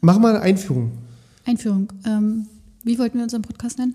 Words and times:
Mach 0.00 0.18
mal 0.18 0.30
eine 0.36 0.40
Einführung. 0.40 0.92
Einführung. 1.44 1.92
Ähm, 2.06 2.46
wie 2.84 2.98
wollten 2.98 3.18
wir 3.18 3.24
unseren 3.24 3.42
Podcast 3.42 3.78
nennen? 3.78 3.94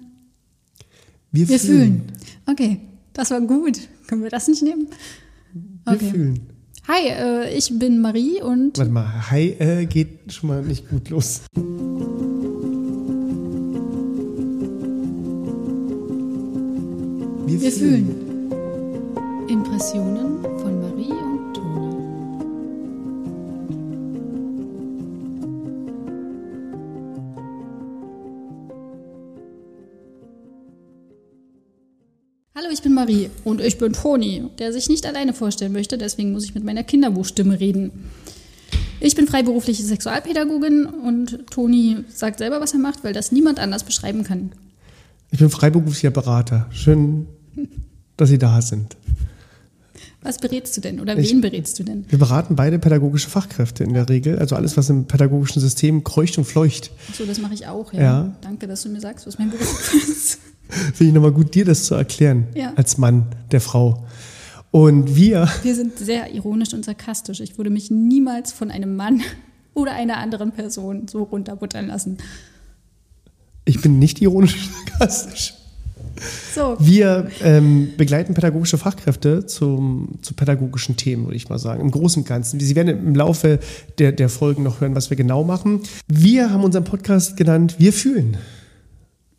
Wir, 1.31 1.47
Wir 1.50 1.59
fühlen. 1.59 2.04
Okay, 2.46 2.79
das 3.13 3.31
war 3.31 3.42
gut. 3.42 3.79
Können 4.07 4.23
wir 4.23 4.29
das 4.29 4.47
nicht 4.47 4.62
nehmen? 4.62 4.88
Wir 5.86 5.94
Okay. 5.94 6.10
fühlen. 6.12 6.39
Hi, 6.88 7.07
äh, 7.07 7.57
ich 7.57 7.78
bin 7.79 7.99
Marie 7.99 8.41
und 8.44 8.78
Warte 8.78 8.91
mal, 8.91 9.31
hi 9.31 9.49
äh, 9.57 9.86
geht 9.88 10.31
schon 10.33 10.49
mal 10.49 10.62
nicht 10.62 10.88
gut 10.88 11.10
los. 11.10 11.41
Wir, 17.48 17.62
wir 17.62 17.72
fühlen. 17.72 18.09
Impressionen 19.48 20.45
ich 32.76 32.82
bin 32.84 32.94
Marie 32.94 33.30
und 33.44 33.60
ich 33.62 33.78
bin 33.78 33.94
Toni, 33.94 34.44
der 34.60 34.72
sich 34.72 34.88
nicht 34.90 35.06
alleine 35.06 35.34
vorstellen 35.34 35.72
möchte, 35.74 35.98
deswegen 35.98 36.32
muss 36.32 36.44
ich 36.46 36.54
mit 36.54 36.64
meiner 36.64 36.84
Kinderbuchstimme 36.84 37.60
reden. 37.60 37.92
Ich 39.00 39.16
bin 39.16 39.28
freiberufliche 39.28 39.84
Sexualpädagogin 39.84 40.86
und 40.86 41.46
Toni 41.52 41.98
sagt 42.14 42.38
selber, 42.40 42.62
was 42.62 42.74
er 42.74 42.80
macht, 42.80 43.04
weil 43.04 43.14
das 43.14 43.32
niemand 43.32 43.60
anders 43.60 43.84
beschreiben 43.84 44.24
kann. 44.24 44.52
Ich 45.32 45.40
bin 45.40 45.50
freiberuflicher 45.50 46.12
Berater. 46.12 46.68
Schön, 46.72 47.28
dass 48.18 48.30
Sie 48.30 48.38
da 48.38 48.62
sind. 48.62 48.96
Was 50.22 50.40
berätst 50.40 50.76
du 50.78 50.82
denn 50.82 51.00
oder 51.00 51.16
Ich- 51.18 51.30
wen 51.32 51.42
berätst 51.42 51.78
du 51.78 51.84
denn? 51.84 52.06
Wir 52.10 52.18
beraten 52.18 52.56
beide 52.56 52.80
pädagogische 52.80 53.30
Fachkräfte 53.30 53.84
in 53.84 53.94
der 53.94 54.10
Regel. 54.10 54.40
Also 54.40 54.56
alles, 54.56 54.76
was 54.76 54.90
im 54.90 55.06
pädagogischen 55.06 55.62
System 55.62 56.04
kreucht 56.04 56.38
und 56.40 56.46
fleucht. 56.46 56.90
So, 57.16 57.26
das 57.26 57.40
mache 57.40 57.54
ich 57.54 57.68
auch, 57.68 57.94
ja. 57.94 58.02
Ja. 58.02 58.36
Danke, 58.42 58.66
dass 58.66 58.82
du 58.84 58.90
mir 58.90 59.02
sagst, 59.02 59.28
was 59.28 59.38
mein 59.38 59.52
Beruf 59.52 59.94
ist. 60.10 60.39
Finde 60.69 61.05
ich 61.05 61.13
nochmal 61.13 61.31
gut, 61.31 61.53
dir 61.55 61.66
das 61.66 61.85
zu 61.85 61.95
erklären. 61.95 62.47
Ja. 62.55 62.73
Als 62.75 62.97
Mann 62.97 63.27
der 63.52 63.61
Frau. 63.61 64.05
Und 64.71 65.16
wir, 65.16 65.47
Wir 65.63 65.75
sind 65.75 65.97
sehr 65.97 66.33
ironisch 66.33 66.73
und 66.73 66.83
sarkastisch. 66.83 67.39
Ich 67.39 67.58
würde 67.58 67.69
mich 67.69 67.91
niemals 67.91 68.52
von 68.52 68.71
einem 68.71 68.95
Mann 68.95 69.21
oder 69.73 69.93
einer 69.93 70.17
anderen 70.17 70.52
Person 70.52 71.08
so 71.08 71.23
runterbuttern 71.23 71.88
lassen. 71.88 72.17
ich 73.66 73.81
bin 73.81 73.99
nicht 73.99 74.21
ironisch 74.21 74.69
sarkastisch. 74.69 75.53
So, 76.53 76.77
Wir 76.80 77.27
ähm, 77.41 77.89
begleiten 77.97 78.33
pädagogische 78.33 78.77
Fachkräfte 78.77 79.45
zum, 79.45 80.19
zu 80.21 80.33
pädagogischen 80.33 80.95
Themen, 80.95 81.25
würde 81.25 81.36
ich 81.36 81.49
mal 81.49 81.59
sagen, 81.59 81.81
im 81.81 81.91
Großen 81.91 82.23
und 82.23 82.27
Ganzen. 82.27 82.59
Sie 82.59 82.75
werden 82.75 83.08
im 83.08 83.16
Laufe 83.16 83.59
der, 83.97 84.11
der 84.13 84.30
Folgen 84.30 84.63
noch 84.63 84.80
hören, 84.81 84.95
was 84.95 85.09
wir 85.09 85.17
genau 85.17 85.43
machen. 85.43 85.81
Wir 86.08 86.52
haben 86.52 86.63
unseren 86.63 86.86
Podcast 86.86 87.36
genannt 87.36 87.75
Wir 87.80 87.91
fühlen. 87.91 88.38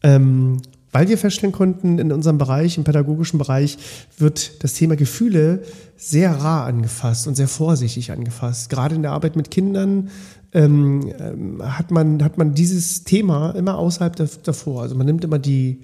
Ähm, 0.03 0.61
weil 0.97 1.11
wir 1.11 1.19
feststellen 1.19 1.53
konnten, 1.53 1.99
in 1.99 2.11
unserem 2.11 2.39
Bereich, 2.39 2.79
im 2.79 2.85
pädagogischen 2.85 3.37
Bereich, 3.37 3.77
wird 4.17 4.65
das 4.65 4.73
Thema 4.73 4.97
Gefühle 4.97 5.61
sehr 5.95 6.31
rar 6.31 6.65
angefasst 6.65 7.27
und 7.27 7.35
sehr 7.35 7.49
vorsichtig 7.49 8.13
angefasst. 8.13 8.71
Gerade 8.71 8.95
in 8.95 9.03
der 9.03 9.13
Arbeit 9.13 9.37
mit 9.37 9.51
Kindern 9.51 10.09
ähm, 10.55 11.13
ähm, 11.19 11.61
hat, 11.63 11.91
man, 11.91 12.25
hat 12.25 12.39
man 12.39 12.55
dieses 12.55 13.05
Thema 13.05 13.51
immer 13.51 13.77
außerhalb 13.77 14.17
davor. 14.43 14.81
Also 14.81 14.95
man 14.95 15.05
nimmt 15.05 15.23
immer 15.23 15.39
die 15.39 15.83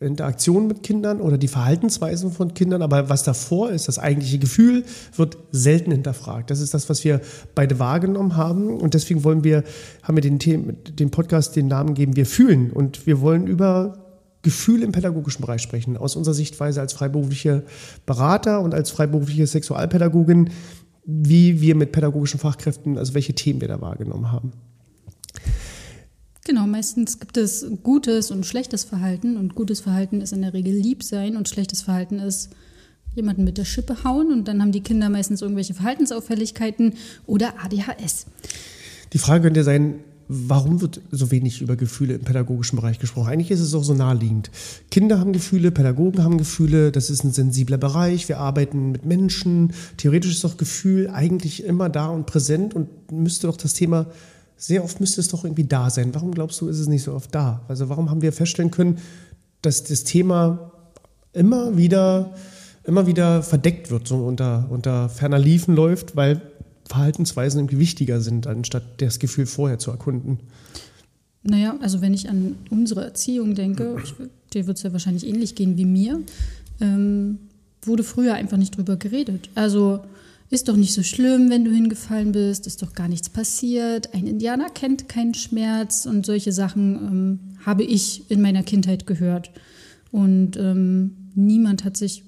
Interaktion 0.00 0.66
mit 0.66 0.82
Kindern 0.82 1.20
oder 1.20 1.38
die 1.38 1.46
Verhaltensweisen 1.46 2.32
von 2.32 2.52
Kindern, 2.52 2.82
aber 2.82 3.08
was 3.08 3.22
davor 3.22 3.70
ist, 3.70 3.86
das 3.86 4.00
eigentliche 4.00 4.40
Gefühl, 4.40 4.82
wird 5.14 5.38
selten 5.52 5.92
hinterfragt. 5.92 6.50
Das 6.50 6.58
ist 6.58 6.74
das, 6.74 6.88
was 6.88 7.04
wir 7.04 7.20
beide 7.54 7.78
wahrgenommen 7.78 8.34
haben 8.34 8.76
und 8.76 8.94
deswegen 8.94 9.22
wollen 9.22 9.44
wir, 9.44 9.62
haben 10.02 10.16
wir 10.16 10.22
den, 10.22 10.40
Themen, 10.40 10.78
den 10.98 11.12
Podcast 11.12 11.54
den 11.54 11.68
Namen 11.68 11.90
gegeben, 11.90 12.16
wir 12.16 12.26
fühlen 12.26 12.72
und 12.72 13.06
wir 13.06 13.20
wollen 13.20 13.46
über 13.46 14.07
Gefühl 14.42 14.82
im 14.82 14.92
pädagogischen 14.92 15.42
Bereich 15.42 15.62
sprechen, 15.62 15.96
aus 15.96 16.16
unserer 16.16 16.34
Sichtweise 16.34 16.80
als 16.80 16.92
freiberufliche 16.92 17.64
Berater 18.06 18.60
und 18.60 18.74
als 18.74 18.90
freiberufliche 18.90 19.46
Sexualpädagogin, 19.46 20.50
wie 21.04 21.60
wir 21.60 21.74
mit 21.74 21.92
pädagogischen 21.92 22.38
Fachkräften, 22.38 22.98
also 22.98 23.14
welche 23.14 23.34
Themen 23.34 23.60
wir 23.60 23.68
da 23.68 23.80
wahrgenommen 23.80 24.30
haben. 24.30 24.52
genau, 26.44 26.66
meistens 26.66 27.18
gibt 27.18 27.36
es 27.36 27.66
gutes 27.82 28.30
und 28.30 28.46
schlechtes 28.46 28.84
Verhalten 28.84 29.36
und 29.36 29.54
gutes 29.54 29.80
Verhalten 29.80 30.20
ist 30.20 30.32
in 30.32 30.42
der 30.42 30.54
Regel 30.54 30.74
lieb 30.74 31.02
sein 31.02 31.36
und 31.36 31.48
schlechtes 31.48 31.82
Verhalten 31.82 32.18
ist 32.18 32.50
jemanden 33.14 33.44
mit 33.44 33.58
der 33.58 33.64
Schippe 33.64 34.04
hauen 34.04 34.32
und 34.32 34.48
dann 34.48 34.62
haben 34.62 34.72
die 34.72 34.82
Kinder 34.82 35.08
meistens 35.08 35.42
irgendwelche 35.42 35.74
Verhaltensauffälligkeiten 35.74 36.94
oder 37.26 37.54
ADHS. 37.62 38.26
Die 39.12 39.18
Frage 39.18 39.44
könnte 39.44 39.64
sein, 39.64 40.00
warum 40.28 40.80
wird 40.82 41.00
so 41.10 41.30
wenig 41.30 41.62
über 41.62 41.76
Gefühle 41.76 42.14
im 42.14 42.20
pädagogischen 42.20 42.76
Bereich 42.76 42.98
gesprochen? 42.98 43.28
Eigentlich 43.28 43.50
ist 43.50 43.60
es 43.60 43.74
auch 43.74 43.82
so 43.82 43.94
naheliegend. 43.94 44.50
Kinder 44.90 45.18
haben 45.18 45.32
Gefühle, 45.32 45.70
Pädagogen 45.70 46.22
haben 46.22 46.36
Gefühle, 46.36 46.92
das 46.92 47.08
ist 47.08 47.24
ein 47.24 47.32
sensibler 47.32 47.78
Bereich, 47.78 48.28
wir 48.28 48.38
arbeiten 48.38 48.92
mit 48.92 49.06
Menschen. 49.06 49.72
Theoretisch 49.96 50.32
ist 50.32 50.44
doch 50.44 50.58
Gefühl 50.58 51.08
eigentlich 51.08 51.64
immer 51.64 51.88
da 51.88 52.08
und 52.08 52.26
präsent 52.26 52.74
und 52.74 53.10
müsste 53.10 53.46
doch 53.46 53.56
das 53.56 53.72
Thema, 53.72 54.06
sehr 54.56 54.84
oft 54.84 55.00
müsste 55.00 55.20
es 55.20 55.28
doch 55.28 55.44
irgendwie 55.44 55.64
da 55.64 55.88
sein. 55.88 56.14
Warum 56.14 56.32
glaubst 56.32 56.60
du, 56.60 56.68
ist 56.68 56.78
es 56.78 56.88
nicht 56.88 57.04
so 57.04 57.14
oft 57.14 57.34
da? 57.34 57.62
Also 57.68 57.88
warum 57.88 58.10
haben 58.10 58.22
wir 58.22 58.32
feststellen 58.32 58.70
können, 58.70 58.98
dass 59.62 59.84
das 59.84 60.04
Thema 60.04 60.72
immer 61.32 61.76
wieder, 61.76 62.34
immer 62.84 63.06
wieder 63.06 63.42
verdeckt 63.42 63.90
wird, 63.90 64.08
so 64.08 64.16
unter, 64.16 64.66
unter 64.68 65.08
ferner 65.08 65.38
Liefen 65.38 65.74
läuft, 65.74 66.16
weil 66.16 66.42
Verhaltensweisen 66.88 67.70
wichtiger 67.70 68.20
sind, 68.20 68.46
anstatt 68.46 69.00
das 69.00 69.18
Gefühl 69.18 69.46
vorher 69.46 69.78
zu 69.78 69.90
erkunden. 69.90 70.38
Naja, 71.42 71.76
also 71.80 72.00
wenn 72.00 72.14
ich 72.14 72.28
an 72.28 72.56
unsere 72.70 73.04
Erziehung 73.04 73.54
denke, 73.54 73.96
ich, 74.02 74.14
dir 74.52 74.66
wird 74.66 74.76
es 74.76 74.82
ja 74.82 74.92
wahrscheinlich 74.92 75.26
ähnlich 75.26 75.54
gehen 75.54 75.76
wie 75.76 75.84
mir, 75.84 76.20
ähm, 76.80 77.38
wurde 77.82 78.02
früher 78.02 78.34
einfach 78.34 78.56
nicht 78.56 78.76
drüber 78.76 78.96
geredet. 78.96 79.48
Also 79.54 80.00
ist 80.50 80.68
doch 80.68 80.76
nicht 80.76 80.94
so 80.94 81.02
schlimm, 81.02 81.50
wenn 81.50 81.64
du 81.64 81.70
hingefallen 81.70 82.32
bist, 82.32 82.66
ist 82.66 82.82
doch 82.82 82.94
gar 82.94 83.08
nichts 83.08 83.28
passiert. 83.28 84.14
Ein 84.14 84.26
Indianer 84.26 84.70
kennt 84.70 85.08
keinen 85.08 85.34
Schmerz 85.34 86.06
und 86.06 86.24
solche 86.24 86.52
Sachen 86.52 86.94
ähm, 86.96 87.38
habe 87.64 87.84
ich 87.84 88.30
in 88.30 88.40
meiner 88.40 88.62
Kindheit 88.62 89.06
gehört. 89.06 89.50
Und 90.10 90.56
ähm, 90.56 91.30
niemand 91.34 91.84
hat 91.84 91.98
sich 91.98 92.24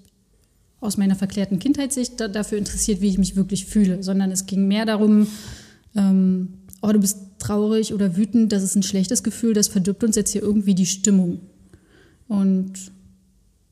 aus 0.81 0.97
meiner 0.97 1.15
verklärten 1.15 1.59
Kindheitssicht 1.59 2.19
da, 2.21 2.29
dafür 2.29 2.59
interessiert, 2.59 3.01
wie 3.01 3.09
ich 3.09 3.19
mich 3.19 3.37
wirklich 3.37 3.67
fühle, 3.67 4.03
sondern 4.03 4.31
es 4.31 4.47
ging 4.47 4.67
mehr 4.67 4.87
darum, 4.87 5.27
ähm, 5.95 6.49
oh, 6.83 6.93
du 6.93 6.99
bist 6.99 7.19
traurig 7.39 7.93
oder 7.93 8.17
wütend, 8.17 8.53
das 8.53 8.63
ist 8.63 8.77
ein 8.77 8.83
schlechtes 8.83 9.23
Gefühl, 9.23 9.55
das 9.55 9.69
verdirbt 9.69 10.05
uns 10.05 10.17
jetzt 10.17 10.31
hier 10.31 10.43
irgendwie 10.43 10.75
die 10.75 10.87
Stimmung. 10.87 11.41
Und 12.29 12.73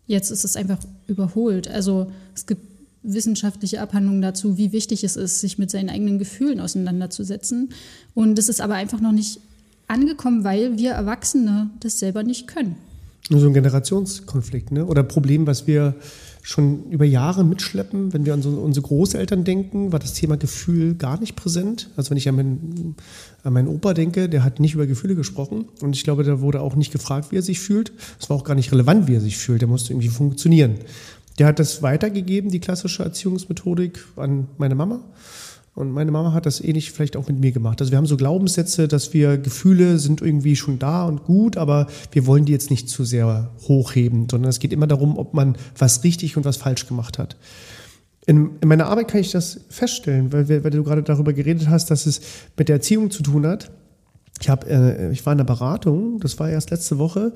jetzt 0.07 0.31
ist 0.31 0.45
es 0.45 0.57
einfach 0.57 0.79
überholt. 1.07 1.69
Also 1.69 2.11
es 2.35 2.47
gibt 2.47 2.63
wissenschaftliche 3.03 3.81
Abhandlungen 3.81 4.21
dazu, 4.21 4.59
wie 4.59 4.73
wichtig 4.73 5.05
es 5.05 5.17
ist, 5.17 5.41
sich 5.41 5.59
mit 5.59 5.71
seinen 5.71 5.89
eigenen 5.89 6.19
Gefühlen 6.19 6.61
auseinanderzusetzen. 6.61 7.71
Und 8.15 8.39
es 8.39 8.49
ist 8.49 8.61
aber 8.61 8.75
einfach 8.75 9.01
noch 9.01 9.13
nicht 9.13 9.41
angekommen, 9.87 10.45
weil 10.45 10.77
wir 10.77 10.93
Erwachsene 10.93 11.71
das 11.81 11.99
selber 11.99 12.23
nicht 12.23 12.49
können. 12.49 12.77
Nur 13.31 13.41
so 13.41 13.47
ein 13.47 13.55
Generationskonflikt, 13.55 14.73
ne? 14.73 14.87
Oder 14.87 15.03
Problem, 15.03 15.47
was 15.47 15.67
wir 15.67 15.95
schon 16.49 16.89
über 16.89 17.05
Jahre 17.05 17.45
mitschleppen. 17.45 18.15
Wenn 18.15 18.25
wir 18.25 18.33
an 18.33 18.41
so 18.41 18.49
unsere 18.49 18.87
Großeltern 18.87 19.45
denken, 19.45 19.93
war 19.93 19.99
das 19.99 20.15
Thema 20.15 20.39
Gefühl 20.39 20.95
gar 20.95 21.21
nicht 21.21 21.37
präsent. 21.37 21.91
Also 21.95 22.09
wenn 22.09 22.17
ich 22.17 22.27
an 22.27 22.37
meinen, 22.37 22.97
an 23.45 23.53
meinen 23.53 23.69
Opa 23.69 23.93
denke, 23.93 24.31
der 24.31 24.45
hat 24.45 24.59
nicht 24.59 24.73
über 24.73 24.87
Gefühle 24.87 25.15
gesprochen. 25.15 25.67
Und 25.83 25.95
ich 25.95 26.05
glaube, 26.05 26.25
da 26.25 26.41
wurde 26.41 26.63
auch 26.63 26.75
nicht 26.75 26.91
gefragt, 26.91 27.33
wie 27.33 27.37
er 27.37 27.43
sich 27.43 27.61
fühlt. 27.61 27.93
Es 28.19 28.31
war 28.31 28.37
auch 28.39 28.45
gar 28.45 28.55
nicht 28.55 28.73
relevant, 28.73 29.09
wie 29.09 29.17
er 29.17 29.21
sich 29.21 29.37
fühlt. 29.37 29.61
Der 29.61 29.69
musste 29.69 29.93
irgendwie 29.93 30.09
funktionieren. 30.09 30.77
Der 31.39 31.49
hat 31.49 31.59
das 31.59 31.83
weitergegeben, 31.83 32.51
die 32.51 32.61
klassische 32.61 33.03
Erziehungsmethodik, 33.03 34.03
an 34.17 34.49
meine 34.57 34.75
Mama. 34.75 35.01
Und 35.79 35.93
meine 35.93 36.11
Mama 36.11 36.33
hat 36.33 36.45
das 36.45 36.61
ähnlich 36.61 36.91
vielleicht 36.91 37.17
auch 37.17 37.29
mit 37.29 37.39
mir 37.39 37.53
gemacht. 37.53 37.81
Also 37.81 37.93
wir 37.93 37.99
haben 37.99 38.07
so 38.07 38.17
Glaubenssätze, 38.17 38.89
dass 38.89 39.15
wir 39.15 39.39
Gefühle 39.39 40.01
sind 40.01 40.21
irgendwie 40.21 40.57
schon 40.57 40.81
da 40.81 41.05
und 41.05 41.23
gut, 41.23 41.57
aber 41.57 41.87
wir 42.11 42.27
wollen 42.27 42.45
die 42.45 42.53
jetzt 42.53 42.71
nicht 42.71 42.89
zu 42.89 43.05
sehr 43.05 43.53
hochheben, 43.69 44.27
sondern 44.29 44.51
es 44.51 44.59
geht 44.59 44.73
immer 44.73 44.89
darum, 44.89 45.17
ob 45.17 45.35
man 45.35 45.57
was 45.79 46.03
richtig 46.03 46.37
und 46.37 46.45
was 46.45 46.57
falsch 46.57 46.89
gemacht 46.89 47.17
hat. 47.19 47.37
In, 48.27 48.59
in 48.61 48.69
meiner 48.69 48.89
Arbeit 48.89 49.07
kann 49.07 49.21
ich 49.21 49.31
das 49.31 49.61
feststellen, 49.69 50.33
weil, 50.33 50.49
wir, 50.49 50.65
weil 50.65 50.73
du 50.73 50.83
gerade 50.83 51.05
darüber 51.05 51.33
geredet 51.33 51.69
hast, 51.69 51.93
dass 51.93 52.07
es 52.07 52.23
mit 52.57 52.69
der 52.69 52.77
Erziehung 52.77 53.13
zu 53.13 53.23
tun 53.23 53.47
hat. 53.47 53.71
Ich, 54.41 54.49
hab, 54.49 54.69
äh, 54.69 55.13
ich 55.13 55.25
war 55.27 55.33
in 55.33 55.39
der 55.39 55.45
Beratung, 55.45 56.19
das 56.19 56.41
war 56.41 56.51
erst 56.51 56.71
letzte 56.71 56.99
Woche, 56.99 57.33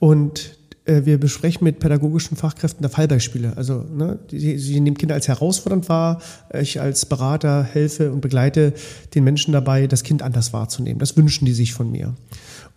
und 0.00 0.58
wir 0.86 1.18
besprechen 1.18 1.64
mit 1.64 1.78
pädagogischen 1.78 2.36
Fachkräften 2.36 2.82
da 2.82 2.88
Fallbeispiele. 2.88 3.56
Also 3.56 3.84
ne, 3.92 4.18
sie, 4.30 4.58
sie 4.58 4.80
nehmen 4.80 4.96
Kinder 4.96 5.14
als 5.14 5.28
herausfordernd 5.28 5.88
wahr. 5.88 6.20
Ich 6.52 6.80
als 6.80 7.06
Berater 7.06 7.64
helfe 7.64 8.12
und 8.12 8.20
begleite 8.20 8.72
den 9.14 9.24
Menschen 9.24 9.52
dabei, 9.52 9.86
das 9.86 10.02
Kind 10.02 10.22
anders 10.22 10.52
wahrzunehmen. 10.52 10.98
Das 10.98 11.16
wünschen 11.16 11.44
die 11.44 11.52
sich 11.52 11.74
von 11.74 11.90
mir. 11.90 12.14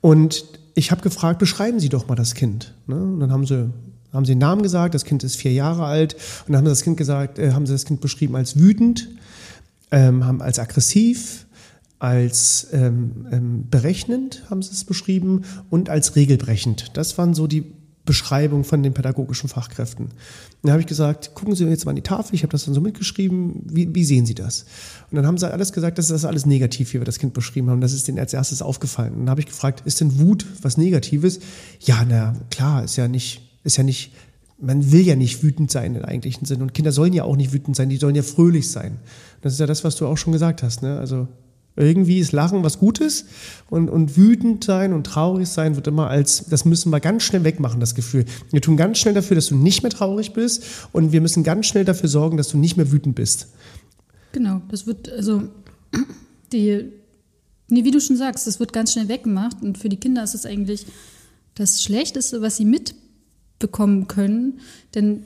Und 0.02 0.46
ich 0.76 0.92
habe 0.92 1.02
gefragt, 1.02 1.40
beschreiben 1.40 1.80
Sie 1.80 1.90
doch 1.90 2.08
mal 2.08 2.16
das 2.16 2.34
Kind. 2.34 2.74
Ne? 2.88 2.96
Und 2.96 3.20
dann 3.20 3.32
haben 3.32 3.46
sie 3.46 3.70
haben 4.14 4.26
sie 4.26 4.34
den 4.34 4.40
Namen 4.40 4.64
gesagt, 4.64 4.96
das 4.96 5.06
Kind 5.06 5.24
ist 5.24 5.36
vier 5.36 5.54
Jahre 5.54 5.86
alt 5.86 6.16
und 6.48 6.54
dann 6.54 6.58
haben 6.58 6.66
sie 6.66 6.72
das 6.72 6.84
Kind 6.84 6.98
gesagt, 6.98 7.38
äh, 7.38 7.52
haben 7.52 7.68
sie 7.68 7.74
das 7.74 7.86
Kind 7.86 8.02
beschrieben 8.02 8.36
als 8.36 8.58
wütend, 8.58 9.08
ähm, 9.92 10.26
haben 10.26 10.42
als 10.42 10.58
aggressiv, 10.58 11.46
als 12.00 12.68
ähm, 12.72 13.28
ähm, 13.32 13.66
berechnend, 13.70 14.44
haben 14.50 14.62
sie 14.62 14.72
es 14.72 14.84
beschrieben, 14.84 15.44
und 15.70 15.90
als 15.90 16.16
regelbrechend. 16.16 16.98
Das 16.98 17.18
waren 17.18 17.34
so 17.34 17.46
die 17.46 17.66
Beschreibung 18.10 18.64
von 18.64 18.82
den 18.82 18.96
pädagogischen 18.96 19.50
Fachkräften. 19.50 20.08
Dann 20.64 20.72
habe 20.72 20.82
ich 20.82 20.88
gesagt, 20.88 21.36
gucken 21.36 21.54
Sie 21.54 21.64
jetzt 21.66 21.86
mal 21.86 21.92
an 21.92 21.96
die 21.96 22.02
Tafel, 22.02 22.34
ich 22.34 22.42
habe 22.42 22.52
das 22.52 22.66
dann 22.66 22.74
so 22.74 22.82
mitgeschrieben, 22.82 23.62
wie, 23.66 23.94
wie, 23.94 24.04
sehen 24.04 24.26
Sie 24.26 24.34
das? 24.34 24.66
Und 25.12 25.18
dann 25.18 25.28
haben 25.28 25.38
sie 25.38 25.48
alles 25.48 25.74
gesagt, 25.74 26.00
das 26.00 26.10
ist 26.10 26.26
alles 26.26 26.48
negativ, 26.48 26.92
wie 26.92 27.00
wir 27.00 27.06
das 27.06 27.20
Kind 27.20 27.36
beschrieben 27.36 27.70
haben. 27.70 27.82
Das 27.82 27.94
ist 27.94 28.08
denen 28.08 28.18
als 28.18 28.34
erstes 28.34 28.64
aufgefallen. 28.64 29.14
Und 29.14 29.20
dann 29.20 29.30
habe 29.30 29.42
ich 29.42 29.46
gefragt, 29.46 29.84
ist 29.86 30.02
denn 30.02 30.18
Wut 30.18 30.48
was 30.64 30.76
Negatives? 30.76 31.40
Ja, 31.82 32.04
na 32.04 32.34
klar, 32.50 32.84
ist 32.84 32.96
ja 32.96 33.08
nicht, 33.08 33.44
ist 33.64 33.78
ja 33.78 33.84
nicht, 33.84 34.12
man 34.60 34.92
will 34.92 35.02
ja 35.02 35.16
nicht 35.16 35.44
wütend 35.44 35.70
sein 35.70 35.94
im 35.94 36.04
eigentlichen 36.04 36.46
Sinn. 36.46 36.64
Und 36.64 36.74
Kinder 36.74 36.92
sollen 36.92 37.14
ja 37.14 37.26
auch 37.26 37.36
nicht 37.36 37.54
wütend 37.54 37.76
sein, 37.76 37.90
die 37.90 37.98
sollen 37.98 38.16
ja 38.16 38.24
fröhlich 38.24 38.72
sein. 38.72 38.98
Das 39.42 39.54
ist 39.54 39.60
ja 39.60 39.68
das, 39.68 39.84
was 39.84 39.96
du 39.98 40.08
auch 40.08 40.18
schon 40.18 40.34
gesagt 40.34 40.64
hast. 40.64 40.82
Ne? 40.82 40.98
Also 40.98 41.28
irgendwie 41.80 42.20
ist 42.20 42.32
Lachen 42.32 42.64
was 42.64 42.80
Gutes 42.80 43.26
und, 43.70 43.90
und 43.90 44.18
wütend 44.18 44.64
sein 44.64 44.94
und 44.94 45.06
traurig 45.06 45.48
sein 45.48 45.76
wird 45.76 45.88
immer 45.88 46.10
als, 46.10 46.46
das 46.48 46.66
müssen 46.66 46.92
wir 46.92 47.00
ganz 47.00 47.24
schnell 47.24 47.44
wegmachen, 47.44 47.80
das 47.80 47.96
Gefühl. 47.96 48.26
Wir 48.52 48.62
tun 48.62 48.78
ganz 48.78 48.98
schnell 48.98 49.14
dafür, 49.14 49.36
dass 49.36 49.48
du 49.48 49.56
nicht 49.56 49.82
mehr 49.82 49.90
traurig 49.90 50.34
bist 50.34 50.64
und 50.92 51.12
wir 51.12 51.22
müssen 51.22 51.44
ganz 51.44 51.68
schnell 51.68 51.86
dafür 51.86 52.10
sorgen, 52.10 52.38
dass 52.38 52.50
du 52.50 52.58
nicht 52.58 52.78
mehr 52.78 52.92
wütend 52.92 53.16
bist. 53.16 53.48
Genau, 54.34 54.62
das 54.70 54.86
wird, 54.86 55.10
also, 55.10 55.44
die, 56.52 56.92
nee, 57.70 57.84
wie 57.84 57.92
du 57.92 58.02
schon 58.02 58.18
sagst, 58.18 58.46
das 58.46 58.60
wird 58.60 58.74
ganz 58.74 58.92
schnell 58.92 59.08
weggemacht 59.08 59.62
und 59.62 59.78
für 59.78 59.90
die 59.90 59.98
Kinder 59.98 60.24
ist 60.24 60.36
es 60.36 60.46
eigentlich 60.46 60.86
das 61.56 61.82
Schlechteste, 61.82 62.42
was 62.42 62.58
sie 62.58 62.66
mitbekommen 62.66 64.08
können, 64.08 64.60
denn 64.96 65.24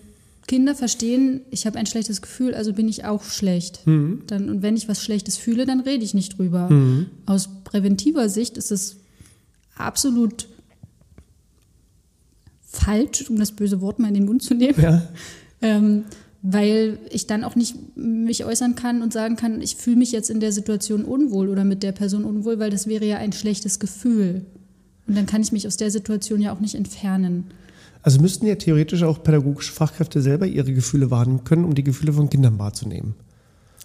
Kinder 0.48 0.76
verstehen, 0.76 1.42
ich 1.52 1.66
habe 1.66 1.80
ein 1.80 1.86
schlechtes 1.86 2.22
Gefühl, 2.22 2.54
also 2.54 2.74
bin 2.74 2.90
ich 2.90 3.06
auch 3.06 3.24
schlecht. 3.24 3.86
Mhm. 3.88 4.24
Dann, 4.28 4.50
und 4.50 4.62
wenn 4.62 4.76
ich 4.76 4.90
was 4.90 5.02
Schlechtes 5.02 5.38
fühle, 5.38 5.66
dann 5.66 5.80
rede 5.80 6.04
ich 6.04 6.14
nicht 6.14 6.38
drüber. 6.38 6.70
Mhm. 6.70 7.08
Aus 7.26 7.50
präventiver 7.64 8.28
Sicht 8.30 8.58
ist 8.58 8.72
es 8.72 8.98
absolut 9.76 10.48
falsch, 12.62 13.30
um 13.30 13.38
das 13.38 13.52
böse 13.52 13.82
Wort 13.82 14.00
mal 14.00 14.10
in 14.10 14.16
den 14.16 14.26
Mund 14.26 14.44
zu 14.44 14.54
nehmen. 14.54 14.82
Ja. 14.82 15.08
Ähm, 15.66 16.04
weil 16.42 16.98
ich 17.10 17.26
dann 17.26 17.46
auch 17.46 17.56
nicht 17.56 17.96
mich 17.96 18.44
äußern 18.44 18.76
kann 18.76 19.02
und 19.02 19.14
sagen 19.14 19.38
kann, 19.38 19.62
ich 19.62 19.78
fühle 19.78 19.96
mich 19.96 20.12
jetzt 20.12 20.30
in 20.30 20.42
der 20.42 20.52
Situation 20.52 21.06
unwohl 21.06 21.48
oder 21.48 21.64
mit 21.64 21.84
der 21.84 21.94
Person 21.94 22.26
unwohl, 22.26 22.60
weil 22.60 22.70
das 22.70 22.86
wäre 22.86 23.06
ja 23.06 23.16
ein 23.16 23.32
schlechtes 23.32 23.80
Gefühl. 23.80 24.46
Und 25.08 25.16
dann 25.16 25.26
kann 25.26 25.42
ich 25.42 25.54
mich 25.54 25.66
aus 25.68 25.78
der 25.78 25.90
Situation 25.90 26.42
ja 26.42 26.54
auch 26.54 26.60
nicht 26.60 26.76
entfernen. 26.76 27.46
Also 28.04 28.22
müssten 28.22 28.46
ja 28.46 28.56
theoretisch 28.56 29.02
auch 29.04 29.24
pädagogische 29.24 29.72
Fachkräfte 29.72 30.22
selber 30.22 30.46
ihre 30.46 30.74
Gefühle 30.74 31.10
wahrnehmen 31.10 31.46
können, 31.46 31.64
um 31.64 31.74
die 31.74 31.84
Gefühle 31.84 32.14
von 32.14 32.30
Kindern 32.30 32.60
wahrzunehmen. 32.60 33.16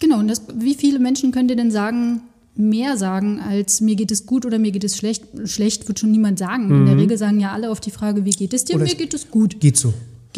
Genau, 0.01 0.19
und 0.19 0.27
das, 0.27 0.43
wie 0.55 0.75
viele 0.75 0.99
Menschen 0.99 1.31
könnt 1.31 1.49
ihr 1.49 1.57
denn 1.57 1.71
sagen, 1.71 2.21
mehr 2.55 2.97
sagen 2.97 3.39
als 3.39 3.79
mir 3.79 3.95
geht 3.95 4.11
es 4.11 4.25
gut 4.25 4.45
oder 4.45 4.59
mir 4.59 4.71
geht 4.71 4.83
es 4.83 4.97
schlecht? 4.97 5.23
Schlecht 5.45 5.87
wird 5.87 5.99
schon 5.99 6.11
niemand 6.11 6.37
sagen. 6.37 6.67
Mhm. 6.67 6.75
In 6.75 6.85
der 6.85 6.95
mhm. 6.95 7.01
Regel 7.01 7.17
sagen 7.17 7.39
ja 7.39 7.53
alle 7.53 7.71
auf 7.71 7.79
die 7.79 7.91
Frage, 7.91 8.25
wie 8.25 8.31
geht 8.31 8.53
es 8.53 8.65
dir? 8.65 8.75
Oder 8.75 8.85
mir 8.85 8.95
geht 8.95 9.13
es 9.13 9.31
gut. 9.31 9.59
Geht 9.59 9.77
so. 9.77 9.93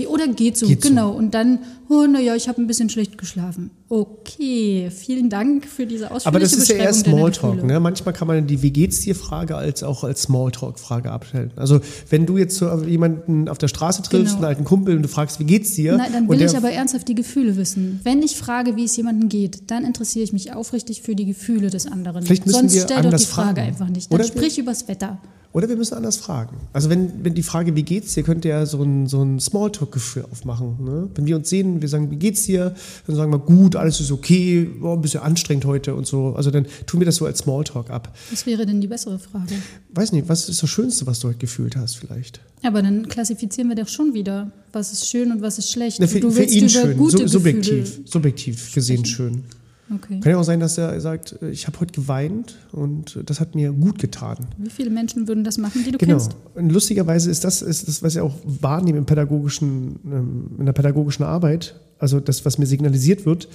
Oder 0.08 0.28
geht 0.30 0.58
so, 0.58 0.68
geht 0.68 0.82
genau. 0.82 1.12
So. 1.12 1.18
Und 1.18 1.34
dann, 1.34 1.60
oh, 1.90 2.06
naja, 2.08 2.34
ich 2.34 2.48
habe 2.48 2.62
ein 2.62 2.68
bisschen 2.68 2.90
schlecht 2.90 3.18
geschlafen. 3.18 3.72
Okay, 3.90 4.90
vielen 4.90 5.30
Dank 5.30 5.66
für 5.66 5.86
diese 5.86 6.06
ausführliche 6.06 6.28
Aber 6.28 6.40
das 6.40 6.54
ist 6.54 6.70
ja 6.70 6.76
eher 6.78 6.94
Smalltalk. 6.94 7.62
Ne? 7.66 7.78
Manchmal 7.82 8.14
kann 8.14 8.30
man 8.30 8.48
die 8.48 8.62
Wie 8.62 8.72
geht's 8.72 9.02
dir 9.02 9.16
Frage 9.16 9.58
als 9.58 9.84
auch 9.84 10.06
als 10.06 10.24
Smalltalk-Frage 10.24 11.12
abstellen. 11.12 11.52
Also 11.58 11.82
wenn 12.10 12.26
du 12.26 12.38
jetzt 12.38 12.56
so 12.56 12.74
jemanden 12.84 13.50
auf 13.50 13.58
der 13.58 13.68
Straße 13.68 14.02
triffst, 14.02 14.36
genau. 14.36 14.38
einen 14.38 14.46
alten 14.46 14.64
Kumpel, 14.64 14.96
und 14.96 15.04
du 15.04 15.10
fragst, 15.10 15.42
wie 15.42 15.44
geht's 15.44 15.74
dir? 15.74 15.98
Nein, 15.98 16.14
dann 16.14 16.30
will 16.30 16.42
ich 16.42 16.56
aber 16.56 16.72
ernsthaft 16.72 17.10
die 17.10 17.16
Gefühle 17.16 17.58
wissen. 17.58 18.00
Wenn 18.04 18.24
ich 18.24 18.38
frage, 18.38 18.78
wie 18.78 18.86
es 18.86 18.96
jemandem 18.96 19.28
geht, 19.28 19.70
dann 19.72 19.84
interessiere 19.84 20.24
ich 20.24 20.32
mich 20.32 20.54
aufrichtig 20.54 21.02
für 21.02 21.16
die 21.16 21.26
Gefühle 21.26 21.70
des 21.70 21.86
anderen. 21.86 22.26
Sonst 22.26 22.82
stell 22.82 23.02
doch 23.02 23.14
die 23.14 23.26
Frage 23.26 23.56
fragen. 23.56 23.60
einfach 23.60 23.90
nicht. 23.90 24.10
Dann 24.10 24.20
Oder 24.20 24.28
sprich 24.28 24.58
übers 24.58 24.88
Wetter. 24.88 25.20
Oder 25.54 25.68
wir 25.68 25.76
müssen 25.76 25.96
anders 25.96 26.16
fragen. 26.16 26.56
Also 26.72 26.90
wenn, 26.90 27.26
wenn 27.26 27.34
die 27.34 27.44
Frage, 27.44 27.76
wie 27.76 27.84
geht's 27.84 28.14
dir, 28.14 28.24
könnt 28.24 28.46
ihr 28.46 28.52
ja 28.52 28.66
so 28.66 28.82
ein, 28.82 29.08
so 29.08 29.22
ein 29.22 29.40
Smalltalk-Gefühl 29.40 30.26
aufmachen. 30.32 30.78
Ne? 30.84 31.10
Wenn 31.14 31.26
wir 31.26 31.36
uns 31.36 31.50
sehen, 31.50 31.82
wir 31.82 31.90
sagen, 31.90 32.10
wie 32.10 32.16
geht's 32.16 32.44
dir, 32.46 32.74
dann 33.06 33.16
sagen 33.16 33.32
wir, 33.32 33.40
gut, 33.40 33.76
alles 33.76 34.00
ist 34.00 34.12
okay, 34.12 34.70
oh, 34.82 34.94
ein 34.94 35.02
bisschen 35.02 35.22
anstrengend 35.22 35.66
heute 35.66 35.94
und 35.94 36.08
so. 36.08 36.34
Also 36.36 36.52
dann 36.52 36.66
tun 36.86 37.02
wir 37.02 37.06
das 37.06 37.18
so 37.18 37.26
als 37.26 37.40
Smalltalk 37.40 37.90
ab. 37.90 38.16
Was 38.30 38.46
wäre 38.46 38.66
denn 38.66 38.80
die 38.80 38.88
bessere 38.88 39.20
Frage? 39.20 39.56
Weiß 39.94 40.14
nicht, 40.14 40.30
was 40.30 40.48
ist 40.48 40.64
das 40.64 40.70
Schönste, 40.70 41.06
was 41.06 41.20
du 41.20 41.28
heute 41.28 41.40
gefühlt 41.40 41.76
hast 41.76 41.96
vielleicht? 41.96 42.40
Aber 42.64 42.82
dann 42.82 43.08
klassifizieren 43.10 43.70
wir 43.70 43.76
doch 43.76 43.90
schon 43.90 44.14
wieder, 44.14 44.52
was 44.72 44.94
ist 44.94 45.08
schön 45.08 45.32
und 45.32 45.42
was 45.42 45.58
ist 45.58 45.70
schlecht. 45.70 45.98
Na, 46.00 46.08
für, 46.08 46.22
du 46.22 46.32
für 46.32 46.44
ihn 46.44 46.70
schön, 46.70 46.98
subjektiv, 47.10 48.02
subjektiv 48.06 48.74
gesehen 48.74 49.04
schön. 49.04 49.44
Okay. 49.94 50.20
Kann 50.22 50.32
ja 50.32 50.38
auch 50.38 50.44
sein, 50.44 50.60
dass 50.60 50.78
er 50.78 51.00
sagt, 51.02 51.38
ich 51.42 51.68
habe 51.68 51.80
heute 51.80 51.92
geweint 51.94 52.58
und 52.72 53.20
das 53.26 53.40
hat 53.40 53.56
mir 53.56 53.72
gut 53.74 54.00
getan. 54.00 54.38
Wie 54.58 54.70
viele 54.70 54.90
Menschen 54.90 55.28
würden 55.28 55.44
das 55.44 55.58
machen, 55.58 55.84
die 55.86 55.92
du 55.92 55.98
genau. 55.98 56.14
kennst? 56.14 56.36
Und 56.56 56.72
lustigerweise 56.72 57.30
ist 57.30 57.44
das, 57.44 57.62
ist 57.62 57.88
das, 57.88 58.02
was 58.02 58.16
ich 58.16 58.22
auch 58.22 58.36
wahrnehme 58.46 58.98
im 58.98 59.06
pädagogischen, 59.06 60.00
ähm, 60.06 60.52
in 60.60 60.66
der 60.66 60.74
pädagogischen 60.74 61.24
Arbeit, 61.24 61.76
also 62.00 62.20
das, 62.20 62.46
was 62.46 62.58
mir 62.58 62.66
signalisiert 62.66 63.26
wird, 63.26 63.50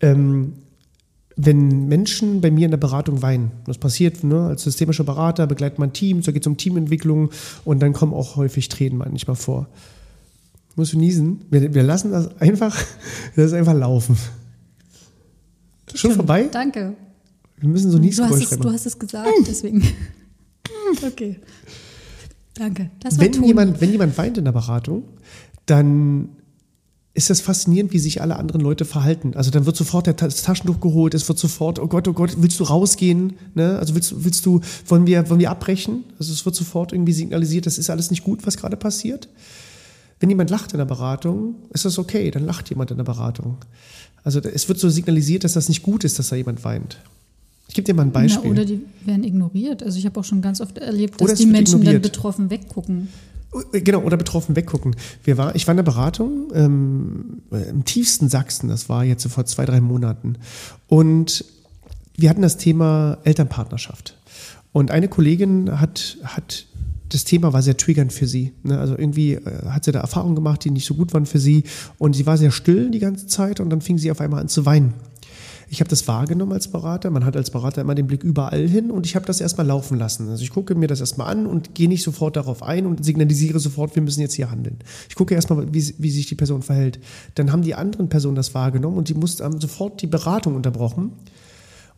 ähm, 0.00 0.52
wenn 1.36 1.88
Menschen 1.88 2.40
bei 2.40 2.50
mir 2.50 2.66
in 2.66 2.70
der 2.70 2.78
Beratung 2.78 3.22
weinen, 3.22 3.50
das 3.66 3.78
passiert 3.78 4.22
ne, 4.24 4.46
als 4.46 4.62
systemischer 4.62 5.04
Berater, 5.04 5.46
begleitet 5.46 5.78
man 5.78 5.92
Teams, 5.92 6.26
da 6.26 6.32
geht 6.32 6.42
es 6.42 6.46
um 6.46 6.56
Teamentwicklung 6.56 7.30
und 7.64 7.80
dann 7.80 7.92
kommen 7.92 8.12
auch 8.12 8.36
häufig 8.36 8.68
Tränen 8.68 8.98
manchmal 8.98 9.36
vor. 9.36 9.68
Musst 10.76 10.92
du 10.92 10.98
niesen? 10.98 11.40
Wir, 11.50 11.74
wir 11.74 11.82
lassen 11.82 12.12
das 12.12 12.40
einfach, 12.40 12.76
das 13.36 13.52
einfach 13.52 13.74
laufen. 13.74 14.16
Schon 15.94 16.12
vorbei? 16.12 16.48
Danke. 16.50 16.94
Wir 17.58 17.68
müssen 17.68 17.90
so 17.90 17.98
nie 17.98 18.10
du 18.10 18.24
hast, 18.24 18.52
es, 18.52 18.58
du 18.58 18.72
hast 18.72 18.86
es 18.86 18.98
gesagt, 18.98 19.28
deswegen. 19.46 19.82
okay. 21.06 21.36
Danke. 22.54 22.90
Das 23.00 23.18
war 23.18 23.24
wenn, 23.24 23.44
jemand, 23.44 23.80
wenn 23.80 23.90
jemand 23.90 24.16
weint 24.18 24.38
in 24.38 24.44
der 24.44 24.52
Beratung, 24.52 25.04
dann 25.66 26.30
ist 27.12 27.28
das 27.28 27.40
faszinierend, 27.40 27.92
wie 27.92 27.98
sich 27.98 28.22
alle 28.22 28.36
anderen 28.36 28.60
Leute 28.60 28.84
verhalten. 28.84 29.34
Also 29.34 29.50
dann 29.50 29.66
wird 29.66 29.76
sofort 29.76 30.06
das 30.06 30.42
Taschentuch 30.42 30.80
geholt, 30.80 31.12
es 31.12 31.28
wird 31.28 31.38
sofort, 31.38 31.78
oh 31.78 31.88
Gott, 31.88 32.06
oh 32.06 32.12
Gott, 32.12 32.36
willst 32.38 32.60
du 32.60 32.64
rausgehen? 32.64 33.34
Ne? 33.54 33.78
Also 33.78 33.94
willst, 33.94 34.24
willst 34.24 34.46
du, 34.46 34.60
wollen 34.86 35.06
wir, 35.06 35.28
wollen 35.28 35.40
wir 35.40 35.50
abbrechen? 35.50 36.04
Also 36.18 36.32
es 36.32 36.44
wird 36.44 36.54
sofort 36.54 36.92
irgendwie 36.92 37.12
signalisiert, 37.12 37.66
das 37.66 37.78
ist 37.78 37.90
alles 37.90 38.10
nicht 38.10 38.22
gut, 38.22 38.46
was 38.46 38.56
gerade 38.56 38.76
passiert. 38.76 39.28
Wenn 40.20 40.28
jemand 40.28 40.50
lacht 40.50 40.72
in 40.72 40.78
der 40.78 40.84
Beratung, 40.84 41.54
ist 41.70 41.86
das 41.86 41.98
okay, 41.98 42.30
dann 42.30 42.44
lacht 42.44 42.68
jemand 42.68 42.90
in 42.90 42.98
der 42.98 43.04
Beratung. 43.04 43.56
Also 44.22 44.40
es 44.40 44.68
wird 44.68 44.78
so 44.78 44.90
signalisiert, 44.90 45.44
dass 45.44 45.54
das 45.54 45.68
nicht 45.68 45.82
gut 45.82 46.04
ist, 46.04 46.18
dass 46.18 46.28
da 46.28 46.36
jemand 46.36 46.62
weint. 46.62 46.98
Ich 47.68 47.74
gebe 47.74 47.86
dir 47.86 47.94
mal 47.94 48.02
ein 48.02 48.12
Beispiel. 48.12 48.50
Na, 48.50 48.50
oder 48.50 48.64
die 48.64 48.82
werden 49.04 49.24
ignoriert. 49.24 49.82
Also 49.82 49.98
ich 49.98 50.04
habe 50.04 50.20
auch 50.20 50.24
schon 50.24 50.42
ganz 50.42 50.60
oft 50.60 50.76
erlebt, 50.76 51.20
dass 51.20 51.34
die 51.34 51.46
Menschen 51.46 51.78
ignoriert. 51.78 52.04
dann 52.04 52.10
betroffen 52.10 52.50
weggucken. 52.50 53.08
Äh, 53.72 53.80
genau, 53.80 54.00
oder 54.00 54.16
betroffen 54.16 54.56
weggucken. 54.56 54.94
Wir 55.24 55.38
war, 55.38 55.54
ich 55.54 55.66
war 55.66 55.72
in 55.72 55.76
der 55.76 55.84
Beratung 55.84 56.48
ähm, 56.52 57.42
im 57.50 57.84
tiefsten 57.84 58.28
Sachsen, 58.28 58.68
das 58.68 58.88
war 58.88 59.04
jetzt 59.04 59.22
so 59.22 59.28
vor 59.28 59.46
zwei, 59.46 59.64
drei 59.64 59.80
Monaten. 59.80 60.36
Und 60.88 61.44
wir 62.16 62.28
hatten 62.28 62.42
das 62.42 62.58
Thema 62.58 63.18
Elternpartnerschaft. 63.24 64.16
Und 64.72 64.90
eine 64.90 65.08
Kollegin 65.08 65.80
hat, 65.80 66.18
hat 66.24 66.66
das 67.10 67.24
Thema 67.24 67.52
war 67.52 67.62
sehr 67.62 67.76
triggernd 67.76 68.12
für 68.12 68.26
sie. 68.26 68.52
Ne? 68.62 68.78
Also 68.78 68.96
irgendwie 68.96 69.34
äh, 69.34 69.66
hat 69.66 69.84
sie 69.84 69.92
da 69.92 70.00
Erfahrungen 70.00 70.34
gemacht, 70.34 70.64
die 70.64 70.70
nicht 70.70 70.86
so 70.86 70.94
gut 70.94 71.12
waren 71.12 71.26
für 71.26 71.38
sie. 71.38 71.64
Und 71.98 72.14
sie 72.14 72.26
war 72.26 72.38
sehr 72.38 72.50
still 72.50 72.90
die 72.90 72.98
ganze 72.98 73.26
Zeit 73.26 73.60
und 73.60 73.70
dann 73.70 73.80
fing 73.80 73.98
sie 73.98 74.10
auf 74.10 74.20
einmal 74.20 74.40
an 74.40 74.48
zu 74.48 74.64
weinen. 74.64 74.94
Ich 75.72 75.78
habe 75.78 75.88
das 75.88 76.08
wahrgenommen 76.08 76.52
als 76.52 76.66
Berater. 76.66 77.10
Man 77.10 77.24
hat 77.24 77.36
als 77.36 77.50
Berater 77.50 77.80
immer 77.80 77.94
den 77.94 78.08
Blick 78.08 78.24
überall 78.24 78.66
hin 78.66 78.90
und 78.90 79.06
ich 79.06 79.14
habe 79.14 79.24
das 79.24 79.40
erstmal 79.40 79.66
laufen 79.66 79.98
lassen. 79.98 80.28
Also 80.28 80.42
ich 80.42 80.50
gucke 80.50 80.74
mir 80.74 80.88
das 80.88 80.98
erstmal 80.98 81.28
an 81.28 81.46
und 81.46 81.76
gehe 81.76 81.88
nicht 81.88 82.02
sofort 82.02 82.34
darauf 82.34 82.64
ein 82.64 82.86
und 82.86 83.04
signalisiere 83.04 83.60
sofort, 83.60 83.94
wir 83.94 84.02
müssen 84.02 84.20
jetzt 84.20 84.34
hier 84.34 84.50
handeln. 84.50 84.78
Ich 85.08 85.14
gucke 85.14 85.32
erstmal, 85.34 85.72
wie, 85.72 85.94
wie 85.98 86.10
sich 86.10 86.26
die 86.26 86.34
Person 86.34 86.62
verhält. 86.62 86.98
Dann 87.36 87.52
haben 87.52 87.62
die 87.62 87.76
anderen 87.76 88.08
Personen 88.08 88.34
das 88.34 88.52
wahrgenommen 88.52 88.98
und 88.98 89.08
die 89.08 89.14
mussten 89.14 89.60
sofort 89.60 90.02
die 90.02 90.08
Beratung 90.08 90.56
unterbrochen 90.56 91.12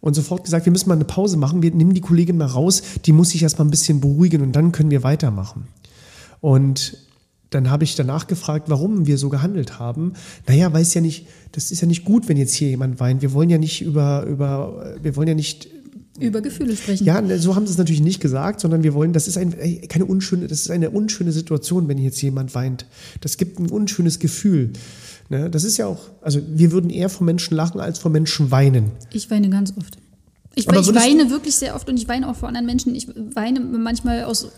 und 0.02 0.14
sofort 0.14 0.44
gesagt, 0.44 0.66
wir 0.66 0.72
müssen 0.72 0.88
mal 0.88 0.96
eine 0.96 1.04
Pause 1.04 1.38
machen, 1.38 1.62
wir 1.62 1.70
nehmen 1.70 1.94
die 1.94 2.00
Kollegin 2.00 2.36
mal 2.36 2.46
raus, 2.46 2.82
die 3.06 3.12
muss 3.12 3.30
sich 3.30 3.42
erstmal 3.42 3.66
ein 3.66 3.70
bisschen 3.70 4.00
beruhigen 4.00 4.42
und 4.42 4.52
dann 4.52 4.72
können 4.72 4.90
wir 4.90 5.02
weitermachen. 5.04 5.68
Und 6.40 6.98
dann 7.50 7.70
habe 7.70 7.84
ich 7.84 7.94
danach 7.94 8.26
gefragt, 8.26 8.68
warum 8.68 9.06
wir 9.06 9.16
so 9.16 9.28
gehandelt 9.28 9.78
haben. 9.78 10.14
Naja, 10.48 10.72
weil 10.72 10.82
es 10.82 10.92
ja 10.94 11.00
nicht, 11.00 11.28
das 11.52 11.70
ist 11.70 11.80
ja 11.82 11.86
nicht 11.86 12.04
gut, 12.04 12.28
wenn 12.28 12.36
jetzt 12.36 12.54
hier 12.54 12.68
jemand 12.68 12.98
weint. 12.98 13.22
Wir 13.22 13.32
wollen 13.32 13.48
ja 13.48 13.58
nicht 13.58 13.80
über, 13.82 14.24
über, 14.24 14.96
wir 15.00 15.14
wollen 15.14 15.28
ja 15.28 15.34
nicht 15.34 15.68
über 16.18 16.40
Gefühle 16.40 16.76
sprechen. 16.76 17.04
Ja, 17.04 17.20
ne, 17.20 17.38
so 17.38 17.54
haben 17.54 17.66
sie 17.66 17.72
es 17.72 17.78
natürlich 17.78 18.00
nicht 18.00 18.20
gesagt, 18.20 18.60
sondern 18.60 18.82
wir 18.82 18.94
wollen, 18.94 19.12
das 19.12 19.28
ist 19.28 19.38
ein, 19.38 19.54
keine 19.88 20.04
unschöne, 20.04 20.48
das 20.48 20.62
ist 20.62 20.70
eine 20.70 20.90
unschöne 20.90 21.30
Situation, 21.30 21.86
wenn 21.88 21.98
jetzt 21.98 22.20
jemand 22.22 22.54
weint. 22.54 22.86
Das 23.20 23.36
gibt 23.36 23.60
ein 23.60 23.70
unschönes 23.70 24.18
Gefühl. 24.18 24.72
Ne? 25.32 25.48
Das 25.48 25.64
ist 25.64 25.78
ja 25.78 25.86
auch, 25.86 26.10
also 26.20 26.40
wir 26.46 26.72
würden 26.72 26.90
eher 26.90 27.08
vor 27.08 27.24
Menschen 27.24 27.56
lachen 27.56 27.80
als 27.80 27.98
vor 27.98 28.10
Menschen 28.10 28.50
weinen. 28.50 28.90
Ich 29.14 29.30
weine 29.30 29.48
ganz 29.48 29.72
oft. 29.78 29.96
Ich, 30.54 30.68
ich 30.68 30.94
weine 30.94 31.30
wirklich 31.30 31.54
sehr 31.56 31.74
oft 31.74 31.88
und 31.88 31.96
ich 31.96 32.06
weine 32.06 32.28
auch 32.28 32.36
vor 32.36 32.48
anderen 32.48 32.66
Menschen. 32.66 32.94
Ich 32.94 33.08
weine 33.34 33.58
manchmal 33.60 34.24
aus, 34.24 34.48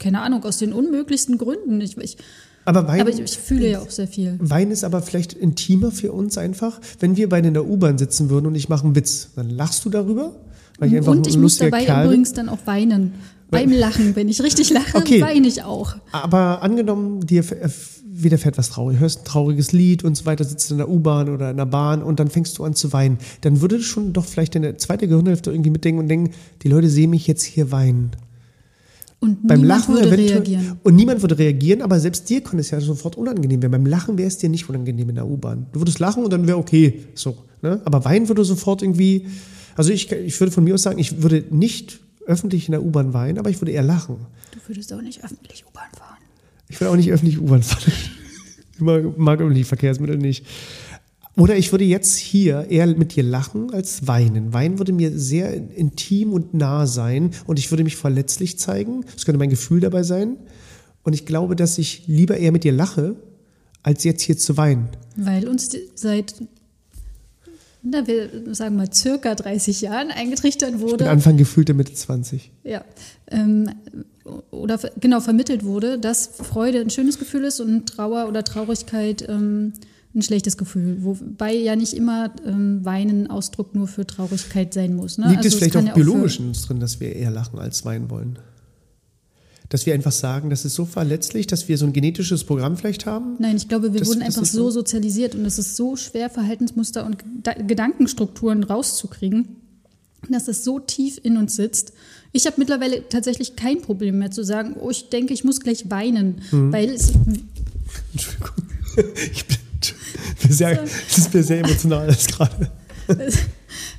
keine 0.00 0.20
Ahnung, 0.20 0.42
aus 0.42 0.58
den 0.58 0.72
unmöglichsten 0.72 1.38
Gründen. 1.38 1.80
Ich, 1.80 1.96
ich 1.98 2.16
aber, 2.64 2.88
Wein, 2.88 3.00
aber 3.02 3.10
ich, 3.10 3.20
ich, 3.20 3.38
fühle 3.38 3.70
ja 3.70 3.78
auch 3.80 3.90
sehr 3.90 4.08
viel. 4.08 4.36
Wein 4.40 4.72
ist 4.72 4.82
aber 4.82 5.02
vielleicht 5.02 5.34
intimer 5.34 5.92
für 5.92 6.10
uns 6.10 6.36
einfach. 6.36 6.80
Wenn 6.98 7.16
wir 7.16 7.28
beide 7.28 7.46
in 7.46 7.54
der 7.54 7.64
U-Bahn 7.68 7.96
sitzen 7.96 8.28
würden 8.28 8.46
und 8.46 8.56
ich 8.56 8.68
mache 8.68 8.84
einen 8.84 8.96
Witz, 8.96 9.28
dann 9.36 9.50
lachst 9.50 9.84
du 9.84 9.88
darüber 9.88 10.34
Weil 10.80 10.88
ich 10.90 10.96
einfach 10.96 11.12
Und 11.12 11.28
ich 11.28 11.38
muss 11.38 11.58
dabei 11.58 11.84
Kerl 11.84 12.06
übrigens 12.06 12.32
dann 12.32 12.48
auch 12.48 12.58
weinen. 12.64 13.12
Beim 13.52 13.70
Lachen, 13.70 14.16
wenn 14.16 14.28
ich 14.28 14.42
richtig 14.42 14.70
lache, 14.70 14.96
Okay. 14.96 15.20
weine 15.20 15.46
ich 15.46 15.62
auch. 15.62 15.94
Aber 16.10 16.62
angenommen, 16.62 17.20
dir 17.20 17.40
f- 17.40 18.01
widerfährt 18.14 18.58
was 18.58 18.70
traurig, 18.70 18.98
hörst 18.98 19.20
ein 19.20 19.24
trauriges 19.24 19.72
Lied 19.72 20.04
und 20.04 20.16
so 20.16 20.26
weiter, 20.26 20.44
sitzt 20.44 20.70
in 20.70 20.78
der 20.78 20.88
U-Bahn 20.88 21.28
oder 21.28 21.50
in 21.50 21.56
der 21.56 21.66
Bahn 21.66 22.02
und 22.02 22.20
dann 22.20 22.28
fängst 22.28 22.58
du 22.58 22.64
an 22.64 22.74
zu 22.74 22.92
weinen, 22.92 23.18
dann 23.40 23.60
würde 23.60 23.80
schon 23.80 24.12
doch 24.12 24.24
vielleicht 24.24 24.54
deine 24.54 24.76
zweite 24.76 25.08
Gehirnhälfte 25.08 25.50
irgendwie 25.50 25.70
mitdenken 25.70 26.00
und 26.00 26.08
denken, 26.08 26.30
die 26.62 26.68
Leute 26.68 26.88
sehen 26.88 27.10
mich 27.10 27.26
jetzt 27.26 27.44
hier 27.44 27.70
weinen. 27.72 28.12
Und 29.22 29.46
Beim 29.46 29.60
niemand 29.60 29.86
Lachen 29.86 29.94
würde 29.94 30.10
reagieren. 30.10 30.78
Und 30.82 30.96
niemand 30.96 31.22
würde 31.22 31.38
reagieren, 31.38 31.80
aber 31.80 32.00
selbst 32.00 32.28
dir 32.28 32.40
könnte 32.40 32.58
es 32.58 32.70
ja 32.70 32.80
sofort 32.80 33.16
unangenehm 33.16 33.62
werden. 33.62 33.70
Beim 33.70 33.86
Lachen 33.86 34.18
wäre 34.18 34.26
es 34.26 34.36
dir 34.38 34.48
nicht 34.48 34.68
unangenehm 34.68 35.08
in 35.10 35.14
der 35.14 35.26
U-Bahn. 35.28 35.66
Du 35.72 35.80
würdest 35.80 36.00
lachen 36.00 36.24
und 36.24 36.32
dann 36.32 36.48
wäre 36.48 36.58
okay. 36.58 37.04
So. 37.14 37.36
Ne? 37.62 37.80
Aber 37.84 38.04
weinen 38.04 38.26
würde 38.28 38.44
sofort 38.44 38.82
irgendwie. 38.82 39.26
Also 39.76 39.92
ich, 39.92 40.10
ich 40.10 40.38
würde 40.40 40.50
von 40.50 40.64
mir 40.64 40.74
aus 40.74 40.82
sagen, 40.82 40.98
ich 40.98 41.22
würde 41.22 41.44
nicht 41.50 42.00
öffentlich 42.26 42.66
in 42.66 42.72
der 42.72 42.82
U-Bahn 42.82 43.14
weinen, 43.14 43.38
aber 43.38 43.48
ich 43.48 43.60
würde 43.60 43.70
eher 43.70 43.84
lachen. 43.84 44.16
Du 44.50 44.58
würdest 44.68 44.92
auch 44.92 45.00
nicht 45.00 45.22
öffentlich 45.22 45.64
U-Bahn 45.66 45.90
fahren. 45.96 46.11
Ich 46.72 46.80
will 46.80 46.88
auch 46.88 46.96
nicht 46.96 47.12
öffentlich 47.12 47.38
U-Bahn 47.38 47.62
fahren. 47.62 47.92
Ich 48.74 48.80
mag, 48.80 49.18
mag 49.18 49.40
öffentliche 49.40 49.66
Verkehrsmittel 49.66 50.16
nicht. 50.16 50.46
Oder 51.36 51.56
ich 51.56 51.70
würde 51.70 51.84
jetzt 51.84 52.16
hier 52.16 52.66
eher 52.70 52.86
mit 52.86 53.14
dir 53.14 53.22
lachen 53.22 53.72
als 53.72 54.06
weinen. 54.06 54.54
Weinen 54.54 54.78
würde 54.78 54.92
mir 54.92 55.16
sehr 55.18 55.54
intim 55.54 56.32
und 56.32 56.54
nah 56.54 56.86
sein 56.86 57.30
und 57.46 57.58
ich 57.58 57.70
würde 57.70 57.84
mich 57.84 57.96
verletzlich 57.96 58.58
zeigen. 58.58 59.04
Es 59.14 59.26
könnte 59.26 59.38
mein 59.38 59.50
Gefühl 59.50 59.80
dabei 59.80 60.02
sein. 60.02 60.38
Und 61.02 61.12
ich 61.12 61.26
glaube, 61.26 61.56
dass 61.56 61.76
ich 61.76 62.04
lieber 62.06 62.38
eher 62.38 62.52
mit 62.52 62.64
dir 62.64 62.72
lache, 62.72 63.16
als 63.82 64.04
jetzt 64.04 64.22
hier 64.22 64.38
zu 64.38 64.56
weinen. 64.56 64.88
Weil 65.16 65.48
uns 65.48 65.70
seit, 65.94 66.34
na, 67.82 68.06
wir 68.06 68.54
sagen 68.54 68.76
mal, 68.76 68.92
circa 68.92 69.34
30 69.34 69.82
Jahren 69.82 70.10
eingetrichtert 70.10 70.70
Ich 70.70 70.76
bin 70.76 70.90
wurde, 70.90 71.10
Anfang 71.10 71.36
gefühlte 71.36 71.74
Mitte 71.74 71.92
20. 71.92 72.50
ja, 72.64 72.82
ähm, 73.30 73.68
oder 74.50 74.78
genau 75.00 75.20
vermittelt 75.20 75.64
wurde, 75.64 75.98
dass 75.98 76.26
Freude 76.26 76.80
ein 76.80 76.90
schönes 76.90 77.18
Gefühl 77.18 77.44
ist 77.44 77.60
und 77.60 77.86
Trauer 77.86 78.28
oder 78.28 78.44
Traurigkeit 78.44 79.26
ähm, 79.28 79.72
ein 80.14 80.22
schlechtes 80.22 80.56
Gefühl. 80.56 80.98
Wobei 81.00 81.54
ja 81.54 81.74
nicht 81.74 81.94
immer 81.94 82.30
ähm, 82.46 82.84
Weinen 82.84 83.28
Ausdruck 83.30 83.74
nur 83.74 83.88
für 83.88 84.06
Traurigkeit 84.06 84.74
sein 84.74 84.94
muss. 84.94 85.18
Ne? 85.18 85.26
Liegt 85.28 85.38
Also 85.38 85.48
es 85.48 85.54
vielleicht 85.56 85.76
auch 85.76 85.94
biologisch 85.94 86.38
in 86.38 86.48
uns 86.48 86.62
drin, 86.62 86.80
dass 86.80 87.00
wir 87.00 87.16
eher 87.16 87.30
lachen 87.30 87.58
als 87.58 87.84
weinen 87.84 88.10
wollen? 88.10 88.38
Dass 89.70 89.86
wir 89.86 89.94
einfach 89.94 90.12
sagen, 90.12 90.50
das 90.50 90.66
ist 90.66 90.74
so 90.74 90.84
verletzlich, 90.84 91.46
dass 91.46 91.66
wir 91.66 91.78
so 91.78 91.86
ein 91.86 91.94
genetisches 91.94 92.44
Programm 92.44 92.76
vielleicht 92.76 93.06
haben? 93.06 93.36
Nein, 93.38 93.56
ich 93.56 93.68
glaube, 93.68 93.94
wir 93.94 94.00
Das- 94.00 94.08
wurden 94.08 94.20
das 94.20 94.28
einfach 94.36 94.44
so 94.44 94.64
so- 94.64 94.70
sozialisiert 94.70 95.34
und 95.34 95.46
es 95.46 95.58
ist 95.58 95.76
so 95.76 95.96
schwer, 95.96 96.28
Verhaltensmuster 96.28 97.06
und 97.06 97.16
Geda- 97.42 97.62
Gedankenstrukturen 97.66 98.64
rauszukriegen, 98.64 99.56
dass 100.28 100.46
es 100.48 100.62
so 100.62 100.78
tief 100.78 101.18
in 101.22 101.38
uns 101.38 101.56
sitzt. 101.56 101.94
Ich 102.32 102.46
habe 102.46 102.56
mittlerweile 102.58 103.06
tatsächlich 103.08 103.56
kein 103.56 103.82
Problem 103.82 104.18
mehr 104.18 104.30
zu 104.30 104.42
sagen, 104.44 104.74
oh, 104.80 104.90
ich 104.90 105.10
denke, 105.10 105.34
ich 105.34 105.44
muss 105.44 105.60
gleich 105.60 105.90
weinen, 105.90 106.40
Mhm. 106.50 106.72
weil 106.72 106.88
es, 106.90 107.10
Entschuldigung. 108.12 108.50
Ich 109.32 109.46
bin, 109.46 109.56
sehr, 110.50 110.76
das 110.82 111.18
ist 111.18 111.34
mir 111.34 111.42
sehr 111.42 111.60
emotional 111.60 112.00
alles 112.00 112.26
gerade. 112.26 112.70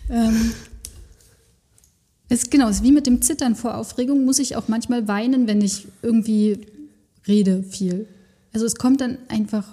ähm, 0.09 0.51
es 2.29 2.49
genau, 2.49 2.69
es 2.69 2.77
ist 2.77 2.83
wie 2.83 2.91
mit 2.91 3.05
dem 3.05 3.21
Zittern 3.21 3.55
vor 3.55 3.75
Aufregung, 3.77 4.25
muss 4.25 4.39
ich 4.39 4.55
auch 4.55 4.67
manchmal 4.67 5.07
weinen, 5.07 5.47
wenn 5.47 5.61
ich 5.61 5.87
irgendwie 6.01 6.59
rede 7.27 7.63
viel. 7.63 8.07
Also 8.53 8.65
es 8.65 8.75
kommt 8.75 9.01
dann 9.01 9.17
einfach, 9.27 9.65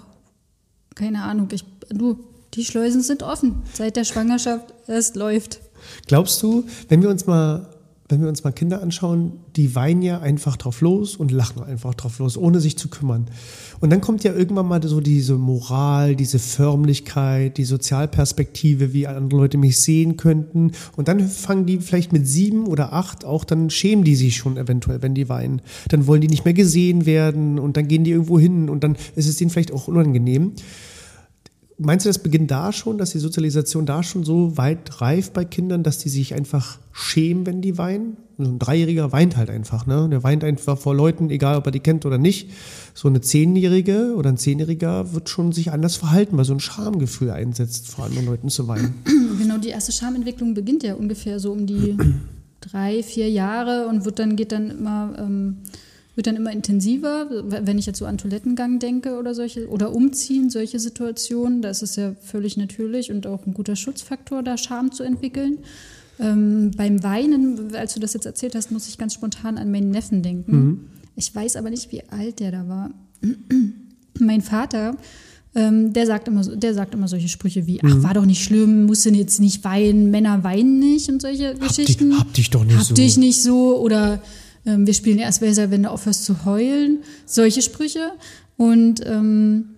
keine 0.95 1.23
Ahnung, 1.23 1.47
ich, 1.51 1.63
du, 1.89 2.19
die 2.53 2.65
Schleusen 2.65 3.01
sind 3.01 3.23
offen 3.23 3.61
seit 3.73 3.95
der 3.95 4.03
Schwangerschaft, 4.03 4.73
es 4.87 5.15
läuft. 5.15 5.59
Glaubst 6.07 6.41
du, 6.43 6.65
wenn 6.89 7.01
wir 7.01 7.09
uns 7.09 7.25
mal, 7.25 7.67
wenn 8.11 8.21
wir 8.21 8.29
uns 8.29 8.43
mal 8.43 8.51
Kinder 8.51 8.81
anschauen, 8.81 9.33
die 9.55 9.73
weinen 9.73 10.01
ja 10.01 10.19
einfach 10.19 10.57
drauf 10.57 10.81
los 10.81 11.15
und 11.15 11.31
lachen 11.31 11.63
einfach 11.63 11.95
drauf 11.95 12.19
los, 12.19 12.37
ohne 12.37 12.59
sich 12.59 12.77
zu 12.77 12.89
kümmern. 12.89 13.27
Und 13.79 13.89
dann 13.89 14.01
kommt 14.01 14.23
ja 14.23 14.33
irgendwann 14.33 14.67
mal 14.67 14.83
so 14.83 14.99
diese 14.99 15.35
Moral, 15.35 16.15
diese 16.15 16.37
Förmlichkeit, 16.37 17.57
die 17.57 17.63
Sozialperspektive, 17.63 18.93
wie 18.93 19.07
andere 19.07 19.39
Leute 19.39 19.57
mich 19.57 19.79
sehen 19.79 20.17
könnten. 20.17 20.73
Und 20.95 21.07
dann 21.07 21.27
fangen 21.27 21.65
die 21.65 21.79
vielleicht 21.79 22.13
mit 22.13 22.27
sieben 22.27 22.67
oder 22.67 22.93
acht 22.93 23.25
auch, 23.25 23.43
dann 23.43 23.69
schämen 23.69 24.03
die 24.03 24.15
sich 24.15 24.35
schon 24.35 24.57
eventuell, 24.57 25.01
wenn 25.01 25.15
die 25.15 25.29
weinen. 25.29 25.61
Dann 25.87 26.05
wollen 26.05 26.21
die 26.21 26.27
nicht 26.27 26.45
mehr 26.45 26.53
gesehen 26.53 27.05
werden 27.05 27.57
und 27.57 27.77
dann 27.77 27.87
gehen 27.87 28.03
die 28.03 28.11
irgendwo 28.11 28.37
hin 28.37 28.69
und 28.69 28.83
dann 28.83 28.97
ist 29.15 29.27
es 29.27 29.37
denen 29.37 29.49
vielleicht 29.49 29.71
auch 29.71 29.87
unangenehm. 29.87 30.53
Meinst 31.83 32.05
du, 32.05 32.09
das 32.09 32.19
beginnt 32.19 32.51
da 32.51 32.71
schon, 32.71 32.99
dass 32.99 33.09
die 33.09 33.17
Sozialisation 33.17 33.87
da 33.87 34.03
schon 34.03 34.23
so 34.23 34.55
weit 34.55 35.01
reift 35.01 35.33
bei 35.33 35.45
Kindern, 35.45 35.81
dass 35.81 35.97
die 35.97 36.09
sich 36.09 36.35
einfach 36.35 36.77
schämen, 36.91 37.47
wenn 37.47 37.61
die 37.61 37.79
weinen? 37.79 38.17
So 38.37 38.51
ein 38.51 38.59
Dreijähriger 38.59 39.11
weint 39.11 39.35
halt 39.35 39.49
einfach, 39.49 39.87
ne? 39.87 40.07
Der 40.11 40.21
weint 40.21 40.43
einfach 40.43 40.77
vor 40.77 40.93
Leuten, 40.93 41.31
egal 41.31 41.57
ob 41.57 41.65
er 41.65 41.71
die 41.71 41.79
kennt 41.79 42.05
oder 42.05 42.19
nicht. 42.19 42.51
So 42.93 43.07
eine 43.07 43.21
Zehnjährige 43.21 44.13
oder 44.15 44.29
ein 44.29 44.37
Zehnjähriger 44.37 45.13
wird 45.13 45.29
schon 45.29 45.53
sich 45.53 45.71
anders 45.71 45.95
verhalten, 45.95 46.37
weil 46.37 46.45
so 46.45 46.53
ein 46.53 46.59
Schamgefühl 46.59 47.31
einsetzt, 47.31 47.87
vor 47.87 48.05
anderen 48.05 48.27
Leuten 48.27 48.49
zu 48.49 48.67
weinen. 48.67 48.95
Genau, 49.41 49.57
die 49.57 49.69
erste 49.69 49.91
Schamentwicklung 49.91 50.53
beginnt 50.53 50.83
ja 50.83 50.93
ungefähr 50.93 51.39
so 51.39 51.51
um 51.51 51.65
die 51.65 51.97
drei, 52.59 53.01
vier 53.01 53.27
Jahre 53.27 53.87
und 53.87 54.05
wird 54.05 54.19
dann, 54.19 54.35
geht 54.35 54.51
dann 54.51 54.69
immer, 54.69 55.15
ähm, 55.17 55.57
wird 56.15 56.27
dann 56.27 56.35
immer 56.35 56.51
intensiver, 56.51 57.27
wenn 57.29 57.77
ich 57.77 57.85
jetzt 57.85 57.99
so 57.99 58.05
an 58.05 58.17
Toilettengang 58.17 58.79
denke 58.79 59.17
oder 59.17 59.33
solche, 59.33 59.69
oder 59.69 59.93
umziehen, 59.93 60.49
solche 60.49 60.79
Situationen, 60.79 61.61
da 61.61 61.69
ist 61.69 61.83
es 61.83 61.95
ja 61.95 62.13
völlig 62.21 62.57
natürlich 62.57 63.11
und 63.11 63.27
auch 63.27 63.45
ein 63.45 63.53
guter 63.53 63.75
Schutzfaktor, 63.75 64.43
da 64.43 64.57
Scham 64.57 64.91
zu 64.91 65.03
entwickeln. 65.03 65.59
Ähm, 66.19 66.71
beim 66.75 67.01
Weinen, 67.01 67.73
als 67.75 67.93
du 67.93 67.99
das 67.99 68.13
jetzt 68.13 68.25
erzählt 68.25 68.55
hast, 68.55 68.71
muss 68.71 68.87
ich 68.87 68.97
ganz 68.97 69.13
spontan 69.13 69.57
an 69.57 69.71
meinen 69.71 69.89
Neffen 69.89 70.21
denken. 70.21 70.89
Ich 71.15 71.33
weiß 71.33 71.55
aber 71.55 71.69
nicht, 71.69 71.91
wie 71.91 72.03
alt 72.09 72.39
der 72.39 72.51
da 72.51 72.67
war. 72.67 72.91
mein 74.19 74.41
Vater, 74.41 74.97
ähm, 75.53 75.93
der, 75.93 76.05
sagt 76.05 76.27
immer, 76.27 76.43
der 76.43 76.73
sagt 76.73 76.93
immer 76.93 77.07
solche 77.07 77.27
Sprüche 77.27 77.67
wie, 77.67 77.81
ach, 77.83 78.03
war 78.03 78.13
doch 78.13 78.25
nicht 78.25 78.43
schlimm, 78.43 78.85
musst 78.85 79.05
du 79.05 79.09
jetzt 79.09 79.39
nicht 79.39 79.63
weinen, 79.63 80.11
Männer 80.11 80.43
weinen 80.43 80.79
nicht 80.79 81.09
und 81.09 81.21
solche 81.21 81.55
Geschichten. 81.55 82.17
hab 82.17 82.33
dich 82.33 82.49
doch 82.49 82.63
nicht 82.63 82.77
hab 82.77 82.85
so. 82.85 82.93
dich 82.93 83.17
nicht 83.17 83.41
so 83.41 83.77
oder 83.79 84.21
ähm, 84.65 84.85
wir 84.85 84.93
spielen 84.93 85.19
erst 85.19 85.39
besser, 85.41 85.71
wenn 85.71 85.83
du 85.83 85.89
aufhörst 85.91 86.25
zu 86.25 86.45
heulen. 86.45 86.99
Solche 87.25 87.61
Sprüche. 87.61 88.11
Und, 88.57 89.01
ähm, 89.05 89.69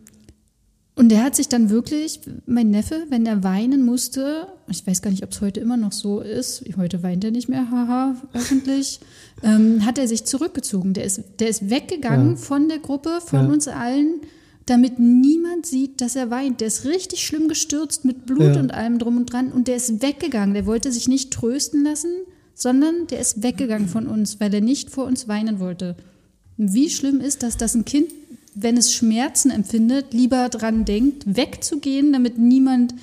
und 0.96 1.10
der 1.10 1.24
hat 1.24 1.36
sich 1.36 1.48
dann 1.50 1.70
wirklich, 1.70 2.20
mein 2.46 2.70
Neffe, 2.70 3.06
wenn 3.10 3.26
er 3.26 3.44
weinen 3.44 3.84
musste, 3.84 4.48
ich 4.70 4.86
weiß 4.86 5.02
gar 5.02 5.10
nicht, 5.10 5.24
ob 5.24 5.32
es 5.32 5.42
heute 5.42 5.60
immer 5.60 5.78
noch 5.78 5.92
so 5.92 6.20
ist, 6.22 6.64
heute 6.78 7.02
weint 7.02 7.24
er 7.24 7.32
nicht 7.32 7.50
mehr, 7.50 7.72
haha, 7.72 8.16
öffentlich, 8.34 9.00
ähm, 9.44 9.86
hat 9.86 9.98
er 9.98 10.08
sich 10.08 10.26
zurückgezogen. 10.26 10.94
Der 10.94 11.06
ist, 11.06 11.22
der 11.40 11.50
ist 11.50 11.70
weggegangen 11.70 12.32
Ja. 12.32 12.36
von 12.36 12.70
der 12.70 12.80
Gruppe, 12.80 13.20
von 13.26 13.48
Ja. 13.48 13.52
uns 13.52 13.68
allen, 13.68 14.22
damit 14.66 15.00
niemand 15.00 15.66
sieht, 15.66 16.00
dass 16.00 16.16
er 16.16 16.30
weint. 16.30 16.62
Der 16.62 16.68
ist 16.68 16.86
richtig 16.86 17.26
schlimm 17.26 17.48
gestürzt 17.48 18.06
mit 18.06 18.26
Blut 18.26 18.56
Ja. 18.56 18.60
und 18.60 18.74
allem 18.74 19.00
drum 19.00 19.18
und 19.18 19.32
dran 19.34 19.52
und 19.52 19.68
der 19.68 19.78
ist 19.78 20.02
weggegangen. 20.02 20.54
Der 20.54 20.66
wollte 20.66 20.92
sich 20.92 21.08
nicht 21.08 21.32
trösten 21.32 21.84
lassen, 21.84 22.12
sondern 22.54 23.08
der 23.08 23.20
ist 23.20 23.44
weggegangen 23.44 23.88
von 23.88 24.08
uns, 24.08 24.40
weil 24.40 24.54
er 24.54 24.62
nicht 24.62 24.90
vor 24.90 25.06
uns 25.06 25.28
weinen 25.28 25.60
wollte. 25.60 25.96
Wie 26.58 26.90
schlimm 26.90 27.20
ist 27.20 27.44
das, 27.44 27.58
dass 27.58 27.76
ein 27.76 27.86
Kind, 27.86 28.10
wenn 28.56 28.78
es 28.78 28.94
Schmerzen 28.94 29.50
empfindet, 29.50 30.14
lieber 30.14 30.50
dran 30.50 30.86
denkt, 30.86 31.24
wegzugehen, 31.26 32.14
damit 32.14 32.38
niemand 32.38 32.94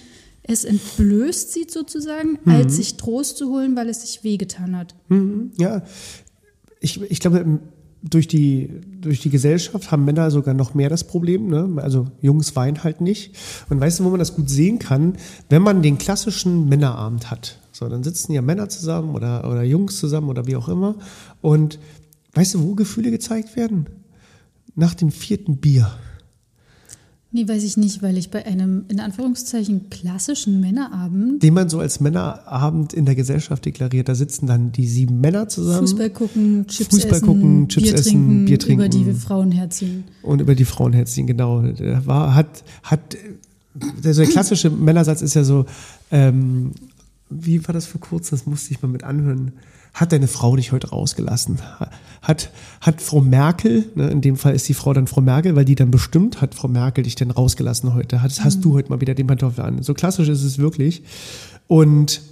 es 0.43 0.65
entblößt 0.65 1.53
sieht 1.53 1.71
sozusagen, 1.71 2.39
als 2.45 2.77
sich 2.77 2.97
Trost 2.97 3.37
zu 3.37 3.51
holen, 3.51 3.77
weil 3.77 3.89
es 3.89 4.03
sich 4.03 4.25
wehgetan 4.25 4.77
hat. 4.77 4.95
Mhm, 5.09 5.53
ja, 5.59 5.83
ich, 6.81 7.01
ich 7.03 7.21
glaube, 7.21 7.61
durch 8.03 8.29
die, 8.29 8.71
durch 9.01 9.21
die 9.21 9.31
Gesellschaft 9.31 9.91
haben 9.91 10.05
Männer 10.05 10.31
sogar 10.31 10.55
noch 10.55 10.75
mehr 10.75 10.89
das 10.89 11.05
Problem. 11.05 11.49
Ne? 11.49 11.69
Also 11.83 12.07
Jungs 12.21 12.57
weinen 12.57 12.83
halt 12.83 13.01
nicht. 13.01 13.37
Und 13.69 13.81
weißt 13.81 14.01
du, 14.01 14.05
wo 14.05 14.11
man 14.11 14.19
das 14.19 14.35
gut 14.35 14.49
sehen 14.49 14.79
kann? 14.79 15.15
Wenn 15.49 15.63
man 15.63 15.83
den 15.83 15.99
klassischen 15.99 16.69
Männerabend 16.69 17.31
hat. 17.31 17.59
So, 17.73 17.89
dann 17.89 18.03
sitzen 18.03 18.33
ja 18.33 18.43
Männer 18.43 18.69
zusammen 18.69 19.15
oder, 19.15 19.51
oder 19.51 19.63
Jungs 19.63 19.99
zusammen 19.99 20.29
oder 20.29 20.47
wie 20.47 20.57
auch 20.57 20.69
immer. 20.69 20.97
Und 21.41 21.79
weißt 22.35 22.55
du, 22.55 22.63
wo 22.63 22.75
Gefühle 22.75 23.11
gezeigt 23.11 23.57
werden? 23.57 23.87
Nach 24.75 24.95
dem 24.95 25.11
vierten 25.11 25.59
Bier. 25.59 25.91
Nee, 27.33 27.47
weiß 27.47 27.63
ich 27.63 27.77
nicht, 27.77 28.03
weil 28.03 28.19
ich 28.19 28.31
bei 28.31 28.45
einem, 28.45 28.87
in 28.89 28.99
Anführungszeichen, 28.99 29.89
klassischen 29.89 30.61
Männerabend 30.61 31.41
Den 31.43 31.55
man 31.55 31.69
so 31.69 31.79
als 31.79 32.01
Männerabend 32.01 32.93
in 32.93 33.05
der 33.05 33.15
Gesellschaft 33.15 33.65
deklariert. 33.65 34.09
Da 34.09 34.17
sitzen 34.17 34.49
dann 34.49 34.73
die 34.73 34.89
sieben 34.89 35.21
Männer 35.21 35.49
zusammen. 35.49 35.87
Fußball 35.87 36.11
gucken, 36.11 36.67
Chips 36.67 36.91
Fußball 36.91 37.13
essen, 37.13 37.27
gucken, 37.27 37.69
Chips 37.69 37.85
Bier, 37.85 37.95
essen, 37.95 38.11
trinken, 38.11 38.45
Bier 38.47 38.59
trinken. 38.59 38.81
über 38.81 38.89
die 38.89 39.07
wir 39.07 39.15
Frauen 39.15 39.53
herziehen. 39.53 40.05
Und 40.23 40.41
über 40.41 40.57
die 40.57 40.65
Frauenherzchen, 40.65 41.29
genau. 41.29 41.63
Der 41.63 42.05
war, 42.05 42.35
hat, 42.35 42.65
hat, 42.83 43.17
der, 43.75 44.13
so 44.13 44.23
der 44.23 44.31
klassische 44.31 44.69
Männersatz 44.69 45.23
ist 45.23 45.35
ja 45.35 45.45
so, 45.45 45.67
ähm, 46.11 46.73
wie 47.29 47.65
war 47.65 47.73
das 47.73 47.87
vor 47.87 48.01
kurzem, 48.01 48.39
das 48.39 48.47
musste 48.47 48.73
ich 48.73 48.83
mal 48.83 48.89
mit 48.89 49.05
anhören. 49.05 49.53
Hat 49.95 50.13
deine 50.13 50.29
Frau 50.29 50.57
dich 50.57 50.73
heute 50.73 50.91
rausgelassen? 50.91 51.59
Hat, 52.23 52.51
hat 52.81 53.01
Frau 53.01 53.21
Merkel, 53.21 53.87
ne, 53.95 54.09
in 54.09 54.21
dem 54.21 54.37
Fall 54.37 54.55
ist 54.55 54.69
die 54.69 54.75
Frau 54.75 54.93
dann 54.93 55.07
Frau 55.07 55.21
Merkel, 55.21 55.57
weil 55.57 55.65
die 55.65 55.75
dann 55.75 55.91
bestimmt, 55.91 56.41
hat 56.41 56.55
Frau 56.55 56.69
Merkel 56.69 57.05
dich 57.05 57.15
denn 57.15 57.31
rausgelassen 57.31 57.95
heute? 57.95 58.23
Hast, 58.23 58.45
hast 58.45 58.65
du 58.65 58.75
heute 58.75 58.91
mal 58.91 59.01
wieder 59.01 59.15
den 59.15 59.27
Pantoffel 59.27 59.65
an? 59.65 59.83
So 59.83 59.95
klassisch 59.95 60.29
ist 60.29 60.45
es 60.45 60.59
wirklich. 60.59 61.03
Und 61.67 62.23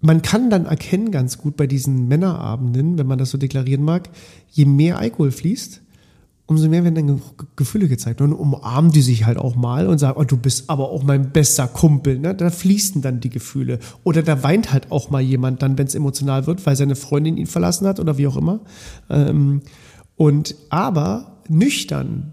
man 0.00 0.22
kann 0.22 0.50
dann 0.50 0.66
erkennen 0.66 1.10
ganz 1.10 1.38
gut 1.38 1.56
bei 1.56 1.66
diesen 1.66 2.06
Männerabenden, 2.08 2.98
wenn 2.98 3.06
man 3.06 3.18
das 3.18 3.30
so 3.30 3.38
deklarieren 3.38 3.84
mag, 3.84 4.08
je 4.50 4.64
mehr 4.64 4.98
Alkohol 4.98 5.32
fließt, 5.32 5.80
umso 6.48 6.68
mehr 6.68 6.82
werden 6.82 6.94
dann 6.94 7.06
Ge- 7.06 7.46
Gefühle 7.56 7.88
gezeigt. 7.88 8.20
Und 8.20 8.32
umarmen 8.32 8.90
die 8.90 9.02
sich 9.02 9.26
halt 9.26 9.36
auch 9.36 9.54
mal 9.54 9.86
und 9.86 9.98
sagen, 9.98 10.18
oh, 10.18 10.24
du 10.24 10.36
bist 10.36 10.68
aber 10.68 10.90
auch 10.90 11.02
mein 11.04 11.30
bester 11.30 11.68
Kumpel. 11.68 12.18
Ne? 12.18 12.34
Da 12.34 12.50
fließen 12.50 13.02
dann 13.02 13.20
die 13.20 13.28
Gefühle. 13.28 13.78
Oder 14.02 14.22
da 14.22 14.42
weint 14.42 14.72
halt 14.72 14.90
auch 14.90 15.10
mal 15.10 15.20
jemand 15.20 15.62
dann, 15.62 15.78
wenn 15.78 15.86
es 15.86 15.94
emotional 15.94 16.46
wird, 16.46 16.66
weil 16.66 16.74
seine 16.74 16.96
Freundin 16.96 17.36
ihn 17.36 17.46
verlassen 17.46 17.86
hat 17.86 18.00
oder 18.00 18.18
wie 18.18 18.26
auch 18.26 18.36
immer. 18.36 18.60
Ähm, 19.10 19.60
und 20.16 20.56
aber 20.70 21.42
nüchtern 21.48 22.32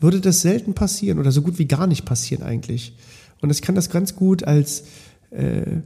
würde 0.00 0.20
das 0.20 0.40
selten 0.40 0.72
passieren 0.72 1.18
oder 1.18 1.30
so 1.30 1.42
gut 1.42 1.58
wie 1.58 1.66
gar 1.66 1.86
nicht 1.86 2.06
passieren 2.06 2.42
eigentlich. 2.42 2.96
Und 3.42 3.50
ich 3.50 3.60
kann 3.62 3.74
das 3.74 3.90
ganz 3.90 4.16
gut 4.16 4.42
als 4.42 4.84
äh, 5.30 5.82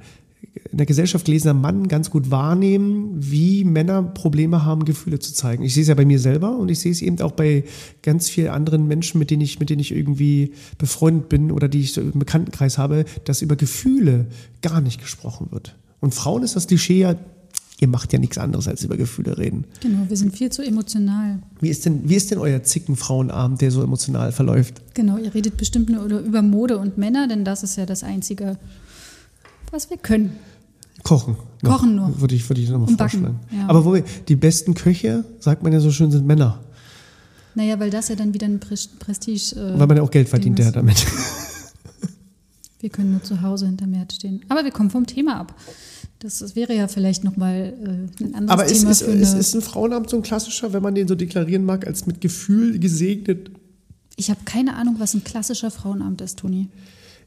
in 0.70 0.78
der 0.78 0.86
Gesellschaft 0.86 1.26
gelesener 1.26 1.54
Mann 1.54 1.88
ganz 1.88 2.10
gut 2.10 2.30
wahrnehmen, 2.30 3.16
wie 3.18 3.64
Männer 3.64 4.02
Probleme 4.02 4.64
haben, 4.64 4.84
Gefühle 4.84 5.18
zu 5.18 5.34
zeigen. 5.34 5.64
Ich 5.64 5.74
sehe 5.74 5.82
es 5.82 5.88
ja 5.88 5.94
bei 5.94 6.04
mir 6.04 6.20
selber 6.20 6.56
und 6.56 6.70
ich 6.70 6.78
sehe 6.78 6.92
es 6.92 7.02
eben 7.02 7.20
auch 7.20 7.32
bei 7.32 7.64
ganz 8.02 8.30
vielen 8.30 8.48
anderen 8.48 8.86
Menschen, 8.86 9.18
mit 9.18 9.30
denen 9.30 9.42
ich, 9.42 9.58
mit 9.58 9.70
denen 9.70 9.80
ich 9.80 9.92
irgendwie 9.92 10.52
befreundet 10.78 11.28
bin 11.28 11.50
oder 11.50 11.68
die 11.68 11.80
ich 11.80 11.92
so 11.92 12.00
im 12.00 12.18
Bekanntenkreis 12.18 12.78
habe, 12.78 13.04
dass 13.24 13.42
über 13.42 13.56
Gefühle 13.56 14.26
gar 14.62 14.80
nicht 14.80 15.00
gesprochen 15.00 15.48
wird. 15.50 15.76
Und 16.00 16.14
Frauen 16.14 16.42
ist 16.42 16.54
das 16.54 16.68
Klischee 16.68 17.00
ja, 17.00 17.16
ihr 17.80 17.88
macht 17.88 18.12
ja 18.12 18.20
nichts 18.20 18.38
anderes 18.38 18.68
als 18.68 18.84
über 18.84 18.96
Gefühle 18.96 19.36
reden. 19.36 19.64
Genau, 19.80 20.08
wir 20.08 20.16
sind 20.16 20.36
viel 20.36 20.50
zu 20.50 20.62
emotional. 20.62 21.40
Wie 21.60 21.68
ist 21.68 21.84
denn, 21.84 22.08
wie 22.08 22.14
ist 22.14 22.30
denn 22.30 22.38
euer 22.38 22.62
Zicken-Frauenabend, 22.62 23.60
der 23.60 23.72
so 23.72 23.82
emotional 23.82 24.30
verläuft? 24.30 24.82
Genau, 24.94 25.18
ihr 25.18 25.34
redet 25.34 25.56
bestimmt 25.56 25.90
nur 25.90 26.04
über 26.04 26.42
Mode 26.42 26.78
und 26.78 26.96
Männer, 26.96 27.26
denn 27.26 27.44
das 27.44 27.64
ist 27.64 27.76
ja 27.76 27.86
das 27.86 28.04
Einzige, 28.04 28.58
was 29.74 29.90
wir 29.90 29.96
können. 29.98 30.36
Kochen. 31.02 31.36
Kochen 31.62 31.96
nur. 31.96 32.20
Würde 32.20 32.34
ich, 32.34 32.48
würde 32.48 32.62
ich 32.62 32.70
nochmal 32.70 32.96
vorschlagen. 32.96 33.40
ja. 33.50 33.66
Aber 33.68 33.84
wo 33.84 33.92
wir, 33.94 34.04
die 34.28 34.36
besten 34.36 34.74
Köche, 34.74 35.24
sagt 35.40 35.62
man 35.62 35.72
ja 35.72 35.80
so 35.80 35.90
schön, 35.90 36.10
sind 36.10 36.26
Männer. 36.26 36.60
Naja, 37.54 37.78
weil 37.78 37.90
das 37.90 38.08
ja 38.08 38.16
dann 38.16 38.32
wieder 38.34 38.46
ein 38.46 38.58
Pres- 38.60 38.88
Prestige. 38.98 39.54
Äh, 39.56 39.78
Weil 39.78 39.86
man 39.86 39.96
ja 39.98 40.02
auch 40.02 40.10
Geld 40.10 40.28
verdient 40.28 40.58
ja 40.58 40.66
ist. 40.68 40.76
damit. 40.76 41.04
Wir 42.80 42.90
können 42.90 43.12
nur 43.12 43.22
zu 43.22 43.40
Hause 43.40 43.66
hinterm 43.66 43.94
Herd 43.94 44.12
stehen. 44.12 44.42
Aber 44.50 44.62
wir 44.64 44.70
kommen 44.70 44.90
vom 44.90 45.06
Thema 45.06 45.38
ab. 45.40 45.54
Das, 46.18 46.40
das 46.40 46.54
wäre 46.54 46.74
ja 46.74 46.86
vielleicht 46.86 47.24
nochmal 47.24 47.72
äh, 48.20 48.22
ein 48.22 48.34
anderes 48.34 48.50
Aber 48.50 48.64
ist, 48.66 48.78
Thema 48.80 48.90
ist, 48.90 49.02
für 49.02 49.10
ist, 49.12 49.30
eine. 49.30 49.40
ist 49.40 49.54
ein 49.54 49.62
Frauenabend 49.62 50.10
so 50.10 50.16
ein 50.18 50.22
klassischer, 50.22 50.72
wenn 50.74 50.82
man 50.82 50.94
den 50.94 51.08
so 51.08 51.14
deklarieren 51.14 51.64
mag, 51.64 51.86
als 51.86 52.06
mit 52.06 52.20
Gefühl 52.20 52.78
gesegnet? 52.78 53.50
ich 54.16 54.28
habe 54.30 54.40
keine 54.44 54.76
Ahnung, 54.76 54.96
was 54.98 55.14
ein 55.14 55.24
klassischer 55.24 55.70
Frauenabend 55.70 56.20
ist, 56.20 56.38
Toni. 56.40 56.68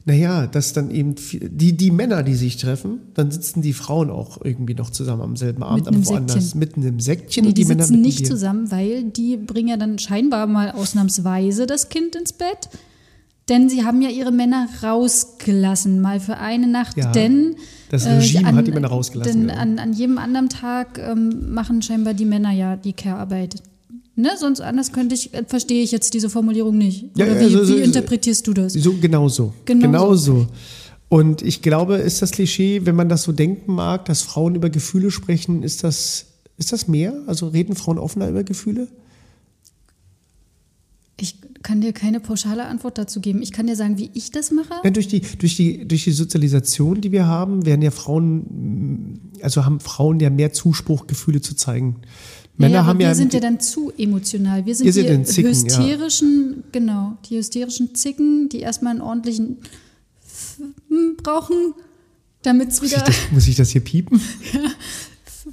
Naja, 0.08 0.46
dass 0.46 0.72
dann 0.72 0.90
eben 0.90 1.16
die, 1.30 1.76
die 1.76 1.90
Männer, 1.90 2.22
die 2.22 2.34
sich 2.34 2.56
treffen, 2.56 3.00
dann 3.12 3.30
sitzen 3.30 3.60
die 3.60 3.74
Frauen 3.74 4.08
auch 4.08 4.38
irgendwie 4.42 4.72
noch 4.72 4.88
zusammen 4.88 5.20
am 5.20 5.36
selben 5.36 5.62
Abend, 5.62 5.86
aber 5.86 6.06
woanders. 6.06 6.32
Säckchen. 6.32 6.58
Mitten 6.58 6.82
im 6.82 6.98
Säckchen 6.98 7.44
Nee, 7.44 7.52
die, 7.52 7.64
die, 7.64 7.68
Männer 7.68 7.84
sitzen 7.84 8.00
nicht 8.00 8.26
zusammen, 8.26 8.70
weil 8.70 9.04
die 9.04 9.36
bringen 9.36 9.68
ja 9.68 9.76
dann 9.76 9.98
scheinbar 9.98 10.46
mal 10.46 10.70
ausnahmsweise 10.70 11.66
das 11.66 11.90
Kind 11.90 12.16
ins 12.16 12.32
Bett. 12.32 12.70
Denn 13.50 13.68
sie 13.68 13.84
haben 13.84 14.00
ja 14.00 14.08
ihre 14.08 14.32
Männer 14.32 14.66
rausgelassen, 14.82 16.00
mal 16.00 16.20
für 16.20 16.38
eine 16.38 16.68
Nacht. 16.68 16.96
Ja, 16.96 17.12
denn 17.12 17.56
das 17.90 18.06
äh, 18.06 18.12
Regime 18.12 18.48
an, 18.48 18.56
hat 18.56 18.66
die 18.66 18.72
Männer 18.72 18.88
rausgelassen, 18.88 19.32
Denn 19.32 19.48
genau. 19.48 19.60
an, 19.60 19.78
an 19.78 19.92
jedem 19.92 20.16
anderen 20.16 20.48
Tag 20.48 20.98
ähm, 20.98 21.52
machen 21.52 21.82
scheinbar 21.82 22.14
die 22.14 22.24
Männer 22.24 22.52
ja 22.52 22.76
die 22.76 22.94
Care-Arbeit. 22.94 23.62
Ne? 24.18 24.30
Sonst 24.36 24.60
anders 24.60 24.92
könnte 24.92 25.14
ich, 25.14 25.32
äh, 25.32 25.44
verstehe 25.46 25.82
ich 25.82 25.92
jetzt 25.92 26.12
diese 26.12 26.28
Formulierung 26.28 26.76
nicht. 26.76 27.04
Ja, 27.16 27.24
Oder 27.26 27.40
ja, 27.40 27.48
wie, 27.48 27.52
so- 27.52 27.64
so- 27.64 27.76
wie 27.76 27.82
interpretierst 27.82 28.46
du 28.46 28.52
das? 28.52 28.72
So, 28.72 28.94
genau 29.00 29.28
so. 29.28 29.54
Genau 29.64 29.86
Genau 29.86 30.14
so. 30.16 30.46
Und 31.08 31.40
ich 31.42 31.62
glaube, 31.62 31.96
ist 31.96 32.20
das 32.20 32.32
Klischee, 32.32 32.84
wenn 32.84 32.96
man 32.96 33.08
das 33.08 33.22
so 33.22 33.32
denken 33.32 33.72
mag, 33.74 34.04
dass 34.06 34.22
Frauen 34.22 34.56
über 34.56 34.70
Gefühle 34.70 35.10
sprechen, 35.10 35.62
ist 35.62 35.84
das, 35.84 36.26
ist 36.58 36.72
das 36.72 36.88
mehr? 36.88 37.14
Also 37.26 37.48
reden 37.48 37.76
Frauen 37.76 37.96
offener 37.98 38.28
über 38.28 38.42
Gefühle? 38.44 38.88
Ich 41.20 41.36
kann 41.62 41.80
dir 41.80 41.92
keine 41.92 42.20
pauschale 42.20 42.64
Antwort 42.66 42.98
dazu 42.98 43.20
geben. 43.20 43.42
Ich 43.42 43.50
kann 43.52 43.66
dir 43.66 43.74
sagen, 43.74 43.98
wie 43.98 44.10
ich 44.14 44.30
das 44.30 44.50
mache. 44.52 44.74
Ja, 44.84 44.90
durch, 44.90 45.08
die, 45.08 45.20
durch, 45.20 45.56
die, 45.56 45.86
durch 45.86 46.04
die 46.04 46.12
Sozialisation, 46.12 47.00
die 47.00 47.10
wir 47.10 47.26
haben, 47.26 47.66
werden 47.66 47.82
ja 47.82 47.90
Frauen, 47.90 49.20
also 49.42 49.64
haben 49.64 49.80
Frauen 49.80 50.20
ja 50.20 50.30
mehr 50.30 50.52
Zuspruch, 50.52 51.06
Gefühle 51.08 51.40
zu 51.40 51.54
zeigen. 51.56 51.96
Männer 52.58 52.74
ja, 52.74 52.86
haben 52.86 52.98
wir 52.98 53.06
ja. 53.06 53.14
sind 53.14 53.32
ja 53.32 53.40
dann 53.40 53.60
zu 53.60 53.92
emotional. 53.96 54.66
Wir 54.66 54.74
sind 54.74 54.86
die 54.86 54.92
Zicken, 54.92 55.24
ja. 55.44 55.50
hysterischen, 55.50 56.64
genau, 56.72 57.16
die 57.28 57.36
hysterischen 57.36 57.94
Zicken, 57.94 58.48
die 58.48 58.60
erstmal 58.60 58.92
einen 58.92 59.00
ordentlichen 59.00 59.58
F- 60.26 60.60
brauchen, 61.22 61.74
damit 62.42 62.70
es 62.70 62.80
muss, 62.80 62.90
ich 62.90 62.96
wieder 62.96 63.06
das, 63.06 63.16
muss 63.30 63.48
ich 63.48 63.56
das 63.56 63.70
hier 63.70 63.80
piepen? 63.80 64.20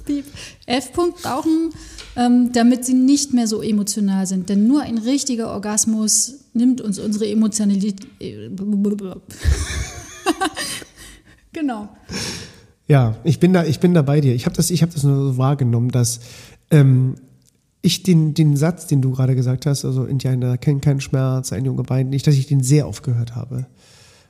Piep, 0.04 0.24
F-Punkt 0.66 1.22
brauchen, 1.22 1.70
ähm, 2.16 2.52
damit 2.52 2.84
sie 2.84 2.92
nicht 2.92 3.32
mehr 3.32 3.46
so 3.46 3.62
emotional 3.62 4.26
sind. 4.26 4.48
Denn 4.48 4.66
nur 4.66 4.82
ein 4.82 4.98
richtiger 4.98 5.50
Orgasmus 5.50 6.34
nimmt 6.52 6.80
uns 6.80 6.98
unsere 6.98 7.26
Emotionalität. 7.28 8.06
äh, 8.20 8.50
genau. 11.52 11.88
Ja, 12.88 13.16
ich 13.24 13.40
bin 13.40 13.52
da, 13.52 13.64
ich 13.64 13.80
bin 13.80 13.94
da 13.94 14.02
bei 14.02 14.20
dir. 14.20 14.34
Ich 14.34 14.46
habe 14.46 14.54
das, 14.54 14.70
ich 14.70 14.82
habe 14.82 14.92
das 14.92 15.02
nur 15.02 15.32
so 15.32 15.38
wahrgenommen, 15.38 15.90
dass 15.90 16.20
ähm, 16.70 17.16
ich 17.82 18.02
den, 18.02 18.34
den 18.34 18.56
Satz, 18.56 18.86
den 18.86 19.00
du 19.00 19.12
gerade 19.12 19.34
gesagt 19.34 19.66
hast, 19.66 19.84
also 19.84 20.04
Indianer 20.04 20.58
kennen 20.58 20.80
keinen 20.80 21.00
Schmerz, 21.00 21.52
ein 21.52 21.64
Junge 21.64 21.88
weint 21.88 22.10
nicht, 22.10 22.26
dass 22.26 22.34
ich 22.34 22.46
den 22.46 22.62
sehr 22.62 22.88
oft 22.88 23.02
gehört 23.02 23.36
habe. 23.36 23.66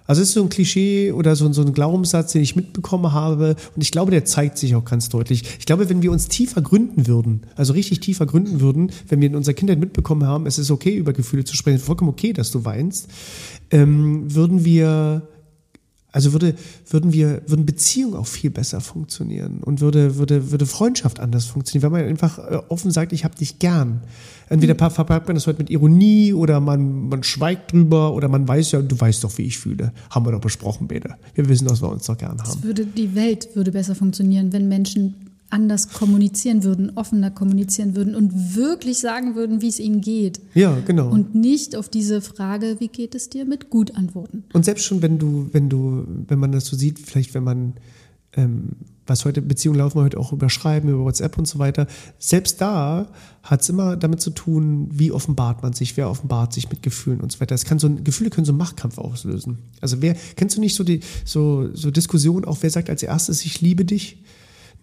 Also 0.07 0.23
es 0.23 0.29
ist 0.29 0.35
so 0.35 0.43
ein 0.43 0.49
Klischee 0.49 1.13
oder 1.13 1.35
so, 1.35 1.53
so 1.53 1.63
ein 1.63 1.73
Glaubenssatz, 1.73 2.33
den 2.33 2.43
ich 2.43 2.55
mitbekommen 2.55 3.13
habe. 3.13 3.57
Und 3.75 3.83
ich 3.83 3.91
glaube, 3.91 4.11
der 4.11 4.25
zeigt 4.25 4.57
sich 4.59 4.75
auch 4.77 4.85
ganz 4.85 5.09
deutlich. 5.09 5.43
Ich 5.59 5.67
glaube, 5.67 5.89
wenn 5.89 6.03
wir 6.03 6.13
uns 6.13 6.29
tiefer 6.29 6.63
gründen 6.63 7.07
würden, 7.07 7.43
also 7.57 7.73
richtig 7.73 8.01
tiefer 8.01 8.27
gründen 8.27 8.61
würden, 8.61 8.93
wenn 9.09 9.21
wir 9.21 9.29
in 9.29 9.35
unserer 9.35 9.55
Kindheit 9.55 9.81
mitbekommen 9.81 10.25
haben, 10.25 10.47
es 10.47 10.59
ist 10.59 10.71
okay, 10.71 10.95
über 10.97 11.13
Gefühle 11.13 11.45
zu 11.45 11.57
sprechen, 11.57 11.79
vollkommen 11.79 12.11
okay, 12.11 12.33
dass 12.33 12.53
du 12.53 12.65
weinst, 12.65 13.09
ähm, 13.71 14.33
würden 14.33 14.65
wir 14.65 15.29
also 16.17 16.33
würde, 16.33 16.55
würden 16.91 17.13
wir, 17.13 17.43
würden 17.47 17.67
Beziehungen 17.67 18.15
auch 18.17 18.27
viel 18.27 18.51
besser 18.51 18.81
funktionieren 18.81 19.61
und 19.63 19.81
würde, 19.81 20.17
würde, 20.17 20.51
würde 20.51 20.65
Freundschaft 20.67 21.21
anders 21.21 21.45
funktionieren, 21.45 21.93
wenn 21.93 22.01
man 22.01 22.09
einfach 22.11 22.39
äh, 22.39 22.59
offen 22.71 22.91
sagt, 22.91 23.13
ich 23.13 23.25
habe 23.25 23.37
dich 23.37 23.59
gern. 23.59 24.01
Entweder 24.49 24.75
Mhm. 24.75 24.79
pa- 24.79 24.91
verpackt 24.91 25.27
man 25.29 25.35
das 25.35 25.47
heute 25.47 25.59
mit 25.59 25.71
Ironie 25.71 26.33
oder 26.33 26.59
man, 26.61 27.09
man 27.09 27.23
schweigt 27.23 27.73
drüber 27.73 28.15
oder 28.15 28.29
man 28.29 28.49
weiß 28.49 28.73
ja, 28.73 28.81
du 28.81 28.99
weißt 28.99 29.23
doch, 29.25 29.37
wie 29.39 29.43
ich 29.43 29.59
fühle. 29.59 29.93
Haben 30.09 30.25
wir 30.27 30.33
doch 30.33 30.41
besprochen, 30.41 30.89
Bede. 30.89 31.17
Wir 31.35 31.49
wissen, 31.49 31.67
dass 31.69 31.83
wir 31.83 31.91
uns 31.91 32.07
doch 32.07 32.17
gern 32.17 32.39
haben. 32.41 32.49
Es 32.49 32.63
würde, 32.63 32.87
die 32.87 33.15
Welt 33.15 33.49
würde 33.55 33.73
besser 33.73 33.95
funktionieren, 33.95 34.53
wenn 34.53 34.69
Menschen 34.69 35.15
anders 35.51 35.89
kommunizieren 35.91 36.65
würden, 36.65 36.93
offener 36.97 37.31
kommunizieren 37.31 37.95
würden 37.95 38.15
und 38.15 38.57
wirklich 38.57 38.99
sagen 38.99 39.35
würden, 39.35 39.63
wie 39.63 39.69
es 39.69 39.79
ihnen 39.79 40.01
geht. 40.01 40.41
Ja, 40.55 40.79
genau. 40.85 41.09
Und 41.09 41.35
nicht 41.35 41.77
auf 41.77 41.89
diese 41.89 42.21
Frage, 42.21 42.77
wie 42.79 42.89
geht 42.89 43.15
es 43.15 43.29
dir, 43.29 43.45
mit 43.45 43.71
gut 43.71 43.95
antworten. 43.95 44.45
Und 44.53 44.65
selbst 44.65 44.85
schon, 44.85 45.03
wenn 45.03 45.19
du, 45.19 45.49
wenn 45.53 45.69
du, 45.69 46.05
wenn 46.27 46.39
man 46.39 46.53
das 46.53 46.67
so 46.67 46.77
sieht, 46.77 46.99
vielleicht 46.99 47.35
wenn 47.35 47.45
man, 47.45 47.75
ähm, 48.35 48.71
was 49.07 49.25
heute, 49.25 49.41
Beziehungen 49.41 49.79
laufen 49.79 50.01
heute 50.01 50.19
auch 50.19 50.33
über 50.33 50.51
Schreiben, 50.51 50.89
über 50.89 51.05
WhatsApp 51.05 51.39
und 51.39 51.47
so 51.47 51.61
weiter, 51.61 51.87
selbst 52.19 52.61
da 52.61 53.09
hat 53.45 53.63
es 53.63 53.69
immer 53.69 53.97
damit 53.97 54.21
zu 54.21 54.31
tun, 54.31 54.89
wie 54.91 55.13
offenbart 55.13 55.63
man 55.63 55.73
sich, 55.73 55.97
wer 55.97 56.11
offenbart 56.11 56.53
sich 56.53 56.69
mit 56.71 56.83
Gefühlen 56.83 57.21
und 57.21 57.31
so 57.31 57.41
weiter. 57.41 57.55
Es 57.55 57.65
kann 57.65 57.79
so, 57.79 57.89
Gefühle 57.89 58.31
können 58.31 58.45
so 58.45 58.53
einen 58.53 58.59
Machtkampf 58.59 58.99
auslösen. 58.99 59.59
Also 59.81 60.03
wer, 60.03 60.17
kennst 60.35 60.57
du 60.57 60.61
nicht 60.61 60.75
so 60.75 60.83
die, 60.83 61.01
so, 61.25 61.73
so 61.73 61.93
Diskussionen, 61.93 62.45
auch 62.45 62.59
wer 62.63 62.71
sagt 62.71 62.91
als 62.91 63.05
erstes, 63.05 63.45
ich 63.45 63.61
liebe 63.61 63.85
dich? 63.85 64.25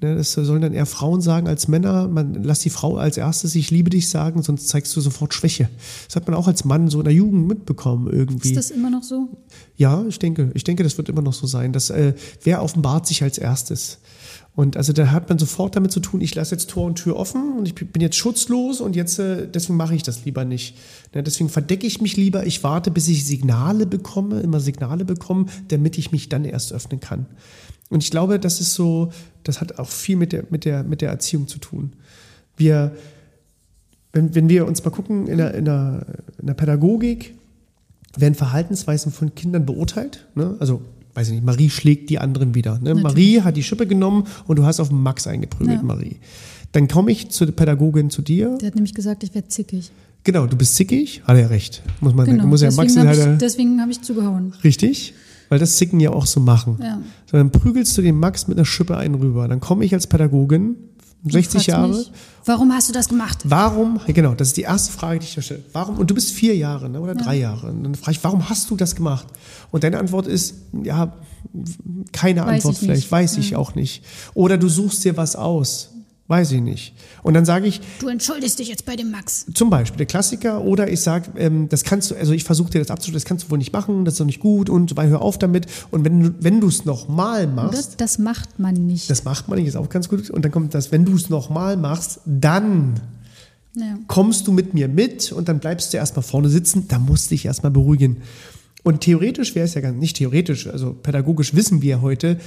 Ne, 0.03 0.17
das 0.17 0.33
sollen 0.33 0.61
dann 0.61 0.73
eher 0.73 0.85
Frauen 0.85 1.21
sagen 1.21 1.47
als 1.47 1.69
Männer. 1.69 2.09
Man 2.09 2.43
lass 2.43 2.59
die 2.59 2.69
Frau 2.69 2.97
als 2.97 3.15
erstes, 3.15 3.55
ich 3.55 3.71
liebe 3.71 3.89
dich 3.89 4.09
sagen, 4.09 4.43
sonst 4.43 4.67
zeigst 4.67 4.93
du 4.97 4.99
sofort 4.99 5.33
Schwäche. 5.33 5.69
Das 6.07 6.17
hat 6.17 6.27
man 6.27 6.35
auch 6.35 6.49
als 6.49 6.65
Mann 6.65 6.89
so 6.89 6.97
in 6.99 7.05
der 7.05 7.13
Jugend 7.13 7.47
mitbekommen 7.47 8.11
irgendwie. 8.11 8.49
Ist 8.49 8.57
das 8.57 8.69
immer 8.69 8.89
noch 8.89 9.03
so? 9.03 9.29
Ja, 9.77 10.03
ich 10.05 10.19
denke, 10.19 10.51
ich 10.55 10.65
denke, 10.65 10.83
das 10.83 10.97
wird 10.97 11.07
immer 11.07 11.21
noch 11.21 11.31
so 11.31 11.47
sein. 11.47 11.71
Dass, 11.71 11.89
äh, 11.89 12.15
wer 12.43 12.61
offenbart 12.61 13.07
sich 13.07 13.23
als 13.23 13.37
erstes? 13.37 13.99
Und 14.55 14.75
also 14.75 14.91
da 14.91 15.09
hat 15.11 15.29
man 15.29 15.39
sofort 15.39 15.77
damit 15.77 15.93
zu 15.93 16.01
tun, 16.01 16.19
ich 16.19 16.35
lasse 16.35 16.53
jetzt 16.53 16.69
Tor 16.69 16.85
und 16.85 16.95
Tür 16.95 17.15
offen 17.15 17.57
und 17.57 17.65
ich 17.65 17.73
bin 17.73 18.01
jetzt 18.01 18.17
schutzlos 18.17 18.81
und 18.81 18.97
jetzt 18.97 19.19
äh, 19.19 19.47
deswegen 19.47 19.77
mache 19.77 19.95
ich 19.95 20.03
das 20.03 20.25
lieber 20.25 20.43
nicht. 20.43 20.75
Ne, 21.15 21.23
deswegen 21.23 21.49
verdecke 21.49 21.87
ich 21.87 22.01
mich 22.01 22.17
lieber, 22.17 22.45
ich 22.45 22.61
warte, 22.61 22.91
bis 22.91 23.07
ich 23.07 23.25
Signale 23.25 23.85
bekomme, 23.85 24.41
immer 24.41 24.59
Signale 24.59 25.05
bekomme, 25.05 25.45
damit 25.69 25.97
ich 25.97 26.11
mich 26.11 26.27
dann 26.27 26.43
erst 26.43 26.73
öffnen 26.73 26.99
kann. 26.99 27.25
Und 27.89 28.03
ich 28.03 28.11
glaube, 28.11 28.39
das 28.39 28.59
ist 28.59 28.73
so, 28.73 29.11
das 29.43 29.61
hat 29.61 29.79
auch 29.79 29.89
viel 29.89 30.15
mit 30.15 30.31
der, 30.31 30.45
mit 30.49 30.65
der, 30.65 30.83
mit 30.83 31.01
der 31.01 31.09
Erziehung 31.09 31.47
zu 31.47 31.59
tun. 31.59 31.93
Wir, 32.57 32.91
wenn, 34.13 34.33
wenn 34.35 34.49
wir 34.49 34.67
uns 34.67 34.83
mal 34.83 34.91
gucken 34.91 35.27
in 35.27 35.37
der, 35.37 35.53
in 35.53 35.65
der, 35.65 36.05
in 36.39 36.47
der 36.47 36.53
Pädagogik, 36.53 37.35
werden 38.17 38.35
Verhaltensweisen 38.35 39.11
von 39.11 39.33
Kindern 39.33 39.65
beurteilt. 39.65 40.27
Ne? 40.35 40.55
Also, 40.59 40.81
weiß 41.15 41.27
ich 41.29 41.33
nicht, 41.33 41.45
Marie 41.45 41.69
schlägt 41.69 42.09
die 42.11 42.19
anderen 42.19 42.53
wieder. 42.53 42.77
Ne? 42.79 42.93
Marie 42.95 43.41
hat 43.41 43.57
die 43.57 43.63
Schippe 43.63 43.87
genommen 43.87 44.25
und 44.45 44.57
du 44.59 44.65
hast 44.65 44.79
auf 44.79 44.91
Max 44.91 45.25
eingeprügelt, 45.27 45.79
Ja. 45.79 45.83
Marie. 45.83 46.17
Dann 46.73 46.87
komme 46.87 47.11
ich 47.11 47.29
zur 47.29 47.51
Pädagogin 47.51 48.09
zu 48.09 48.21
dir. 48.23 48.57
Der 48.59 48.67
hat 48.67 48.75
nämlich 48.75 48.93
gesagt, 48.95 49.23
ich 49.23 49.33
werde 49.35 49.47
zickig. 49.47 49.91
Genau, 50.23 50.47
du 50.47 50.55
bist 50.55 50.75
zickig. 50.75 51.21
Hat 51.25 51.37
er 51.37 51.49
recht. 51.49 51.81
Muss 52.01 52.13
man 52.13 52.25
Genau, 52.25 52.47
muss 52.47 52.61
ja 52.61 52.71
Max 52.71 52.93
deswegen 52.93 53.07
habe 53.09 53.19
halt, 53.19 53.33
ich, 53.33 53.37
deswegen 53.39 53.81
hab 53.81 53.89
ich 53.89 54.01
zugehauen. 54.01 54.53
richtig. 54.63 55.13
Weil 55.53 55.59
das 55.59 55.77
Sicken 55.77 55.99
ja 55.99 56.09
auch 56.09 56.25
so 56.25 56.39
machen. 56.39 56.79
Ja. 56.81 56.99
So, 57.29 57.37
dann 57.37 57.51
prügelst 57.51 57.95
du 57.95 58.01
den 58.01 58.17
Max 58.17 58.47
mit 58.47 58.57
einer 58.57 58.65
Schippe 58.65 58.97
einen 58.97 59.13
rüber. 59.13 59.47
Dann 59.47 59.59
komme 59.59 59.85
ich 59.85 59.93
als 59.93 60.07
Pädagogin, 60.07 60.77
60 61.25 61.51
fragst 61.51 61.67
Jahre. 61.67 61.87
mich, 61.89 62.11
warum 62.45 62.73
hast 62.73 62.89
du 62.89 62.93
das 62.93 63.07
gemacht? 63.07 63.37
Warum, 63.43 63.99
genau, 64.07 64.33
das 64.33 64.47
ist 64.47 64.57
die 64.57 64.63
erste 64.63 64.91
Frage, 64.91 65.19
die 65.19 65.25
ich 65.27 65.35
dir 65.35 65.43
stelle. 65.43 65.61
Warum, 65.71 65.99
und 65.99 66.09
du 66.09 66.15
bist 66.15 66.31
vier 66.31 66.55
Jahre 66.55 66.89
ne, 66.89 66.99
oder 66.99 67.13
drei 67.13 67.37
Jahre. 67.37 67.67
Und 67.67 67.83
dann 67.83 67.93
frage 67.93 68.17
ich, 68.17 68.23
warum 68.23 68.49
hast 68.49 68.67
du 68.71 68.75
das 68.75 68.95
gemacht? 68.95 69.27
Und 69.69 69.83
deine 69.83 69.99
Antwort 69.99 70.25
ist, 70.25 70.55
ja, 70.83 71.13
keine 72.11 72.41
Weiß 72.41 72.55
Antwort 72.55 72.73
ich 72.73 72.79
vielleicht, 72.79 73.01
nicht. 73.01 73.11
weiß 73.11 73.37
ich 73.37 73.55
auch 73.55 73.75
nicht. 73.75 74.03
Oder 74.33 74.57
du 74.57 74.69
suchst 74.69 75.05
dir 75.05 75.17
was 75.17 75.35
aus. 75.35 75.91
Weiß 76.27 76.51
ich 76.53 76.61
nicht. 76.61 76.95
Und 77.21 77.33
dann 77.33 77.43
sage 77.43 77.67
ich, 77.67 77.81
Du 77.99 78.07
entschuldigst 78.07 78.57
dich 78.57 78.69
jetzt 78.69 78.85
bei 78.85 78.95
dem 78.95 79.11
Max. 79.11 79.45
zum 79.53 79.69
Beispiel 79.69 79.97
der 79.97 80.05
Klassiker, 80.05 80.61
oder 80.63 80.89
ich 80.89 81.01
sage, 81.01 81.31
ähm, 81.37 81.67
das 81.67 81.83
kannst 81.83 82.11
du, 82.11 82.15
also 82.15 82.31
ich 82.31 82.45
versuche 82.45 82.71
dir 82.71 82.79
das 82.79 82.89
abzuschließen, 82.91 83.15
das 83.15 83.25
kannst 83.25 83.45
du 83.45 83.51
wohl 83.51 83.57
nicht 83.57 83.73
machen, 83.73 84.05
das 84.05 84.13
ist 84.13 84.19
doch 84.21 84.25
nicht 84.25 84.39
gut 84.39 84.69
und 84.69 84.95
weiter, 84.95 85.09
hör 85.09 85.21
auf 85.21 85.37
damit. 85.37 85.67
Und 85.91 86.05
wenn 86.05 86.21
du 86.23 86.33
wenn 86.39 86.61
du 86.61 86.67
es 86.69 86.85
nochmal 86.85 87.45
machst, 87.47 87.77
Das, 87.77 87.97
das 87.97 88.17
macht 88.19 88.57
man 88.57 88.73
nicht. 88.85 89.09
das 89.09 89.25
macht 89.25 89.49
man 89.49 89.59
nicht, 89.59 89.67
ist 89.67 89.75
auch 89.75 89.89
ganz 89.89 90.07
gut. 90.07 90.29
Und 90.29 90.45
dann 90.45 90.51
kommt 90.51 90.73
das, 90.73 90.91
wenn 90.93 91.03
du 91.03 91.13
es 91.15 91.29
nochmal 91.29 91.75
machst, 91.75 92.21
dann 92.25 93.01
ja. 93.75 93.97
kommst 94.07 94.47
du 94.47 94.53
mit 94.53 94.73
mir 94.73 94.87
mit 94.87 95.33
und 95.33 95.49
dann 95.49 95.59
bleibst 95.59 95.91
du 95.93 95.97
erstmal 95.97 96.23
vorne 96.23 96.47
sitzen, 96.47 96.87
da 96.87 96.99
musst 96.99 97.25
du 97.25 97.35
dich 97.35 97.45
erstmal 97.45 97.71
beruhigen. 97.71 98.21
Und 98.83 99.01
theoretisch 99.01 99.55
wäre 99.55 99.65
es 99.65 99.73
ja 99.73 99.81
ganz, 99.81 99.97
nicht 99.99 100.17
theoretisch, 100.17 100.67
also 100.67 100.93
pädagogisch 100.93 101.53
wissen 101.53 101.81
wir 101.81 102.01
heute, 102.01 102.37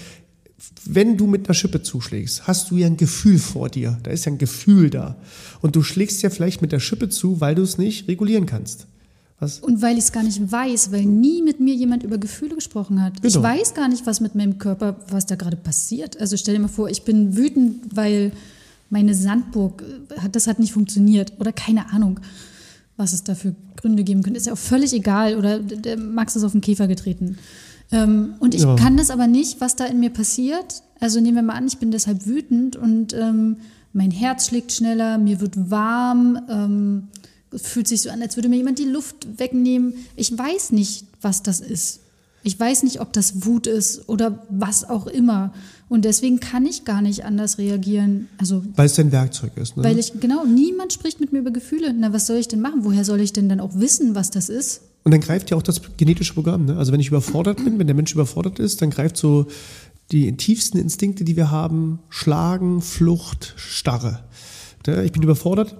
wenn 0.84 1.16
du 1.16 1.26
mit 1.26 1.46
einer 1.46 1.54
Schippe 1.54 1.82
zuschlägst, 1.82 2.46
hast 2.46 2.70
du 2.70 2.76
ja 2.76 2.86
ein 2.86 2.96
Gefühl 2.96 3.38
vor 3.38 3.68
dir. 3.68 3.98
Da 4.02 4.10
ist 4.10 4.24
ja 4.24 4.32
ein 4.32 4.38
Gefühl 4.38 4.88
da. 4.90 5.16
Und 5.60 5.76
du 5.76 5.82
schlägst 5.82 6.22
ja 6.22 6.30
vielleicht 6.30 6.62
mit 6.62 6.72
der 6.72 6.80
Schippe 6.80 7.08
zu, 7.08 7.40
weil 7.40 7.54
du 7.54 7.62
es 7.62 7.76
nicht 7.78 8.08
regulieren 8.08 8.46
kannst. 8.46 8.86
Was? 9.38 9.58
Und 9.58 9.82
weil 9.82 9.98
ich 9.98 10.04
es 10.04 10.12
gar 10.12 10.22
nicht 10.22 10.40
weiß, 10.50 10.92
weil 10.92 11.04
nie 11.04 11.42
mit 11.42 11.60
mir 11.60 11.74
jemand 11.74 12.02
über 12.04 12.16
Gefühle 12.16 12.54
gesprochen 12.54 13.02
hat. 13.02 13.14
Ich 13.22 13.34
Genau. 13.34 13.42
weiß 13.42 13.74
gar 13.74 13.86
nicht, 13.88 14.06
was 14.06 14.20
mit 14.20 14.34
meinem 14.34 14.56
Körper, 14.58 14.96
was 15.10 15.26
da 15.26 15.34
gerade 15.34 15.58
passiert. 15.58 16.18
Also 16.18 16.38
stell 16.38 16.54
dir 16.54 16.60
mal 16.60 16.68
vor, 16.68 16.88
ich 16.88 17.02
bin 17.02 17.36
wütend, 17.36 17.94
weil 17.94 18.32
meine 18.88 19.14
Sandburg, 19.14 19.82
äh, 20.08 20.28
das 20.32 20.46
hat 20.46 20.58
nicht 20.58 20.72
funktioniert. 20.72 21.34
Oder 21.38 21.52
keine 21.52 21.90
Ahnung, 21.92 22.18
was 22.96 23.12
es 23.12 23.24
da 23.24 23.34
für 23.34 23.54
Gründe 23.76 24.04
geben 24.04 24.22
könnte. 24.22 24.38
Ist 24.38 24.46
ja 24.46 24.54
auch 24.54 24.58
völlig 24.58 24.94
egal. 24.94 25.36
Oder 25.36 25.60
Max 25.98 26.34
ist 26.34 26.44
auf 26.44 26.52
den 26.52 26.62
Käfer 26.62 26.88
getreten. 26.88 27.36
Ähm, 27.92 28.34
und 28.40 28.54
ich 28.54 28.62
Ja. 28.62 28.76
kann 28.76 28.96
das 28.96 29.10
aber 29.10 29.26
nicht, 29.26 29.60
was 29.60 29.76
da 29.76 29.84
in 29.86 30.00
mir 30.00 30.10
passiert. 30.10 30.82
Also 31.00 31.20
nehmen 31.20 31.36
wir 31.36 31.42
mal 31.42 31.54
an, 31.54 31.66
ich 31.66 31.78
bin 31.78 31.90
deshalb 31.90 32.26
wütend 32.26 32.76
und 32.76 33.12
ähm, 33.14 33.58
mein 33.92 34.10
Herz 34.10 34.46
schlägt 34.48 34.72
schneller, 34.72 35.18
mir 35.18 35.40
wird 35.40 35.70
warm, 35.70 36.38
ähm, 36.48 37.08
es 37.52 37.62
fühlt 37.62 37.86
sich 37.88 38.02
so 38.02 38.10
an, 38.10 38.20
als 38.22 38.36
würde 38.36 38.48
mir 38.48 38.56
jemand 38.56 38.78
die 38.78 38.84
Luft 38.84 39.38
wegnehmen. 39.38 39.94
Ich 40.16 40.36
weiß 40.36 40.72
nicht, 40.72 41.06
was 41.22 41.42
das 41.42 41.60
ist. 41.60 42.00
Ich 42.42 42.58
weiß 42.60 42.82
nicht, 42.84 43.00
ob 43.00 43.12
das 43.12 43.44
Wut 43.44 43.66
ist 43.66 44.08
oder 44.08 44.44
was 44.50 44.88
auch 44.88 45.06
immer. 45.06 45.52
Und 45.88 46.04
deswegen 46.04 46.38
kann 46.40 46.66
ich 46.66 46.84
gar 46.84 47.00
nicht 47.02 47.24
anders 47.24 47.58
reagieren. 47.58 48.28
Also, 48.38 48.62
Weil 48.74 48.86
es 48.86 48.94
dein 48.94 49.10
Werkzeug 49.12 49.52
ist. 49.56 49.76
Ne? 49.76 49.84
weil 49.84 49.98
ich, 49.98 50.20
genau, 50.20 50.44
niemand 50.44 50.92
spricht 50.92 51.18
mit 51.20 51.32
mir 51.32 51.38
über 51.40 51.50
Gefühle. 51.50 51.92
Na, 51.92 52.12
was 52.12 52.26
soll 52.26 52.36
ich 52.36 52.48
denn 52.48 52.60
machen? 52.60 52.84
Woher 52.84 53.04
soll 53.04 53.20
ich 53.20 53.32
denn 53.32 53.48
dann 53.48 53.60
auch 53.60 53.74
wissen, 53.74 54.14
was 54.14 54.30
das 54.30 54.48
ist? 54.48 54.82
Und 55.06 55.12
dann 55.12 55.20
greift 55.20 55.52
ja 55.52 55.56
auch 55.56 55.62
das 55.62 55.80
genetische 55.96 56.34
Programm. 56.34 56.64
Ne? 56.64 56.76
Also 56.76 56.90
wenn 56.90 56.98
ich 56.98 57.06
überfordert 57.06 57.58
bin, 57.64 57.78
wenn 57.78 57.86
der 57.86 57.94
Mensch 57.94 58.12
überfordert 58.12 58.58
ist, 58.58 58.82
dann 58.82 58.90
greift 58.90 59.16
so 59.16 59.46
die 60.10 60.36
tiefsten 60.36 60.78
Instinkte, 60.78 61.22
die 61.22 61.36
wir 61.36 61.52
haben, 61.52 62.00
Schlagen, 62.08 62.82
Flucht, 62.82 63.54
Starre. 63.56 64.24
Ne? 64.84 65.04
Ich 65.04 65.12
bin 65.12 65.22
überfordert, 65.22 65.76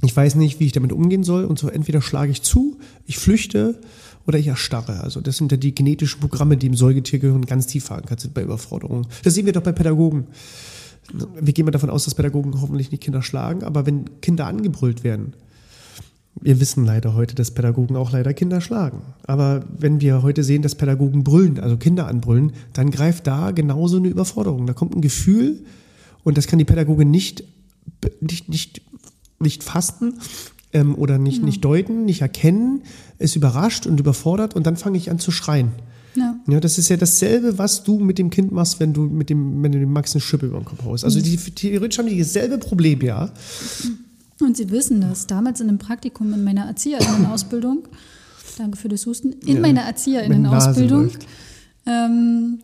ich 0.00 0.16
weiß 0.16 0.36
nicht, 0.36 0.58
wie 0.58 0.64
ich 0.64 0.72
damit 0.72 0.90
umgehen 0.90 1.22
soll 1.22 1.44
und 1.44 1.58
so 1.58 1.68
entweder 1.68 2.00
schlage 2.00 2.32
ich 2.32 2.40
zu, 2.40 2.78
ich 3.04 3.18
flüchte 3.18 3.78
oder 4.26 4.38
ich 4.38 4.46
erstarre. 4.46 5.02
Also 5.02 5.20
das 5.20 5.36
sind 5.36 5.52
ja 5.52 5.58
die 5.58 5.74
genetischen 5.74 6.20
Programme, 6.20 6.56
die 6.56 6.68
im 6.68 6.74
Säugetiergehirn 6.74 7.44
ganz 7.44 7.66
tief 7.66 7.84
verankert 7.84 8.20
sind 8.20 8.32
bei 8.32 8.42
Überforderungen. 8.42 9.06
Das 9.22 9.34
sehen 9.34 9.44
wir 9.44 9.52
doch 9.52 9.62
bei 9.62 9.72
Pädagogen. 9.72 10.28
Wir 11.38 11.52
gehen 11.52 11.66
mal 11.66 11.72
davon 11.72 11.90
aus, 11.90 12.06
dass 12.06 12.14
Pädagogen 12.14 12.58
hoffentlich 12.62 12.90
nicht 12.90 13.02
Kinder 13.02 13.20
schlagen, 13.20 13.64
aber 13.64 13.84
wenn 13.84 14.22
Kinder 14.22 14.46
angebrüllt 14.46 15.04
werden, 15.04 15.34
wir 16.40 16.60
wissen 16.60 16.84
leider 16.84 17.14
heute, 17.14 17.34
dass 17.34 17.50
Pädagogen 17.50 17.96
auch 17.96 18.12
leider 18.12 18.32
Kinder 18.32 18.60
schlagen. 18.60 19.02
Aber 19.26 19.64
wenn 19.76 20.00
wir 20.00 20.22
heute 20.22 20.42
sehen, 20.42 20.62
dass 20.62 20.74
Pädagogen 20.74 21.24
brüllen, 21.24 21.58
also 21.60 21.76
Kinder 21.76 22.06
anbrüllen, 22.06 22.52
dann 22.72 22.90
greift 22.90 23.26
da 23.26 23.50
genauso 23.50 23.98
eine 23.98 24.08
Überforderung. 24.08 24.66
Da 24.66 24.72
kommt 24.72 24.94
ein 24.94 25.02
Gefühl 25.02 25.64
und 26.24 26.38
das 26.38 26.46
kann 26.46 26.58
die 26.58 26.64
Pädagogin 26.64 27.10
nicht, 27.10 27.44
nicht, 28.20 28.48
nicht, 28.48 28.82
nicht 29.38 29.62
fassen 29.62 30.14
ähm, 30.72 30.94
oder 30.94 31.18
nicht, 31.18 31.42
nicht 31.42 31.64
deuten, 31.64 32.04
nicht 32.04 32.22
erkennen, 32.22 32.82
ist 33.18 33.36
überrascht 33.36 33.86
und 33.86 34.00
überfordert 34.00 34.54
und 34.54 34.66
dann 34.66 34.76
fange 34.76 34.98
ich 34.98 35.10
an 35.10 35.18
zu 35.18 35.30
schreien. 35.30 35.72
Ja. 36.16 36.36
Ja, 36.48 36.60
das 36.60 36.78
ist 36.78 36.88
ja 36.88 36.96
dasselbe, 36.96 37.58
was 37.58 37.84
du 37.84 37.98
mit 37.98 38.18
dem 38.18 38.30
Kind 38.30 38.50
machst, 38.50 38.80
wenn 38.80 38.92
du 38.92 39.02
mit 39.02 39.30
dem, 39.30 39.62
wenn 39.62 39.72
du 39.72 39.78
dem 39.78 39.92
Max 39.92 40.12
eine 40.14 40.20
Schippe 40.20 40.46
über 40.46 40.58
den 40.58 40.64
Kopf 40.64 40.84
haust. 40.84 41.04
Also 41.04 41.20
die, 41.20 41.36
theoretisch 41.36 41.98
haben 41.98 42.08
die 42.08 42.18
dasselbe 42.18 42.58
Problem, 42.58 43.00
ja. 43.02 43.30
Und 44.40 44.56
Sie 44.56 44.70
wissen 44.70 45.00
das. 45.00 45.26
Damals 45.26 45.60
in 45.60 45.68
einem 45.68 45.78
Praktikum 45.78 46.32
in 46.32 46.44
meiner 46.44 46.66
Erzieherinnenausbildung, 46.66 47.88
danke 48.58 48.76
für 48.76 48.88
das 48.88 49.06
Husten, 49.06 49.32
in 49.32 49.40
Ja, 49.40 49.54
meiner 49.54 49.60
meine 49.60 49.80
Erzieherinnenausbildung 49.82 51.10
ähm, 51.86 52.60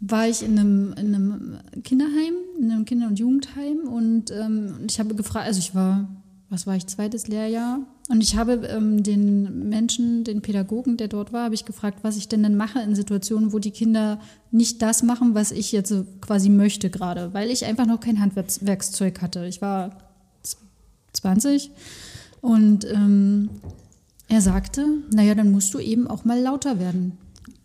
war 0.00 0.28
ich 0.28 0.42
in 0.42 0.58
einem, 0.58 0.92
in 0.92 1.14
einem 1.14 1.58
Kinderheim, 1.82 2.34
in 2.60 2.70
einem 2.70 2.84
Kinder- 2.84 3.08
und 3.08 3.18
Jugendheim 3.18 3.78
und 3.88 4.30
ähm, 4.30 4.74
ich 4.88 5.00
habe 5.00 5.14
gefragt, 5.14 5.46
also 5.46 5.58
ich 5.58 5.74
war, 5.74 6.08
was 6.50 6.66
war 6.66 6.76
ich, 6.76 6.86
zweites 6.86 7.26
Lehrjahr 7.26 7.80
und 8.08 8.22
ich 8.22 8.36
habe 8.36 8.66
ähm, 8.68 9.02
den 9.02 9.68
Menschen, 9.68 10.24
den 10.24 10.40
Pädagogen, 10.40 10.96
der 10.96 11.08
dort 11.08 11.32
war, 11.32 11.44
habe 11.44 11.54
ich 11.54 11.64
gefragt, 11.64 11.98
was 12.02 12.16
ich 12.16 12.28
denn 12.28 12.42
dann 12.42 12.56
mache 12.56 12.80
in 12.80 12.94
Situationen, 12.94 13.52
wo 13.52 13.58
die 13.58 13.72
Kinder 13.72 14.20
nicht 14.52 14.82
das 14.82 15.02
machen, 15.02 15.34
was 15.34 15.50
ich 15.50 15.72
jetzt 15.72 15.92
quasi 16.20 16.48
möchte 16.48 16.90
gerade, 16.90 17.34
weil 17.34 17.50
ich 17.50 17.64
einfach 17.64 17.86
noch 17.86 18.00
kein 18.00 18.20
Handwerkszeug 18.20 19.20
hatte. 19.20 19.46
Ich 19.46 19.60
war 19.60 20.07
20 21.18 21.70
und 22.40 22.84
ähm, 22.84 23.50
er 24.28 24.40
sagte, 24.40 24.84
naja, 25.12 25.34
dann 25.34 25.50
musst 25.50 25.74
du 25.74 25.78
eben 25.78 26.06
auch 26.06 26.24
mal 26.24 26.40
lauter 26.40 26.78
werden. 26.78 27.18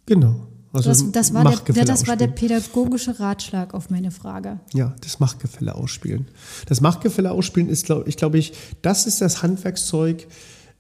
Genau. 0.06 0.48
Also 0.72 0.89
Das, 0.89 1.12
das, 1.12 1.34
war, 1.34 1.44
der, 1.44 1.86
das 1.86 2.08
war 2.08 2.18
der 2.18 2.28
pädagogische 2.28 3.20
Ratschlag 3.20 3.76
auf 3.76 3.92
meine 3.92 4.10
Frage. 4.10 4.60
Ja, 4.74 4.96
das 5.02 5.20
Machtgefälle 5.20 5.76
ausspielen. 5.76 6.28
Das 6.66 6.82
Machtgefälle 6.82 7.32
ausspielen 7.32 7.70
ist, 7.70 7.86
glaube 7.86 8.10
ich, 8.10 8.18
glaube 8.18 8.39
ich, 8.39 8.54
das 8.82 9.06
ist 9.06 9.22
das 9.22 9.44
Handwerkszeug, 9.44 10.28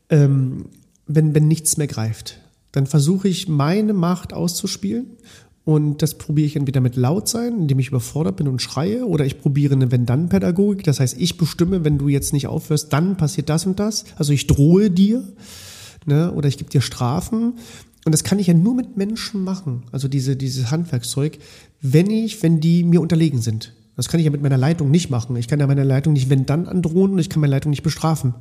ähm, 0.09 0.65
wenn, 1.05 1.35
wenn 1.35 1.47
nichts 1.47 1.77
mehr 1.77 1.85
greift. 1.85 2.39
Dann 2.71 2.87
versuche 2.87 3.27
ich, 3.27 3.47
meine 3.47 3.93
Macht 3.93 4.33
auszuspielen. 4.33 5.17
Und 5.65 6.01
das 6.01 6.17
probiere 6.17 6.47
ich 6.47 6.55
entweder 6.57 6.81
mit 6.81 6.97
laut 6.97 7.29
sein, 7.29 7.57
indem 7.57 7.79
ich 7.79 7.87
überfordert 7.87 8.35
bin 8.35 8.49
und 8.49 8.61
schreie, 8.61 9.05
oder 9.05 9.25
ich 9.25 9.39
probiere 9.39 9.75
eine 9.75 9.91
Wenn-Dann-Pädagogik. 9.91 10.83
Das 10.83 10.99
heißt, 10.99 11.17
ich 11.17 11.37
bestimme, 11.37 11.85
wenn 11.85 11.97
du 11.97 12.09
jetzt 12.09 12.33
nicht 12.33 12.47
aufhörst, 12.47 12.91
dann 12.91 13.15
passiert 13.15 13.47
das 13.49 13.65
und 13.65 13.79
das. 13.79 14.03
Also 14.17 14.33
ich 14.33 14.47
drohe 14.47 14.91
dir 14.91 15.23
ne? 16.05 16.33
oder 16.33 16.49
ich 16.49 16.57
gebe 16.57 16.69
dir 16.69 16.81
Strafen. 16.81 17.53
Und 18.05 18.11
das 18.11 18.25
kann 18.25 18.39
ich 18.39 18.47
ja 18.47 18.53
nur 18.53 18.75
mit 18.75 18.97
Menschen 18.97 19.43
machen, 19.45 19.83
also 19.93 20.09
diese, 20.09 20.35
dieses 20.35 20.71
Handwerkszeug, 20.71 21.37
wenn 21.81 22.09
ich, 22.09 22.43
wenn 22.43 22.59
die 22.59 22.83
mir 22.83 22.99
unterlegen 22.99 23.41
sind. 23.41 23.73
Das 23.95 24.09
kann 24.09 24.19
ich 24.19 24.25
ja 24.25 24.31
mit 24.31 24.41
meiner 24.41 24.57
Leitung 24.57 24.89
nicht 24.89 25.09
machen. 25.09 25.35
Ich 25.35 25.47
kann 25.47 25.59
ja 25.59 25.67
meiner 25.67 25.85
Leitung 25.85 26.13
nicht 26.13 26.29
wenn 26.29 26.45
dann 26.45 26.67
androhen 26.67 27.11
und 27.11 27.19
ich 27.19 27.29
kann 27.29 27.41
meine 27.41 27.51
Leitung 27.51 27.69
nicht 27.69 27.83
bestrafen. 27.83 28.33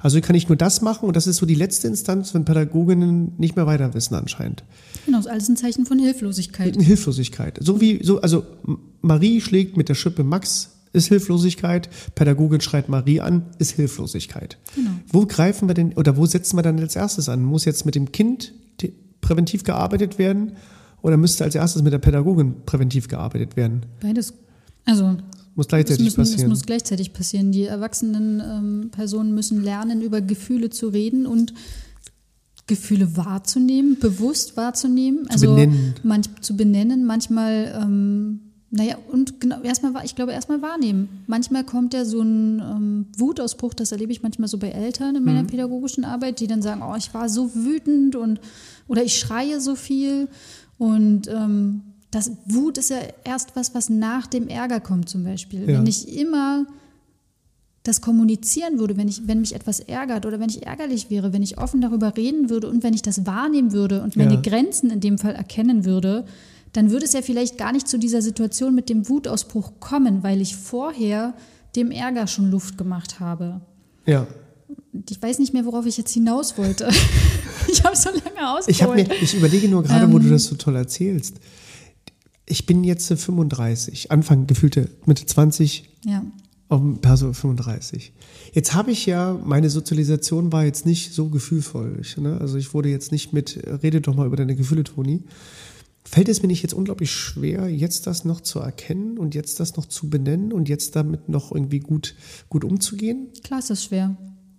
Also 0.00 0.20
kann 0.20 0.34
ich 0.34 0.48
nur 0.48 0.56
das 0.56 0.82
machen 0.82 1.06
und 1.06 1.14
das 1.14 1.26
ist 1.26 1.36
so 1.36 1.46
die 1.46 1.54
letzte 1.54 1.86
Instanz, 1.86 2.34
wenn 2.34 2.44
Pädagoginnen 2.44 3.32
nicht 3.38 3.54
mehr 3.54 3.66
weiter 3.66 3.94
wissen 3.94 4.14
anscheinend. 4.14 4.64
Genau, 5.04 5.18
ist 5.18 5.28
alles 5.28 5.48
ein 5.48 5.56
Zeichen 5.56 5.86
von 5.86 5.98
Hilflosigkeit. 5.98 6.76
Hilflosigkeit. 6.80 7.58
So 7.60 7.80
wie, 7.80 8.02
so, 8.02 8.20
also 8.20 8.44
Marie 9.00 9.40
schlägt 9.40 9.76
mit 9.76 9.88
der 9.88 9.94
Schippe 9.94 10.24
Max, 10.24 10.72
ist 10.92 11.08
Hilflosigkeit. 11.08 11.88
Pädagogin 12.14 12.60
schreit 12.60 12.88
Marie 12.88 13.20
an, 13.20 13.46
ist 13.58 13.72
Hilflosigkeit. 13.72 14.58
Genau. 14.74 14.90
Wo 15.12 15.26
greifen 15.26 15.68
wir 15.68 15.74
denn, 15.74 15.92
oder 15.92 16.16
wo 16.16 16.26
setzen 16.26 16.56
wir 16.56 16.62
dann 16.62 16.80
als 16.80 16.96
erstes 16.96 17.28
an? 17.28 17.44
Muss 17.44 17.64
jetzt 17.64 17.86
mit 17.86 17.94
dem 17.94 18.10
Kind 18.10 18.52
präventiv 19.20 19.64
gearbeitet 19.64 20.18
werden 20.18 20.52
oder 21.02 21.16
müsste 21.16 21.44
als 21.44 21.54
erstes 21.54 21.82
mit 21.82 21.92
der 21.92 21.98
Pädagogin 21.98 22.62
präventiv 22.64 23.08
gearbeitet 23.08 23.56
werden? 23.56 23.86
Beides. 24.00 24.34
Also, 24.86 25.16
Muss 25.54 25.66
es, 25.66 25.68
gleichzeitig 25.68 26.04
müssen, 26.04 26.20
es 26.22 26.30
passieren. 26.30 26.48
muss 26.48 26.64
gleichzeitig 26.64 27.12
passieren. 27.12 27.52
Die 27.52 27.64
erwachsenen 27.64 28.40
ähm, 28.40 28.90
Personen 28.90 29.34
müssen 29.34 29.62
lernen, 29.62 30.00
über 30.00 30.20
Gefühle 30.20 30.70
zu 30.70 30.88
reden 30.88 31.26
und 31.26 31.52
Gefühle 32.66 33.16
wahrzunehmen, 33.16 33.98
bewusst 34.00 34.56
wahrzunehmen. 34.56 35.28
also 35.28 35.54
benennen. 35.54 35.94
Manch, 36.02 36.26
zu 36.40 36.56
benennen, 36.56 37.04
manchmal, 37.04 37.78
ähm, 37.80 38.40
naja, 38.70 38.96
und 39.12 39.40
genau, 39.40 39.60
erstmal, 39.62 40.04
ich 40.04 40.16
glaube, 40.16 40.32
erstmal 40.32 40.62
wahrnehmen. 40.62 41.08
Manchmal 41.28 41.62
kommt 41.64 41.94
ja 41.94 42.04
so 42.04 42.20
ein 42.20 42.60
ähm, 42.60 43.06
Wutausbruch, 43.16 43.74
das 43.74 43.92
erlebe 43.92 44.10
ich 44.10 44.22
manchmal 44.22 44.48
so 44.48 44.58
bei 44.58 44.70
Eltern 44.70 45.14
in 45.14 45.24
meiner 45.24 45.44
pädagogischen 45.44 46.04
Arbeit, 46.04 46.40
die 46.40 46.48
dann 46.48 46.62
sagen, 46.62 46.82
oh, 46.82 46.96
ich 46.96 47.14
war 47.14 47.28
so 47.28 47.54
wütend 47.54 48.16
und 48.16 48.40
oder 48.88 49.04
ich 49.04 49.18
schreie 49.18 49.60
so 49.60 49.76
viel. 49.76 50.28
Und 50.78 51.28
ähm, 51.28 51.82
das 52.16 52.30
Wut 52.46 52.78
ist 52.78 52.88
ja 52.88 52.96
erst 53.24 53.56
was, 53.56 53.74
was 53.74 53.90
nach 53.90 54.26
dem 54.26 54.48
Ärger 54.48 54.80
kommt, 54.80 55.06
zum 55.10 55.22
Beispiel. 55.22 55.60
Ja. 55.60 55.66
Wenn 55.66 55.86
ich 55.86 56.16
immer 56.16 56.64
das 57.82 58.00
kommunizieren 58.00 58.78
würde, 58.78 58.96
wenn, 58.96 59.06
ich, 59.06 59.28
wenn 59.28 59.40
mich 59.42 59.54
etwas 59.54 59.80
ärgert 59.80 60.24
oder 60.24 60.40
wenn 60.40 60.48
ich 60.48 60.66
ärgerlich 60.66 61.10
wäre, 61.10 61.34
wenn 61.34 61.42
ich 61.42 61.58
offen 61.58 61.82
darüber 61.82 62.16
reden 62.16 62.48
würde 62.48 62.70
und 62.70 62.82
wenn 62.82 62.94
ich 62.94 63.02
das 63.02 63.26
wahrnehmen 63.26 63.72
würde 63.72 64.02
und 64.02 64.16
meine 64.16 64.36
Ja. 64.36 64.40
Grenzen 64.40 64.90
in 64.90 65.00
dem 65.00 65.18
Fall 65.18 65.34
erkennen 65.34 65.84
würde, 65.84 66.24
dann 66.72 66.90
würde 66.90 67.04
es 67.04 67.12
ja 67.12 67.20
vielleicht 67.20 67.58
gar 67.58 67.72
nicht 67.72 67.86
zu 67.86 67.98
dieser 67.98 68.22
Situation 68.22 68.74
mit 68.74 68.88
dem 68.88 69.10
Wutausbruch 69.10 69.74
kommen, 69.78 70.22
weil 70.22 70.40
ich 70.40 70.56
vorher 70.56 71.34
dem 71.76 71.90
Ärger 71.90 72.26
schon 72.26 72.50
Luft 72.50 72.78
gemacht 72.78 73.20
habe. 73.20 73.60
Ja. 74.06 74.26
Ich 75.10 75.20
weiß 75.20 75.38
nicht 75.38 75.52
mehr, 75.52 75.66
worauf 75.66 75.84
ich 75.84 75.98
jetzt 75.98 76.14
hinaus 76.14 76.56
wollte. 76.56 76.88
ich 77.68 77.84
habe 77.84 77.94
so 77.94 78.08
lange 78.08 78.56
ausgeholt. 78.56 79.00
Ich, 79.00 79.08
mir, 79.08 79.14
ich 79.22 79.34
überlege 79.34 79.68
nur 79.68 79.82
gerade, 79.82 80.06
Ähm. 80.06 80.12
wo 80.14 80.18
du 80.18 80.30
das 80.30 80.46
so 80.46 80.56
toll 80.56 80.76
erzählst. 80.76 81.36
Ich 82.46 82.66
bin 82.66 82.84
jetzt 82.84 83.10
äh, 83.10 83.16
35, 83.16 84.10
Anfang 84.10 84.46
gefühlte 84.46 84.88
Mitte 85.04 85.26
20, 85.26 85.88
ja. 86.04 86.24
auf 86.68 86.80
Perso 87.00 87.32
35. 87.32 88.12
Jetzt 88.52 88.74
habe 88.74 88.92
ich 88.92 89.04
ja, 89.06 89.38
meine 89.44 89.68
Sozialisation 89.68 90.52
war 90.52 90.64
jetzt 90.64 90.86
nicht 90.86 91.12
so 91.12 91.28
gefühlvoll. 91.28 91.98
Ich, 92.00 92.16
ne? 92.16 92.38
Also 92.40 92.56
ich 92.56 92.72
wurde 92.72 92.88
jetzt 92.88 93.12
nicht 93.12 93.32
mit, 93.32 93.56
äh, 93.56 93.74
rede 93.74 94.00
doch 94.00 94.14
mal 94.14 94.26
über 94.26 94.36
deine 94.36 94.56
Gefühle, 94.56 94.84
Toni. 94.84 95.24
Fällt 96.04 96.28
es 96.28 96.40
mir 96.40 96.46
nicht 96.46 96.62
jetzt 96.62 96.72
unglaublich 96.72 97.10
schwer, 97.10 97.68
jetzt 97.68 98.06
das 98.06 98.24
noch 98.24 98.40
zu 98.40 98.60
erkennen 98.60 99.18
und 99.18 99.34
jetzt 99.34 99.58
das 99.58 99.76
noch 99.76 99.86
zu 99.86 100.08
benennen 100.08 100.52
und 100.52 100.68
jetzt 100.68 100.94
damit 100.94 101.28
noch 101.28 101.50
irgendwie 101.50 101.80
gut, 101.80 102.14
gut 102.48 102.62
umzugehen? 102.62 103.26
Klar 103.42 103.58
ist 103.58 103.70
das 103.70 103.84
schwer. 103.84 104.16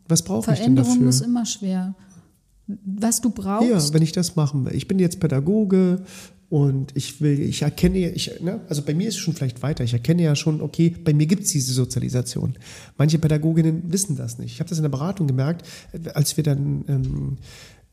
Was 0.09 0.23
brauche 0.23 0.39
ich 0.39 0.45
denn 0.45 0.75
Veränderung 0.75 0.95
dafür? 0.95 1.09
ist 1.09 1.21
immer 1.21 1.45
schwer. 1.45 1.95
Was 2.67 3.21
du 3.21 3.29
brauchst, 3.29 3.69
Ja, 3.69 3.93
wenn 3.93 4.01
ich 4.01 4.11
das 4.11 4.35
machen 4.35 4.65
will. 4.65 4.75
Ich 4.75 4.89
bin 4.89 4.99
jetzt 4.99 5.21
Pädagoge 5.21 6.03
und 6.49 6.95
ich 6.95 7.19
will, 7.19 7.39
ich 7.41 7.61
erkenne, 7.61 8.09
ich, 8.11 8.39
ne, 8.39 8.61
also 8.69 8.81
bei 8.81 8.93
mir 8.93 9.09
ist 9.09 9.15
es 9.15 9.19
schon 9.19 9.33
vielleicht 9.33 9.61
weiter. 9.63 9.83
Ich 9.83 9.93
erkenne 9.93 10.23
ja 10.23 10.35
schon, 10.35 10.61
okay, 10.61 10.89
bei 10.89 11.13
mir 11.13 11.25
gibt 11.25 11.43
es 11.43 11.51
diese 11.51 11.73
Sozialisation. 11.73 12.55
Manche 12.97 13.19
Pädagoginnen 13.19 13.83
wissen 13.91 14.15
das 14.15 14.37
nicht. 14.37 14.53
Ich 14.53 14.59
habe 14.59 14.69
das 14.69 14.77
in 14.77 14.83
der 14.83 14.89
Beratung 14.89 15.27
gemerkt, 15.27 15.67
als 16.13 16.37
wir 16.37 16.45
dann 16.45 16.85
ähm, 16.87 17.37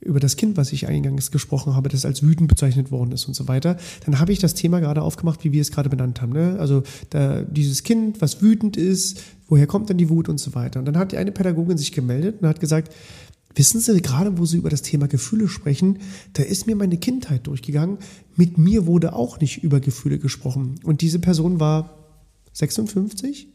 über 0.01 0.21
das 0.21 0.37
Kind, 0.37 0.57
was 0.57 0.73
ich 0.73 0.87
eingangs 0.87 1.33
gesprochen 1.33 1.75
habe, 1.75 1.89
das 1.89 2.05
als 2.05 2.23
wütend 2.23 2.49
bezeichnet 2.49 2.93
worden 2.93 3.13
ist 3.13 3.27
und 3.27 3.35
so 3.35 3.49
weiter, 3.49 3.77
dann 4.05 4.21
habe 4.21 4.33
ich 4.33 4.39
das 4.39 4.55
Thema 4.55 4.81
gerade 4.81 5.03
aufgemacht, 5.03 5.43
wie 5.43 5.53
wir 5.53 5.63
es 5.63 5.73
gerade 5.73 5.89
benannt 5.89 6.21
haben. 6.21 6.33
Ne? 6.33 6.57
Also 6.61 6.85
da, 7.11 7.43
dieses 7.43 7.83
Kind, 7.83 8.21
was 8.21 8.41
wütend 8.41 8.77
ist, 8.77 9.21
woher 9.49 9.67
kommt 9.67 9.89
denn 9.89 9.99
die 9.99 10.11
Wut 10.11 10.29
und 10.29 10.39
so 10.39 10.55
weiter. 10.55 10.79
Und 10.79 10.85
dann 10.85 10.99
hat 10.99 11.15
eine 11.15 11.33
Pädagogin 11.33 11.79
sich 11.79 11.93
gemeldet 11.93 12.37
und 12.41 12.49
hat 12.49 12.61
gesagt, 12.61 12.95
Wissen 13.55 13.81
Sie, 13.81 14.01
gerade 14.03 14.39
wo 14.39 14.47
Sie 14.47 14.57
über 14.57 14.71
das 14.71 14.83
Thema 14.83 15.07
Gefühle 15.07 15.49
sprechen, 15.49 15.99
da 16.33 16.43
ist 16.43 16.67
mir 16.67 16.75
meine 16.75 16.97
Kindheit 16.97 17.47
durchgegangen. 17.47 17.99
Mit 18.37 18.59
mir 18.59 18.87
wurde 18.87 19.13
auch 19.13 19.41
nicht 19.41 19.63
über 19.63 19.81
Gefühle 19.81 20.19
gesprochen. 20.19 20.77
Und 20.83 21.01
diese 21.03 21.21
Person 21.21 21.61
war 21.61 21.99
56. 22.53 23.49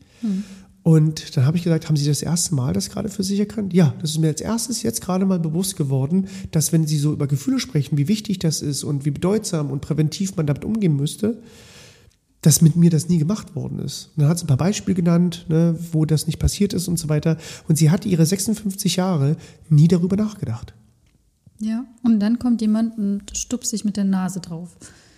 Und 0.83 1.35
dann 1.35 1.45
habe 1.45 1.57
ich 1.57 1.63
gesagt, 1.63 1.87
haben 1.87 1.97
Sie 1.97 2.05
das 2.05 2.21
erste 2.21 2.55
Mal 2.55 2.73
das 2.73 2.89
gerade 2.89 3.09
für 3.09 3.23
sich 3.23 3.39
erkannt? 3.39 3.73
Ja, 3.73 3.93
das 4.01 4.11
ist 4.11 4.19
mir 4.19 4.27
als 4.27 4.41
erstes 4.41 4.81
jetzt 4.83 5.01
gerade 5.01 5.25
mal 5.25 5.39
bewusst 5.39 5.75
geworden, 5.75 6.27
dass 6.51 6.71
wenn 6.71 6.87
Sie 6.87 6.97
so 6.97 7.11
über 7.11 7.27
Gefühle 7.27 7.59
sprechen, 7.59 7.97
wie 7.97 8.07
wichtig 8.07 8.39
das 8.39 8.61
ist 8.61 8.83
und 8.83 9.05
wie 9.05 9.11
bedeutsam 9.11 9.69
und 9.71 9.81
präventiv 9.81 10.35
man 10.37 10.47
damit 10.47 10.63
umgehen 10.63 10.95
müsste, 10.95 11.41
dass 12.41 12.61
mit 12.61 12.75
mir 12.75 12.89
das 12.89 13.09
nie 13.09 13.17
gemacht 13.17 13.55
worden 13.55 13.79
ist. 13.79 14.11
Und 14.15 14.21
dann 14.21 14.29
hat 14.29 14.39
sie 14.39 14.45
ein 14.45 14.47
paar 14.47 14.57
Beispiele 14.57 14.95
genannt, 14.95 15.45
ne, 15.49 15.77
wo 15.91 16.05
das 16.05 16.25
nicht 16.25 16.39
passiert 16.39 16.73
ist 16.73 16.87
und 16.87 16.97
so 16.97 17.09
weiter. 17.09 17.37
Und 17.67 17.77
sie 17.77 17.91
hat 17.91 18.05
ihre 18.05 18.25
56 18.25 18.95
Jahre 18.95 19.35
nie 19.69 19.87
darüber 19.87 20.15
nachgedacht. 20.15 20.73
Ja, 21.59 21.83
und 22.03 22.19
dann 22.21 22.39
kommt 22.39 22.61
jemand 22.61 22.97
und 22.97 23.23
stupst 23.35 23.71
sich 23.71 23.83
mit 23.83 23.97
der 23.97 24.05
Nase 24.05 24.39
drauf. 24.39 24.69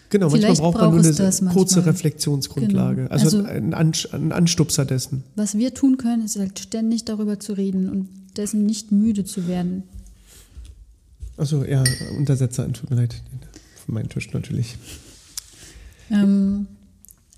Genau, 0.09 0.29
Vielleicht 0.29 0.47
manchmal 0.59 0.71
braucht 0.71 0.81
man 0.81 0.95
nur 0.95 1.05
eine 1.05 1.53
kurze. 1.53 1.85
Reflexionsgrundlage. 1.85 3.03
Genau. 3.03 3.11
Also, 3.11 3.37
Also- 3.37 3.43
ein, 3.47 3.73
ein 3.73 4.31
Anstupser 4.31 4.83
dessen. 4.85 5.23
Was 5.35 5.57
wir 5.57 5.73
tun 5.73 5.97
können, 5.97 6.25
ist 6.25 6.37
halt 6.37 6.59
ständig 6.59 7.05
darüber 7.05 7.39
zu 7.39 7.53
reden 7.53 7.89
und 7.89 8.09
dessen 8.35 8.65
nicht 8.65 8.91
müde 8.91 9.23
zu 9.23 9.47
werden. 9.47 9.83
Also 11.37 11.63
ja, 11.63 11.83
Untersetzer, 12.17 12.71
tut 12.73 12.89
mir 12.89 12.97
leid. 12.97 13.21
Von 13.85 13.93
meinem 13.95 14.09
Tisch 14.09 14.31
natürlich. 14.33 14.75
Ähm, 16.09 16.67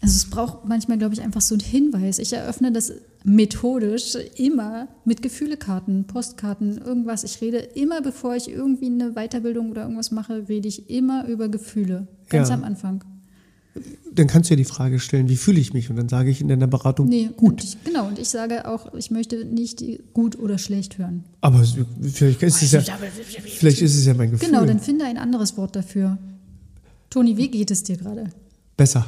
also 0.04 0.18
es 0.18 0.30
braucht 0.30 0.66
manchmal, 0.68 0.98
glaube 0.98 1.14
ich, 1.14 1.22
einfach 1.22 1.40
so 1.40 1.56
einen 1.56 1.64
Hinweis. 1.64 2.20
Ich 2.20 2.34
eröffne 2.34 2.74
das 2.74 2.92
methodisch 3.24 4.16
immer 4.36 4.90
mit 5.06 5.22
Gefühlekarten, 5.22 6.04
Postkarten, 6.06 6.78
irgendwas. 6.78 7.24
Ich 7.24 7.40
rede 7.40 7.58
immer, 7.58 8.02
bevor 8.02 8.36
ich 8.36 8.50
irgendwie 8.50 8.88
eine 8.88 9.14
Weiterbildung 9.14 9.72
oder 9.72 9.84
irgendwas 9.84 10.12
mache, 10.12 10.50
rede 10.50 10.68
ich 10.68 10.90
immer 10.90 11.26
über 11.28 11.48
Gefühle. 11.48 12.08
Ganz 12.28 12.50
Ja. 12.50 12.56
am 12.56 12.66
Anfang. 12.66 13.06
Dann 14.12 14.28
kannst 14.28 14.50
du 14.50 14.54
ja 14.54 14.58
die 14.58 14.66
Frage 14.66 15.00
stellen, 15.00 15.30
wie 15.30 15.38
fühle 15.38 15.60
ich 15.62 15.74
mich? 15.74 15.90
Und 15.90 15.96
dann 15.96 16.10
sage 16.10 16.30
ich 16.30 16.42
in 16.42 16.50
deiner 16.50 16.68
Beratung, 16.68 17.08
Nee, 17.08 17.30
gut. 17.38 17.54
Und 17.54 17.64
ich, 17.64 17.84
genau, 17.86 18.08
und 18.08 18.20
ich 18.20 18.28
sage 18.28 18.68
auch, 18.68 18.94
ich 18.94 19.10
möchte 19.10 19.46
nicht 19.46 19.84
gut 20.14 20.38
oder 20.38 20.58
schlecht 20.58 20.98
hören. 20.98 21.24
Aber 21.40 21.64
vielleicht 22.02 22.44
ist, 22.44 22.62
es 22.62 22.72
ja, 22.74 22.82
vielleicht 22.82 23.82
ist 23.82 23.96
es 23.96 24.06
ja 24.06 24.14
mein 24.14 24.32
Gefühl. 24.32 24.50
Genau, 24.50 24.66
dann 24.66 24.80
finde 24.82 25.06
ein 25.06 25.18
anderes 25.18 25.56
Wort 25.56 25.78
dafür. 25.78 26.18
Toni, 27.10 27.38
wie 27.38 27.48
geht 27.48 27.72
es 27.72 27.84
dir 27.84 27.96
gerade? 27.96 28.26
Besser. 28.76 29.06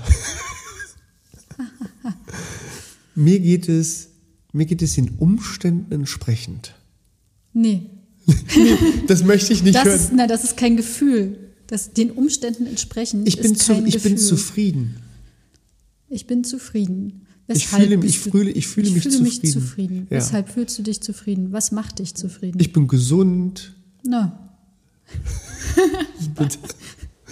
Mir 3.16 3.40
geht 3.40 3.68
es, 3.70 4.10
mir 4.54 4.66
geht 4.66 4.82
es 4.82 4.94
den 4.96 5.10
Umständen 5.18 5.92
entsprechend. 5.94 6.74
Nee, 7.54 7.84
Das 9.08 9.24
möchte 9.24 9.54
ich 9.54 9.64
nicht 9.64 9.76
das 9.76 9.86
hören. 9.86 9.96
ist, 10.00 10.12
na, 10.14 10.28
das 10.28 10.44
ist 10.44 10.58
kein 10.58 10.78
Gefühl. 10.78 11.38
Das 11.68 11.94
den 11.94 12.12
Umständen 12.12 12.68
entsprechend 12.68 13.28
Ich 13.28 13.40
bin, 13.42 13.54
ist 13.54 13.64
zu, 13.64 13.74
kein 13.74 13.86
ich 13.88 13.94
bin 14.02 14.14
Gefühl. 14.16 14.18
zufrieden. 14.28 14.96
Ich 16.10 16.28
bin 16.28 16.44
zufrieden. 16.44 17.22
Ich 17.48 17.68
fühle- 17.68 18.04
ich 18.06 18.18
fühle- 18.20 18.50
ich 18.52 18.68
fühle 18.68 18.90
mich 18.92 19.04
fühle 19.04 19.20
mich 19.22 19.34
zufrieden. 19.42 19.52
zufrieden. 19.62 20.08
Ja. 20.10 20.18
Weshalb 20.18 20.50
fühlst 20.50 20.78
du 20.80 20.84
dich 20.84 21.02
zufrieden? 21.02 21.52
Was 21.52 21.72
macht 21.72 22.00
dich 22.00 22.14
zufrieden? 22.16 22.60
Ich 22.60 22.74
bin 22.74 22.88
gesund. 22.88 23.74
Na, 24.04 24.58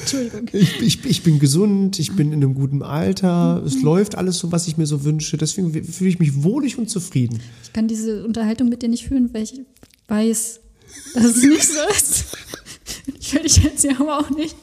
Entschuldigung. 0.04 0.50
Ich, 0.54 0.82
ich, 0.82 1.06
ich 1.06 1.24
bin 1.24 1.40
gesund, 1.40 1.98
ich 2.00 2.16
bin 2.16 2.28
in 2.34 2.44
einem 2.44 2.54
guten 2.56 2.82
Alter, 2.82 3.62
es 3.66 3.76
Mhm. 3.78 3.84
läuft 3.84 4.16
alles 4.16 4.38
so, 4.38 4.52
was 4.52 4.68
ich 4.68 4.78
mir 4.78 4.86
so 4.86 5.04
wünsche. 5.04 5.38
Deswegen 5.38 5.72
fühle 5.86 6.10
ich 6.10 6.20
mich 6.20 6.44
wohlig 6.44 6.78
und 6.78 6.90
zufrieden. 6.90 7.40
Ich 7.64 7.74
kann 7.74 7.88
diese 7.88 8.24
Unterhaltung 8.26 8.70
mit 8.70 8.82
dir 8.82 8.90
nicht 8.90 9.08
führen, 9.08 9.34
weil 9.34 9.44
ich 9.44 9.60
weiß, 10.08 10.60
dass 11.16 11.26
es 11.26 11.44
nicht 11.44 11.64
so 11.68 11.80
ist. 11.90 12.26
Ich 13.20 13.34
will 13.34 13.42
dich 13.44 13.58
jetzt 13.64 13.82
hier 13.82 14.00
aber 14.00 14.20
auch 14.20 14.30
nicht 14.30 14.56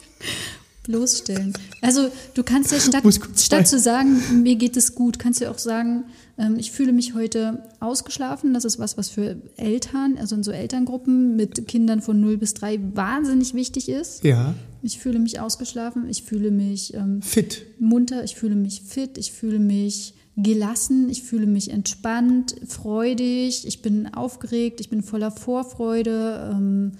bloßstellen. 0.85 1.53
Also 1.83 2.09
du 2.35 2.43
kannst 2.43 2.73
ja 2.73 2.81
statt, 2.81 3.05
statt 3.37 3.69
zu 3.69 3.79
sagen, 3.79 4.43
mir 4.43 4.57
geht 4.57 4.77
es 4.77 4.95
gut, 4.95 5.19
kannst 5.19 5.41
du 5.41 5.45
ja 5.45 5.51
auch 5.51 5.59
sagen, 5.59 6.05
ähm, 6.39 6.57
ich 6.59 6.73
fühle 6.73 6.93
mich 6.93 7.15
heute 7.15 7.63
ausgeschlafen. 7.81 8.55
Das 8.55 8.65
ist 8.65 8.79
was, 8.79 8.97
was 8.97 9.09
für 9.11 9.37
Eltern, 9.57 10.17
also 10.19 10.35
in 10.37 10.43
so 10.43 10.51
Elterngruppen 10.53 11.37
mit 11.37 11.67
Kindern 11.69 12.01
von 12.01 12.21
0 12.21 12.39
bis 12.39 12.55
3 12.55 12.81
wahnsinnig 12.95 13.55
wichtig 13.55 13.89
ist. 13.89 14.25
Ja, 14.25 14.55
Ich 14.83 14.99
fühle 14.99 15.19
mich 15.19 15.41
ausgeschlafen, 15.41 16.09
ich 16.09 16.23
fühle 16.23 16.51
mich 16.51 16.95
ähm, 16.95 17.21
fit. 17.23 17.67
munter, 17.79 18.25
ich 18.25 18.37
fühle 18.37 18.55
mich 18.55 18.83
fit, 18.83 19.19
ich 19.19 19.33
fühle 19.33 19.59
mich 19.59 20.15
gelassen, 20.37 21.11
ich 21.11 21.23
fühle 21.23 21.47
mich 21.47 21.71
entspannt, 21.71 22.55
freudig, 22.67 23.67
ich 23.67 23.83
bin 23.83 24.07
aufgeregt, 24.15 24.81
ich 24.81 24.89
bin 24.89 25.03
voller 25.03 25.31
Vorfreude, 25.31 26.51
ähm, 26.55 26.93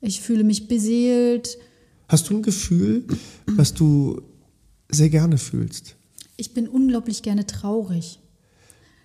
ich 0.00 0.20
fühle 0.20 0.44
mich 0.44 0.68
beseelt, 0.68 1.58
Hast 2.06 2.28
du 2.28 2.36
ein 2.36 2.42
Gefühl, 2.42 3.04
was 3.46 3.72
du 3.74 4.20
sehr 4.90 5.08
gerne 5.10 5.38
fühlst? 5.38 5.96
ich 6.36 6.52
bin 6.52 6.68
unglaublich 6.68 7.22
gerne 7.22 7.46
traurig. 7.46 8.18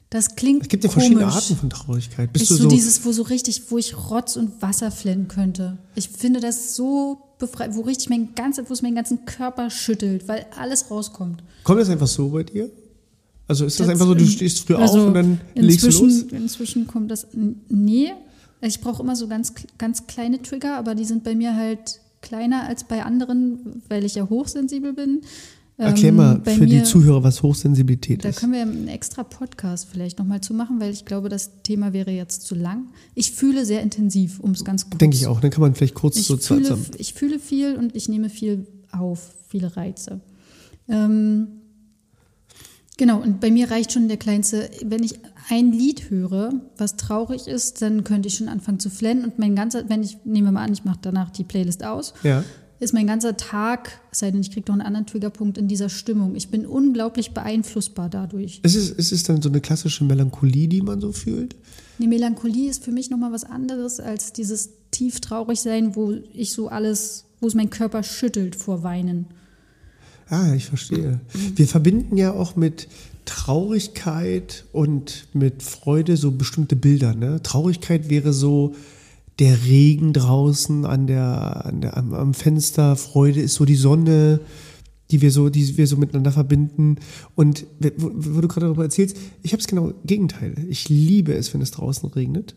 Das 0.09 0.35
klingt 0.35 0.63
Es 0.63 0.69
gibt 0.69 0.83
ja 0.83 0.89
komisch. 0.89 1.05
verschiedene 1.05 1.31
Arten 1.31 1.55
von 1.55 1.69
Traurigkeit. 1.69 2.33
Bist 2.33 2.43
ist 2.43 2.51
du 2.51 2.55
so, 2.55 2.63
so, 2.63 2.69
dieses, 2.69 3.05
wo 3.05 3.11
so 3.11 3.21
richtig, 3.23 3.61
wo 3.69 3.77
ich 3.77 3.95
Rotz 3.95 4.37
und 4.37 4.61
Wasser 4.61 4.89
flennen 4.89 5.27
könnte. 5.27 5.77
Ich 5.93 6.09
finde 6.09 6.39
das 6.39 6.75
so 6.75 7.19
befreit, 7.37 7.75
wo 7.75 7.81
richtig 7.81 8.09
mein 8.09 8.33
ganzer, 8.33 8.67
wo 8.67 8.73
es 8.73 8.81
meinen 8.81 8.95
ganzen 8.95 9.25
Körper 9.25 9.69
schüttelt, 9.69 10.27
weil 10.27 10.47
alles 10.57 10.89
rauskommt. 10.89 11.43
kommt 11.63 11.79
das 11.79 11.89
einfach 11.89 12.07
so 12.07 12.29
bei 12.29 12.43
dir? 12.43 12.71
Also 13.47 13.65
ist 13.65 13.79
das 13.79 13.87
Jetzt 13.87 13.93
einfach 13.93 14.05
so, 14.05 14.15
du 14.15 14.25
stehst 14.25 14.59
früh 14.61 14.75
also 14.75 14.99
auf 14.99 15.07
und 15.07 15.13
dann 15.13 15.41
legst 15.55 15.83
du 15.83 15.89
los? 15.89 16.23
Inzwischen 16.31 16.87
kommt 16.87 17.09
das. 17.09 17.27
Nee, 17.33 18.13
ich 18.61 18.81
brauche 18.81 19.01
immer 19.01 19.15
so 19.15 19.27
ganz, 19.27 19.53
ganz 19.77 20.05
kleine 20.07 20.41
Trigger, 20.41 20.75
aber 20.75 20.95
die 20.95 21.05
sind 21.05 21.23
bei 21.23 21.35
mir 21.35 21.55
halt 21.55 21.99
kleiner 22.21 22.67
als 22.67 22.83
bei 22.83 23.03
anderen, 23.03 23.81
weil 23.89 24.05
ich 24.05 24.15
ja 24.15 24.29
hochsensibel 24.29 24.93
bin. 24.93 25.21
Erklär 25.79 26.09
Ähm, 26.09 26.15
mal 26.17 26.39
bei 26.39 26.55
für 26.55 26.65
die 26.65 26.75
mir- 26.75 26.83
Zuhörer, 26.83 27.23
was 27.23 27.41
Hochsensibilität 27.41 28.23
Da 28.25 28.29
ist. 28.29 28.39
können 28.39 28.51
wir 28.53 28.61
einen 28.61 28.89
extra 28.89 29.23
Podcast 29.23 29.87
vielleicht 29.89 30.19
nochmal 30.19 30.41
zu 30.41 30.53
machen, 30.53 30.79
weil 30.81 30.91
ich 30.91 31.05
glaube, 31.05 31.29
das 31.29 31.51
Thema 31.63 31.93
wäre 31.93 32.11
jetzt 32.11 32.41
zu 32.41 32.53
lang. 32.53 32.87
Ich 33.15 33.31
fühle 33.31 33.65
sehr 33.65 33.81
intensiv, 33.81 34.39
um 34.41 34.51
es 34.51 34.65
ganz 34.65 34.83
kurz 34.89 34.97
Denke 34.97 35.15
ich 35.15 35.25
auch. 35.27 35.39
Dann 35.39 35.51
kann 35.51 35.61
man 35.61 35.73
vielleicht 35.75 35.95
kurz 35.95 36.17
ich 36.17 36.25
so 36.27 36.35
fühle, 36.35 36.63
zusammen. 36.63 36.85
ich 36.97 37.13
fühle 37.13 37.39
viel 37.39 37.75
und 37.77 37.95
ich 37.95 38.09
nehme 38.09 38.29
viel 38.29 38.67
auf, 38.91 39.31
viele 39.47 39.77
Reize. 39.77 40.19
Ähm, 40.89 41.47
genau, 42.97 43.21
und 43.21 43.39
bei 43.39 43.49
mir 43.49 43.71
reicht 43.71 43.93
schon 43.93 44.09
der 44.09 44.17
kleinste, 44.17 44.69
wenn 44.83 45.01
ich 45.03 45.15
ein 45.49 45.71
Lied 45.71 46.09
höre, 46.09 46.51
was 46.77 46.97
traurig 46.97 47.47
ist, 47.47 47.81
dann 47.81 48.03
könnte 48.03 48.27
ich 48.27 48.35
schon 48.35 48.49
anfangen 48.49 48.79
zu 48.79 48.89
flennen 48.89 49.23
und 49.23 49.39
mein 49.39 49.55
ganzer, 49.55 49.87
wenn 49.89 50.03
ich, 50.03 50.17
nehmen 50.25 50.47
wir 50.47 50.51
mal 50.51 50.65
an, 50.65 50.73
ich 50.73 50.83
mache 50.83 50.99
danach 51.01 51.29
die 51.29 51.43
Playlist 51.45 51.83
aus, 51.85 52.13
Ja. 52.23 52.43
Ist 52.79 52.93
mein 52.93 53.07
ganzer 53.07 53.35
Tag, 53.35 53.99
es 54.11 54.19
sei 54.19 54.31
denn, 54.31 54.41
ich 54.41 54.51
kriege 54.51 54.65
noch 54.67 54.73
einen 54.73 54.85
anderen 54.85 55.05
Triggerpunkt 55.05 55.57
in 55.57 55.67
dieser 55.67 55.89
Stimmung. 55.89 56.35
Ich 56.35 56.49
bin 56.49 56.65
unglaublich 56.65 57.31
beeinflussbar 57.31 58.09
dadurch. 58.09 58.61
Ist 58.63 58.75
es, 58.75 58.89
ist 58.89 59.11
es 59.11 59.23
dann 59.23 59.41
so 59.41 59.49
eine 59.49 59.59
klassische 59.59 60.03
Melancholie, 60.05 60.67
die 60.67 60.81
man 60.81 61.01
so 61.01 61.11
fühlt? 61.11 61.55
Die 61.97 62.07
Melancholie 62.07 62.69
ist 62.69 62.83
für 62.83 62.91
mich 62.91 63.09
nochmal 63.09 63.33
was 63.33 63.43
anderes 63.43 63.99
als 63.99 64.31
dieses 64.31 64.69
tief 64.91 65.19
traurig 65.19 65.59
sein, 65.59 65.95
wo 65.95 66.13
ich 66.33 66.53
so 66.53 66.69
alles, 66.69 67.25
wo 67.41 67.47
es 67.47 67.55
mein 67.55 67.69
Körper 67.69 68.03
schüttelt 68.03 68.55
vor 68.55 68.83
Weinen. 68.83 69.27
Ah, 70.29 70.53
ich 70.53 70.65
verstehe. 70.65 71.19
Wir 71.55 71.67
verbinden 71.67 72.15
ja 72.15 72.31
auch 72.31 72.55
mit 72.55 72.87
Traurigkeit 73.25 74.63
und 74.71 75.27
mit 75.33 75.63
Freude 75.63 76.17
so 76.17 76.31
bestimmte 76.31 76.75
Bilder. 76.75 77.13
Ne? 77.13 77.41
Traurigkeit 77.43 78.09
wäre 78.09 78.31
so 78.31 78.75
der 79.39 79.63
Regen 79.63 80.13
draußen 80.13 80.86
an 80.86 81.08
der, 81.08 81.65
an 81.65 81.82
der, 81.82 81.97
am, 81.97 82.13
am 82.13 82.34
Fenster, 82.34 82.95
Freude 82.95 83.41
ist 83.41 83.56
so 83.56 83.65
die 83.65 83.75
Sonne, 83.75 84.41
die 85.12 85.21
wir 85.21 85.32
so, 85.32 85.49
die 85.49 85.78
wir 85.78 85.88
so 85.88 85.97
miteinander 85.97 86.32
verbinden. 86.32 86.97
Und 87.36 87.65
wo, 87.97 88.12
wo 88.13 88.41
du 88.41 88.47
gerade 88.47 88.67
darüber 88.67 88.84
erzählst, 88.84 89.17
ich 89.41 89.54
habe 89.54 89.62
es 89.62 89.67
genau 89.67 89.93
Gegenteil. 90.06 90.54
Ich 90.69 90.89
liebe 90.89 91.34
es, 91.34 91.54
wenn 91.54 91.62
es 91.62 91.71
draußen 91.71 92.10
regnet. 92.10 92.56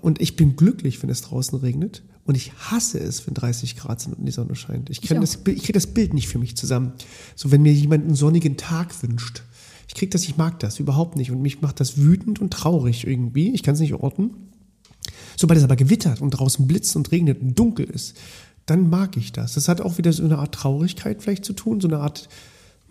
Und 0.00 0.20
ich 0.20 0.36
bin 0.36 0.56
glücklich, 0.56 1.02
wenn 1.02 1.10
es 1.10 1.22
draußen 1.22 1.58
regnet. 1.58 2.02
Und 2.24 2.36
ich 2.36 2.52
hasse 2.52 3.00
es, 3.00 3.26
wenn 3.26 3.34
30 3.34 3.76
Grad 3.76 4.00
sind 4.00 4.16
und 4.16 4.24
die 4.24 4.32
Sonne 4.32 4.54
scheint. 4.54 4.88
Ich, 4.88 5.02
ich, 5.02 5.08
das, 5.08 5.34
ich 5.34 5.62
kriege 5.62 5.72
das 5.72 5.88
Bild 5.88 6.14
nicht 6.14 6.28
für 6.28 6.38
mich 6.38 6.56
zusammen. 6.56 6.92
So, 7.34 7.50
wenn 7.50 7.62
mir 7.62 7.72
jemand 7.72 8.04
einen 8.04 8.14
sonnigen 8.14 8.56
Tag 8.56 9.02
wünscht. 9.02 9.42
Ich 9.88 9.94
kriege 9.94 10.10
das, 10.10 10.22
ich 10.22 10.36
mag 10.36 10.60
das 10.60 10.78
überhaupt 10.78 11.16
nicht. 11.16 11.32
Und 11.32 11.42
mich 11.42 11.60
macht 11.60 11.80
das 11.80 11.98
wütend 11.98 12.40
und 12.40 12.52
traurig 12.52 13.06
irgendwie. 13.06 13.52
Ich 13.52 13.64
kann 13.64 13.74
es 13.74 13.80
nicht 13.80 13.94
orten. 13.94 14.30
Sobald 15.40 15.56
es 15.56 15.64
aber 15.64 15.76
gewittert 15.76 16.20
und 16.20 16.32
draußen 16.32 16.66
blitzt 16.66 16.94
und 16.96 17.10
regnet 17.12 17.40
und 17.40 17.58
dunkel 17.58 17.86
ist, 17.86 18.14
dann 18.66 18.90
mag 18.90 19.16
ich 19.16 19.32
das. 19.32 19.54
Das 19.54 19.68
hat 19.68 19.80
auch 19.80 19.96
wieder 19.96 20.12
so 20.12 20.22
eine 20.22 20.38
Art 20.38 20.54
Traurigkeit 20.54 21.22
vielleicht 21.22 21.46
zu 21.46 21.54
tun, 21.54 21.80
so 21.80 21.88
eine 21.88 22.00
Art 22.00 22.28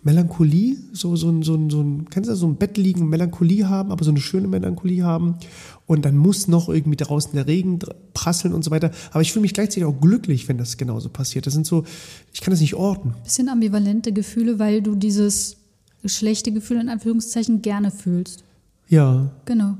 Melancholie, 0.02 0.76
so, 0.92 1.14
so, 1.14 1.30
so, 1.44 1.56
so, 1.56 1.70
so 1.70 1.80
ein, 1.80 2.10
kannst 2.10 2.28
du 2.28 2.34
so 2.34 2.48
ein 2.48 2.56
Bett 2.56 2.76
liegen, 2.76 3.08
Melancholie 3.08 3.68
haben, 3.68 3.92
aber 3.92 4.04
so 4.04 4.10
eine 4.10 4.20
schöne 4.20 4.48
Melancholie 4.48 5.04
haben. 5.04 5.36
Und 5.86 6.04
dann 6.04 6.16
muss 6.16 6.48
noch 6.48 6.68
irgendwie 6.68 6.96
draußen 6.96 7.30
der 7.34 7.46
Regen 7.46 7.78
prasseln 8.14 8.52
und 8.52 8.64
so 8.64 8.72
weiter. 8.72 8.90
Aber 9.12 9.22
ich 9.22 9.32
fühle 9.32 9.42
mich 9.42 9.54
gleichzeitig 9.54 9.84
auch 9.84 10.00
glücklich, 10.00 10.48
wenn 10.48 10.58
das 10.58 10.76
genauso 10.76 11.08
passiert. 11.08 11.46
Das 11.46 11.54
sind 11.54 11.66
so, 11.66 11.84
ich 12.32 12.40
kann 12.40 12.50
das 12.50 12.60
nicht 12.60 12.74
orten. 12.74 13.14
Bisschen 13.22 13.48
ambivalente 13.48 14.12
Gefühle, 14.12 14.58
weil 14.58 14.82
du 14.82 14.96
dieses 14.96 15.56
schlechte 16.04 16.50
Gefühl 16.50 16.80
in 16.80 16.88
Anführungszeichen 16.88 17.62
gerne 17.62 17.92
fühlst. 17.92 18.42
Ja. 18.88 19.30
Genau. 19.44 19.76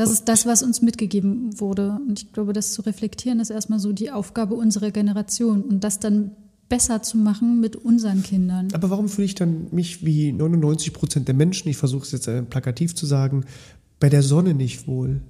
Das 0.00 0.10
ist 0.10 0.24
das, 0.30 0.46
was 0.46 0.62
uns 0.62 0.80
mitgegeben 0.80 1.60
wurde. 1.60 1.98
Und 2.08 2.22
ich 2.22 2.32
glaube, 2.32 2.54
das 2.54 2.72
zu 2.72 2.80
reflektieren 2.80 3.38
ist 3.38 3.50
erstmal 3.50 3.78
so 3.78 3.92
die 3.92 4.10
Aufgabe 4.10 4.54
unserer 4.54 4.92
Generation 4.92 5.60
und 5.60 5.84
das 5.84 5.98
dann 5.98 6.30
besser 6.70 7.02
zu 7.02 7.18
machen 7.18 7.60
mit 7.60 7.76
unseren 7.76 8.22
Kindern. 8.22 8.68
Aber 8.72 8.88
warum 8.88 9.10
fühle 9.10 9.26
ich 9.26 9.34
dann 9.34 9.66
mich 9.72 10.02
wie 10.02 10.32
99 10.32 10.94
Prozent 10.94 11.28
der 11.28 11.34
Menschen, 11.34 11.68
ich 11.68 11.76
versuche 11.76 12.04
es 12.04 12.12
jetzt 12.12 12.28
äh, 12.28 12.40
plakativ 12.40 12.94
zu 12.94 13.04
sagen, 13.04 13.44
bei 13.98 14.08
der 14.08 14.22
Sonne 14.22 14.54
nicht 14.54 14.86
wohl? 14.86 15.20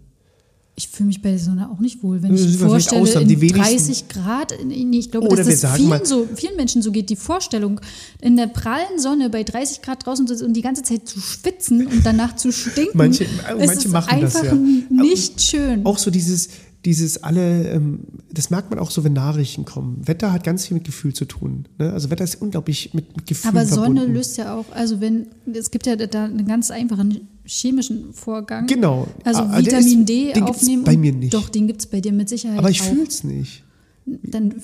Ich 0.80 0.88
fühle 0.88 1.08
mich 1.08 1.20
bei 1.20 1.30
der 1.30 1.38
Sonne 1.38 1.70
auch 1.70 1.78
nicht 1.78 2.02
wohl, 2.02 2.22
wenn 2.22 2.34
ich 2.34 2.58
mir 2.58 2.68
vorstelle, 2.68 3.02
aussagen, 3.02 3.28
in 3.28 3.48
30 3.48 4.08
Grad, 4.08 4.52
ich 4.52 5.10
glaube, 5.10 5.28
dass 5.36 5.46
das 5.46 5.74
vielen, 5.74 6.04
so, 6.06 6.26
vielen 6.34 6.56
Menschen 6.56 6.80
so 6.80 6.90
geht, 6.90 7.10
die 7.10 7.16
Vorstellung, 7.16 7.82
in 8.22 8.36
der 8.36 8.46
prallen 8.46 8.98
Sonne 8.98 9.28
bei 9.28 9.42
30 9.44 9.82
Grad 9.82 10.06
draußen 10.06 10.26
zu 10.26 10.42
und 10.42 10.54
die 10.54 10.62
ganze 10.62 10.82
Zeit 10.82 11.06
zu 11.06 11.20
schwitzen 11.20 11.86
und 11.86 12.06
danach 12.06 12.34
zu 12.36 12.50
stinken, 12.50 12.96
manche, 12.96 13.26
manche 13.58 13.90
machen 13.90 14.08
einfach 14.08 14.40
das, 14.40 14.52
ja. 14.52 14.54
nicht 14.54 15.42
schön. 15.42 15.84
Auch 15.84 15.98
so 15.98 16.10
dieses, 16.10 16.48
dieses 16.84 17.22
alle, 17.22 17.68
ähm, 17.68 18.00
das 18.32 18.50
merkt 18.50 18.70
man 18.70 18.78
auch 18.78 18.90
so, 18.90 19.04
wenn 19.04 19.12
Nachrichten 19.12 19.64
kommen. 19.64 20.06
Wetter 20.06 20.32
hat 20.32 20.44
ganz 20.44 20.66
viel 20.66 20.76
mit 20.76 20.84
Gefühl 20.84 21.12
zu 21.12 21.26
tun. 21.26 21.66
Ne? 21.78 21.92
Also 21.92 22.10
Wetter 22.10 22.24
ist 22.24 22.40
unglaublich 22.40 22.94
mit, 22.94 23.14
mit 23.16 23.26
Gefühl 23.26 23.50
Aber 23.50 23.66
verbunden. 23.66 23.98
Sonne 23.98 24.12
löst 24.12 24.38
ja 24.38 24.54
auch, 24.54 24.64
also 24.72 25.00
wenn, 25.00 25.26
es 25.52 25.70
gibt 25.70 25.86
ja 25.86 25.96
da 25.96 26.24
einen 26.24 26.46
ganz 26.46 26.70
einfachen 26.70 27.28
chemischen 27.44 28.12
Vorgang. 28.14 28.66
Genau. 28.66 29.08
Also 29.24 29.42
ah, 29.42 29.58
Vitamin 29.58 30.00
ist, 30.00 30.08
D 30.08 30.32
den 30.32 30.42
aufnehmen. 30.44 30.84
bei 30.84 30.96
mir 30.96 31.12
nicht. 31.12 31.34
Doch, 31.34 31.50
den 31.50 31.66
gibt 31.66 31.80
es 31.80 31.86
bei 31.86 32.00
dir 32.00 32.12
mit 32.12 32.28
Sicherheit 32.28 32.58
Aber 32.58 32.70
ich 32.70 32.80
fühle 32.80 33.06
es 33.06 33.24
nicht. 33.24 33.62
Dann 34.06 34.54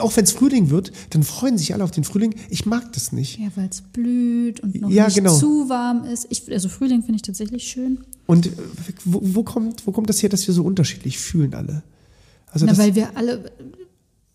auch 0.00 0.16
wenn 0.16 0.24
es 0.24 0.32
Frühling 0.32 0.70
wird, 0.70 0.92
dann 1.10 1.22
freuen 1.22 1.56
sich 1.56 1.72
alle 1.74 1.84
auf 1.84 1.90
den 1.90 2.04
Frühling. 2.04 2.34
Ich 2.50 2.66
mag 2.66 2.92
das 2.92 3.12
nicht. 3.12 3.38
Ja, 3.38 3.48
weil 3.54 3.68
es 3.68 3.80
blüht 3.80 4.60
und 4.60 4.80
noch 4.80 4.90
ja, 4.90 5.06
nicht 5.06 5.16
genau. 5.16 5.36
zu 5.36 5.68
warm 5.68 6.04
ist. 6.04 6.26
Ich, 6.28 6.50
also 6.52 6.68
Frühling 6.68 7.02
finde 7.02 7.16
ich 7.16 7.22
tatsächlich 7.22 7.64
schön. 7.64 8.00
Und 8.26 8.46
äh, 8.46 8.50
wo, 9.04 9.20
wo, 9.22 9.42
kommt, 9.42 9.86
wo 9.86 9.92
kommt 9.92 10.08
das 10.08 10.22
her, 10.22 10.28
dass 10.28 10.46
wir 10.46 10.54
so 10.54 10.64
unterschiedlich 10.64 11.18
fühlen 11.18 11.54
alle? 11.54 11.82
Also 12.50 12.66
Na, 12.66 12.76
weil 12.76 12.94
wir 12.94 13.16
alle 13.16 13.52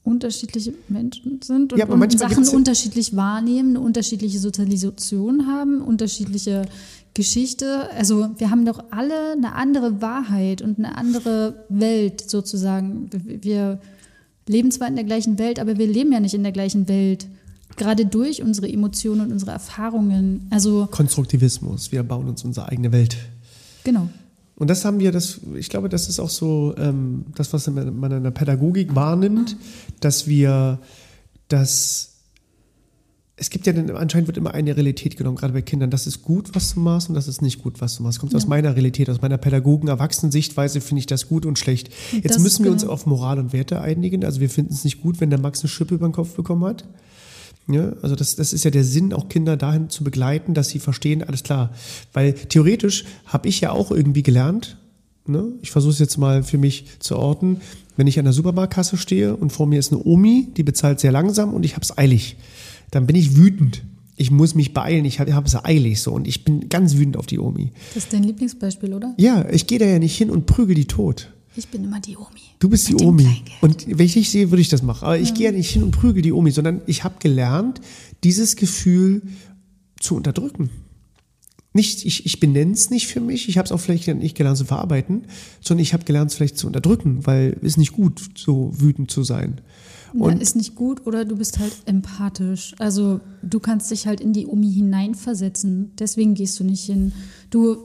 unterschiedliche 0.04 0.74
Menschen 0.88 1.42
sind 1.42 1.74
und, 1.74 1.80
ja, 1.80 1.88
und 1.88 2.18
Sachen 2.18 2.48
unterschiedlich 2.48 3.16
wahrnehmen, 3.16 3.72
eine 3.72 3.80
unterschiedliche 3.82 4.40
Sozialisation 4.40 5.48
haben, 5.48 5.82
unterschiedliche 5.82 6.66
Geschichte. 7.14 7.90
Also 7.92 8.30
wir 8.38 8.52
haben 8.52 8.66
doch 8.66 8.84
alle 8.92 9.32
eine 9.32 9.54
andere 9.54 10.02
Wahrheit 10.02 10.62
und 10.62 10.78
eine 10.78 10.96
andere 10.98 11.66
Welt 11.70 12.30
sozusagen. 12.30 13.10
Wir 13.42 13.80
leben 14.48 14.72
zwar 14.72 14.88
in 14.88 14.96
der 14.96 15.06
gleichen 15.06 15.40
Welt, 15.40 15.60
aber 15.60 15.78
wir 15.78 15.88
leben 15.88 16.12
ja 16.12 16.20
nicht 16.20 16.34
in 16.34 16.44
der 16.44 16.52
gleichen 16.52 16.88
Welt. 16.88 17.28
Gerade 17.78 18.06
durch 18.06 18.42
unsere 18.42 18.70
Emotionen 18.70 19.22
und 19.22 19.32
unsere 19.32 19.52
Erfahrungen. 19.52 20.48
Also 20.50 20.88
Konstruktivismus, 20.90 21.92
wir 21.92 22.04
bauen 22.04 22.28
uns 22.28 22.44
unsere 22.44 22.70
eigene 22.70 22.92
Welt. 22.92 23.18
Genau. 23.84 24.10
Und 24.56 24.70
das 24.70 24.86
haben 24.86 25.00
wir, 25.00 25.12
das, 25.12 25.42
ich 25.56 25.70
glaube, 25.70 25.90
das 25.90 26.08
ist 26.08 26.20
auch 26.20 26.30
so 26.30 26.74
ähm, 26.78 27.26
das, 27.36 27.52
was 27.52 27.68
man 27.68 28.12
in 28.12 28.24
der 28.24 28.32
Pädagogik 28.32 28.96
wahrnimmt, 28.96 29.58
dass 30.00 30.28
wir 30.28 30.80
das 31.50 32.15
es 33.38 33.50
gibt 33.50 33.68
ja 33.68 33.74
dann, 33.74 33.90
anscheinend 33.92 34.28
wird 34.28 34.38
immer 34.38 34.54
eine 34.54 34.78
Realität 34.78 35.18
genommen, 35.18 35.36
gerade 35.36 35.52
bei 35.52 35.62
Kindern. 35.62 35.90
Das 35.90 36.08
ist 36.08 36.22
gut, 36.22 36.56
was 36.56 36.74
du 36.74 36.80
machst 36.80 37.10
und 37.10 37.16
das 37.16 37.28
ist 37.28 37.42
nicht 37.42 37.62
gut, 37.62 37.82
was 37.82 37.98
du 37.98 38.04
machst. 38.04 38.20
Kommt 38.20 38.32
ja. 38.32 38.38
aus 38.38 38.48
meiner 38.48 38.76
Realität, 38.76 39.10
aus 39.10 39.22
meiner 39.22 39.38
Pädagogen-Erwachsenen-Sichtweise 39.38 40.80
finde 40.80 41.00
ich 41.00 41.06
das 41.06 41.28
gut 41.28 41.46
und 41.46 41.60
schlecht. 41.60 41.90
Jetzt 42.14 42.36
das 42.36 42.40
müssen 42.40 42.64
wir 42.64 42.72
genau. 42.72 42.84
uns 42.84 42.90
auf 42.90 43.06
Moral 43.06 43.40
und 43.40 43.52
Werte 43.52 43.82
einigen. 43.82 44.24
Also 44.24 44.40
wir 44.40 44.50
finden 44.50 44.74
es 44.74 44.86
nicht 44.86 45.02
gut, 45.02 45.20
wenn 45.20 45.30
der 45.30 45.40
Max 45.40 45.62
eine 45.62 45.70
Schippe 45.70 45.96
über 45.96 46.08
den 46.08 46.14
Kopf 46.14 46.34
bekommen 46.36 46.64
hat. 46.64 46.86
Ja, 47.68 47.94
also 48.02 48.16
das, 48.16 48.36
das 48.36 48.54
ist 48.54 48.64
ja 48.64 48.72
der 48.72 48.84
Sinn, 48.84 49.12
auch 49.12 49.28
Kinder 49.28 49.58
dahin 49.58 49.90
zu 49.90 50.04
begleiten, 50.04 50.54
dass 50.54 50.70
sie 50.70 50.80
verstehen, 50.80 51.24
alles 51.24 51.44
klar. 51.44 51.72
Weil 52.14 52.34
theoretisch 52.34 53.06
habe 53.26 53.50
ich 53.50 53.60
ja 53.60 53.72
auch 53.72 53.92
irgendwie 53.92 54.24
gelernt, 54.24 54.78
ne? 55.26 55.48
ich 55.62 55.72
versuche 55.72 55.94
es 55.94 56.00
jetzt 56.00 56.18
mal 56.18 56.44
für 56.44 56.60
mich 56.60 56.86
zu 57.00 57.18
orten, 57.18 57.62
wenn 57.98 58.06
ich 58.08 58.20
an 58.20 58.26
der 58.26 58.34
Supermarktkasse 58.34 58.98
stehe 58.98 59.36
und 59.36 59.52
vor 59.52 59.66
mir 59.66 59.80
ist 59.80 59.92
eine 59.92 60.04
Omi, 60.04 60.50
die 60.56 60.64
bezahlt 60.64 61.00
sehr 61.00 61.12
langsam 61.12 61.56
und 61.56 61.66
ich 61.66 61.74
habe 61.74 61.82
es 61.82 61.98
eilig 61.98 62.38
dann 62.92 63.08
bin 63.08 63.16
ich 63.16 63.36
wütend. 63.36 63.84
Ich 64.18 64.32
muss 64.32 64.56
mich 64.56 64.74
beeilen, 64.74 65.04
ich 65.04 65.20
habe 65.20 65.46
es 65.46 65.56
eilig 65.66 66.02
so 66.02 66.14
und 66.14 66.28
ich 66.28 66.46
bin 66.46 66.70
ganz 66.70 66.96
wütend 66.96 67.18
auf 67.18 67.26
die 67.26 67.40
Omi. 67.40 67.72
Das 67.94 68.06
ist 68.06 68.14
dein 68.14 68.24
Lieblingsbeispiel, 68.24 68.94
oder? 68.94 69.14
Ja, 69.18 69.46
ich 69.50 69.68
gehe 69.68 69.78
da 69.78 69.86
ja 69.86 70.00
nicht 70.00 70.18
hin 70.18 70.30
und 70.30 70.46
prügel 70.46 70.76
die 70.76 70.86
tot. 70.86 71.34
Ich 71.58 71.68
bin 71.70 71.84
immer 71.84 72.00
die 72.00 72.18
Omi. 72.18 72.42
Du 72.60 72.70
bist 72.70 72.88
die 72.88 72.96
Omi. 72.96 73.44
Und 73.62 73.88
wenn 73.88 74.06
ich 74.06 74.14
dich 74.14 74.30
sehe, 74.30 74.52
würde 74.52 74.62
ich 74.62 74.70
das 74.70 74.82
machen. 74.82 75.06
Aber 75.06 75.18
ich 75.18 75.34
gehe 75.34 75.46
ja 75.46 75.52
nicht 75.52 75.70
hin 75.70 75.84
und 75.84 75.92
prügel 75.92 76.22
die 76.22 76.34
Omi, 76.34 76.52
sondern 76.52 76.82
ich 76.86 77.04
habe 77.04 77.16
gelernt, 77.20 77.80
dieses 78.24 78.56
Gefühl 78.56 79.22
zu 80.00 80.16
unterdrücken. 80.16 80.70
Nicht, 81.74 82.06
ich, 82.06 82.26
ich 82.26 82.40
benenne 82.40 82.72
es 82.72 82.90
nicht 82.90 83.08
für 83.08 83.20
mich, 83.20 83.50
ich 83.50 83.58
habe 83.58 83.66
es 83.66 83.72
auch 83.72 83.80
vielleicht 83.80 84.08
nicht 84.08 84.38
gelernt 84.38 84.58
zu 84.58 84.66
verarbeiten, 84.66 85.26
sondern 85.62 85.82
ich 85.82 85.94
habe 85.94 86.06
gelernt, 86.06 86.32
es 86.32 86.38
vielleicht 86.38 86.58
zu 86.58 86.68
unterdrücken, 86.68 87.26
weil 87.26 87.58
es 87.62 87.76
nicht 87.76 87.92
gut, 87.92 88.22
so 88.36 88.72
wütend 88.80 89.12
zu 89.12 89.24
sein. 89.24 89.60
Und 90.20 90.42
ist 90.42 90.56
nicht 90.56 90.76
gut 90.76 91.06
oder 91.06 91.26
du 91.26 91.36
bist 91.36 91.60
halt 91.60 91.74
empathisch. 91.86 92.74
Also 92.80 93.20
du 93.42 93.60
kannst 93.60 93.92
dich 93.92 94.08
halt 94.08 94.22
in 94.22 94.34
die 94.34 94.48
Omi 94.48 94.72
hineinversetzen. 94.72 95.92
Deswegen 96.00 96.36
gehst 96.36 96.60
du 96.60 96.64
nicht 96.64 96.86
hin. 96.86 97.12
Du 97.50 97.78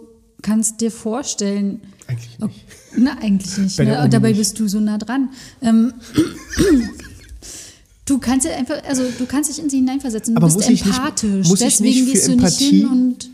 kannst 0.42 0.80
dir 0.80 0.90
vorstellen. 0.90 1.80
Eigentlich 2.06 2.38
nicht. 2.38 2.42
Ob, 2.42 2.50
na, 2.96 3.18
eigentlich 3.18 3.58
nicht. 3.58 3.78
Ne? 3.78 4.08
Dabei 4.10 4.28
nicht. 4.28 4.38
bist 4.38 4.58
du 4.58 4.68
so 4.68 4.80
nah 4.80 4.98
dran. 4.98 5.30
Ähm, 5.62 5.92
du 8.04 8.18
kannst 8.18 8.46
ja 8.46 8.52
einfach, 8.52 8.82
also 8.84 9.04
du 9.18 9.26
kannst 9.26 9.50
dich 9.50 9.62
in 9.62 9.70
sie 9.70 9.78
hineinversetzen. 9.78 10.34
Du 10.34 10.42
Aber 10.42 10.54
bist 10.54 10.68
empathisch. 10.68 11.30
Nicht, 11.30 11.48
muss 11.48 11.58
Deswegen 11.58 11.90
ich 11.90 12.04
nicht 12.04 12.12
gehst 12.12 12.28
du 12.28 12.32
Empathie 12.32 12.72
nicht 12.72 12.80
hin 12.80 12.86
und 12.86 13.29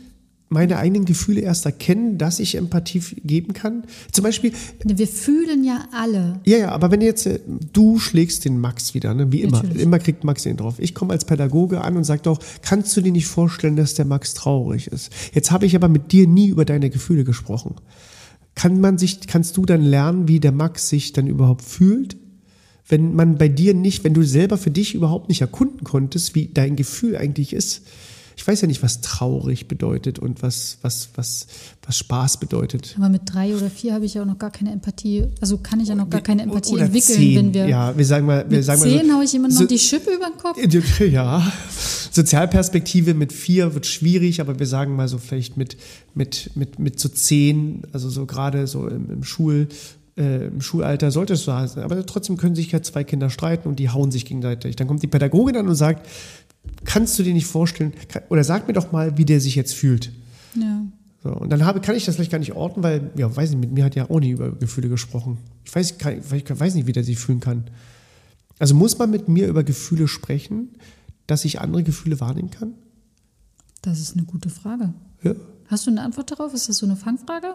meine 0.48 0.76
eigenen 0.78 1.04
Gefühle 1.04 1.40
erst 1.40 1.66
erkennen, 1.66 2.18
dass 2.18 2.38
ich 2.38 2.54
Empathie 2.54 3.00
geben 3.24 3.52
kann. 3.52 3.84
Zum 4.12 4.22
Beispiel. 4.22 4.52
Wir 4.84 5.08
fühlen 5.08 5.64
ja 5.64 5.88
alle. 5.92 6.40
Ja, 6.44 6.58
ja, 6.58 6.68
aber 6.70 6.90
wenn 6.92 7.00
jetzt 7.00 7.26
äh, 7.26 7.40
du 7.72 7.98
schlägst 7.98 8.44
den 8.44 8.60
Max 8.60 8.94
wieder, 8.94 9.12
ne? 9.12 9.32
wie 9.32 9.42
immer, 9.42 9.62
Natürlich. 9.62 9.82
immer 9.82 9.98
kriegt 9.98 10.22
Max 10.22 10.44
den 10.44 10.56
drauf. 10.56 10.76
Ich 10.78 10.94
komme 10.94 11.12
als 11.12 11.24
Pädagoge 11.24 11.80
an 11.80 11.96
und 11.96 12.04
sage 12.04 12.22
doch, 12.22 12.38
kannst 12.62 12.96
du 12.96 13.00
dir 13.00 13.10
nicht 13.10 13.26
vorstellen, 13.26 13.74
dass 13.74 13.94
der 13.94 14.04
Max 14.04 14.34
traurig 14.34 14.86
ist? 14.86 15.12
Jetzt 15.32 15.50
habe 15.50 15.66
ich 15.66 15.74
aber 15.74 15.88
mit 15.88 16.12
dir 16.12 16.28
nie 16.28 16.48
über 16.48 16.64
deine 16.64 16.90
Gefühle 16.90 17.24
gesprochen. 17.24 17.74
Kann 18.54 18.80
man 18.80 18.98
sich, 18.98 19.26
kannst 19.26 19.56
du 19.56 19.66
dann 19.66 19.82
lernen, 19.82 20.28
wie 20.28 20.40
der 20.40 20.52
Max 20.52 20.88
sich 20.88 21.12
dann 21.12 21.26
überhaupt 21.26 21.62
fühlt? 21.62 22.16
Wenn 22.88 23.16
man 23.16 23.36
bei 23.36 23.48
dir 23.48 23.74
nicht, 23.74 24.04
wenn 24.04 24.14
du 24.14 24.22
selber 24.22 24.58
für 24.58 24.70
dich 24.70 24.94
überhaupt 24.94 25.28
nicht 25.28 25.40
erkunden 25.40 25.82
konntest, 25.82 26.36
wie 26.36 26.46
dein 26.46 26.76
Gefühl 26.76 27.16
eigentlich 27.16 27.52
ist, 27.52 27.82
Ich 28.38 28.46
weiß 28.46 28.60
ja 28.60 28.68
nicht, 28.68 28.82
was 28.82 29.00
traurig 29.00 29.66
bedeutet 29.66 30.18
und 30.18 30.42
was, 30.42 30.78
was, 30.82 31.08
was, 31.16 31.46
was 31.84 31.96
Spaß 31.98 32.38
bedeutet. 32.38 32.94
Aber 32.98 33.08
mit 33.08 33.22
drei 33.24 33.56
oder 33.56 33.70
vier 33.70 33.94
habe 33.94 34.04
ich 34.04 34.14
ja 34.14 34.22
auch 34.22 34.26
noch 34.26 34.38
gar 34.38 34.50
keine 34.50 34.72
Empathie. 34.72 35.24
Also 35.40 35.56
kann 35.58 35.80
ich 35.80 35.88
ja 35.88 35.94
noch 35.94 36.10
gar 36.10 36.20
keine 36.20 36.42
Empathie 36.42 36.74
Oder 36.74 36.84
entwickeln, 36.84 37.16
zehn. 37.16 37.36
wenn 37.36 37.54
wir. 37.54 37.66
Ja, 37.66 37.96
wir 37.96 38.04
sagen 38.04 38.26
mal, 38.26 38.44
wir 38.48 38.58
mit 38.58 38.64
sagen 38.66 38.80
mal 38.80 38.90
zehn 38.90 39.08
so, 39.08 39.14
haue 39.14 39.24
ich 39.24 39.32
jemand 39.32 39.54
so- 39.54 39.62
noch 39.62 39.68
die 39.68 39.78
Schippe 39.78 40.10
über 40.10 40.26
den 40.26 40.36
Kopf. 40.38 40.58
Ja, 41.10 41.50
Sozialperspektive 42.12 43.14
mit 43.14 43.32
vier 43.32 43.74
wird 43.74 43.86
schwierig, 43.86 44.40
aber 44.40 44.58
wir 44.58 44.66
sagen 44.66 44.96
mal 44.96 45.08
so 45.08 45.18
vielleicht 45.18 45.56
mit, 45.56 45.76
mit, 46.14 46.50
mit, 46.54 46.78
mit 46.78 46.98
so 47.00 47.08
zehn, 47.08 47.82
also 47.92 48.08
so 48.10 48.26
gerade 48.26 48.66
so 48.66 48.86
im, 48.88 49.10
im 49.10 49.22
Schul, 49.24 49.68
äh, 50.16 50.46
im 50.46 50.60
Schulalter 50.60 51.10
sollte 51.10 51.34
es 51.34 51.44
so 51.44 51.52
heißen. 51.52 51.82
Aber 51.82 52.04
trotzdem 52.06 52.36
können 52.36 52.54
sich 52.54 52.72
ja 52.72 52.82
zwei 52.82 53.04
Kinder 53.04 53.28
streiten 53.30 53.68
und 53.68 53.78
die 53.78 53.90
hauen 53.90 54.10
sich 54.10 54.24
gegenseitig. 54.24 54.76
Dann 54.76 54.86
kommt 54.88 55.02
die 55.02 55.06
Pädagogin 55.08 55.56
an 55.56 55.68
und 55.68 55.74
sagt, 55.74 56.06
kannst 56.84 57.18
du 57.18 57.22
dir 57.22 57.34
nicht 57.34 57.46
vorstellen, 57.46 57.92
kann, 58.08 58.22
oder 58.28 58.44
sag 58.44 58.66
mir 58.66 58.74
doch 58.74 58.92
mal, 58.92 59.18
wie 59.18 59.24
der 59.24 59.40
sich 59.40 59.54
jetzt 59.54 59.74
fühlt. 59.74 60.12
Ja. 60.54 60.82
So, 61.22 61.30
und 61.30 61.50
dann 61.50 61.64
habe, 61.64 61.80
kann 61.80 61.96
ich 61.96 62.04
das 62.04 62.14
vielleicht 62.14 62.30
gar 62.30 62.38
nicht 62.38 62.52
orten, 62.52 62.82
weil, 62.82 63.10
ja, 63.16 63.34
weiß 63.34 63.50
nicht, 63.50 63.60
mit 63.60 63.72
mir 63.72 63.84
hat 63.84 63.94
ja 63.96 64.08
auch 64.10 64.20
nie 64.20 64.30
über 64.30 64.52
Gefühle 64.52 64.88
gesprochen. 64.88 65.38
Ich 65.64 65.74
weiß, 65.74 65.98
kann, 65.98 66.18
ich 66.18 66.60
weiß 66.60 66.74
nicht, 66.74 66.86
wie 66.86 66.92
der 66.92 67.04
sich 67.04 67.18
fühlen 67.18 67.40
kann. 67.40 67.64
Also 68.58 68.74
muss 68.74 68.98
man 68.98 69.10
mit 69.10 69.28
mir 69.28 69.48
über 69.48 69.64
Gefühle 69.64 70.08
sprechen, 70.08 70.70
dass 71.26 71.44
ich 71.44 71.60
andere 71.60 71.82
Gefühle 71.82 72.20
wahrnehmen 72.20 72.50
kann? 72.50 72.74
Das 73.82 74.00
ist 74.00 74.16
eine 74.16 74.24
gute 74.24 74.48
Frage. 74.50 74.94
Ja. 75.22 75.34
Hast 75.68 75.86
du 75.86 75.90
eine 75.90 76.02
Antwort 76.02 76.30
darauf? 76.30 76.54
Ist 76.54 76.68
das 76.68 76.78
so 76.78 76.86
eine 76.86 76.96
Fangfrage? 76.96 77.54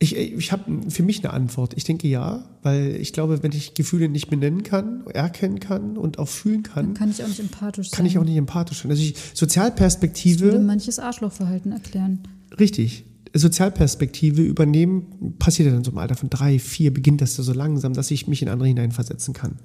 Ich, 0.00 0.16
ich 0.16 0.50
habe 0.52 0.90
für 0.90 1.02
mich 1.02 1.22
eine 1.24 1.32
Antwort. 1.32 1.74
Ich 1.76 1.84
denke 1.84 2.08
ja, 2.08 2.44
weil 2.62 2.96
ich 2.96 3.12
glaube, 3.12 3.42
wenn 3.42 3.52
ich 3.52 3.74
Gefühle 3.74 4.08
nicht 4.08 4.28
benennen 4.28 4.62
kann, 4.64 5.06
erkennen 5.06 5.60
kann 5.60 5.96
und 5.96 6.18
auch 6.18 6.28
fühlen 6.28 6.62
kann, 6.64 6.94
Kann 6.94 7.10
ich 7.10 7.22
auch 7.22 7.28
nicht 7.28 7.40
empathisch 7.40 7.90
sein. 7.90 7.96
kann 7.96 8.06
ich 8.06 8.18
auch 8.18 8.24
nicht 8.24 8.36
empathisch 8.36 8.82
sein. 8.82 8.90
Also 8.90 9.02
ich, 9.02 9.12
Das 9.12 9.22
würde 9.22 9.36
Sozialperspektive, 9.38 10.58
manches 10.58 10.98
Arschlochverhalten 10.98 11.72
erklären. 11.72 12.20
richtig, 12.58 13.04
Sozialperspektive 13.32 14.42
übernehmen, 14.42 15.34
passiert 15.38 15.66
ja 15.68 15.74
dann 15.74 15.84
so 15.84 15.90
im 15.92 15.98
Alter 15.98 16.16
von 16.16 16.30
drei, 16.30 16.58
vier, 16.58 16.92
beginnt 16.92 17.20
das 17.20 17.36
ja 17.36 17.44
so 17.44 17.52
langsam, 17.52 17.92
dass 17.92 18.10
ich 18.10 18.26
mich 18.26 18.42
in 18.42 18.48
andere 18.48 18.68
hineinversetzen 18.68 19.32
kann. 19.34 19.58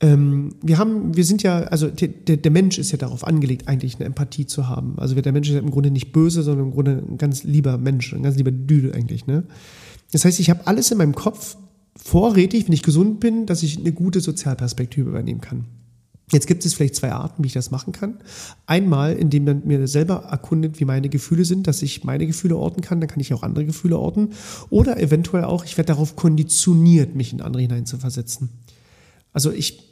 Ähm, 0.00 0.54
wir 0.62 0.78
haben, 0.78 1.16
wir 1.16 1.24
sind 1.24 1.42
ja, 1.42 1.60
also 1.64 1.88
der, 1.88 2.36
der 2.36 2.50
Mensch 2.52 2.78
ist 2.78 2.92
ja 2.92 2.98
darauf 2.98 3.26
angelegt, 3.26 3.66
eigentlich 3.66 3.96
eine 3.96 4.04
Empathie 4.04 4.46
zu 4.46 4.68
haben. 4.68 4.98
Also 4.98 5.14
der 5.14 5.32
Mensch 5.32 5.48
ist 5.48 5.54
ja 5.54 5.60
im 5.60 5.70
Grunde 5.70 5.90
nicht 5.90 6.12
böse, 6.12 6.42
sondern 6.42 6.66
im 6.66 6.72
Grunde 6.72 7.02
ein 7.08 7.18
ganz 7.18 7.42
lieber 7.42 7.78
Mensch, 7.78 8.12
ein 8.12 8.22
ganz 8.22 8.36
lieber 8.36 8.52
Düde 8.52 8.94
eigentlich. 8.94 9.26
Ne? 9.26 9.44
Das 10.12 10.24
heißt, 10.24 10.38
ich 10.38 10.50
habe 10.50 10.66
alles 10.66 10.90
in 10.90 10.98
meinem 10.98 11.14
Kopf 11.14 11.56
vorrätig, 11.96 12.66
wenn 12.66 12.72
ich 12.72 12.82
gesund 12.82 13.18
bin, 13.18 13.46
dass 13.46 13.62
ich 13.62 13.78
eine 13.78 13.92
gute 13.92 14.20
Sozialperspektive 14.20 15.08
übernehmen 15.08 15.40
kann. 15.40 15.64
Jetzt 16.30 16.46
gibt 16.46 16.64
es 16.64 16.74
vielleicht 16.74 16.94
zwei 16.94 17.10
Arten, 17.12 17.42
wie 17.42 17.46
ich 17.46 17.54
das 17.54 17.70
machen 17.70 17.92
kann. 17.92 18.18
Einmal, 18.66 19.14
indem 19.14 19.44
man 19.44 19.62
mir 19.66 19.88
selber 19.88 20.24
erkundet, 20.30 20.78
wie 20.78 20.84
meine 20.84 21.08
Gefühle 21.08 21.44
sind, 21.44 21.66
dass 21.66 21.80
ich 21.80 22.04
meine 22.04 22.26
Gefühle 22.26 22.56
orten 22.56 22.82
kann, 22.82 23.00
dann 23.00 23.08
kann 23.08 23.20
ich 23.20 23.32
auch 23.32 23.42
andere 23.42 23.64
Gefühle 23.64 23.98
orten. 23.98 24.30
Oder 24.68 25.00
eventuell 25.00 25.44
auch, 25.44 25.64
ich 25.64 25.78
werde 25.78 25.88
darauf 25.88 26.16
konditioniert, 26.16 27.14
mich 27.14 27.32
in 27.32 27.40
andere 27.40 27.62
hineinzuversetzen. 27.62 28.50
Also 29.32 29.52
ich, 29.52 29.87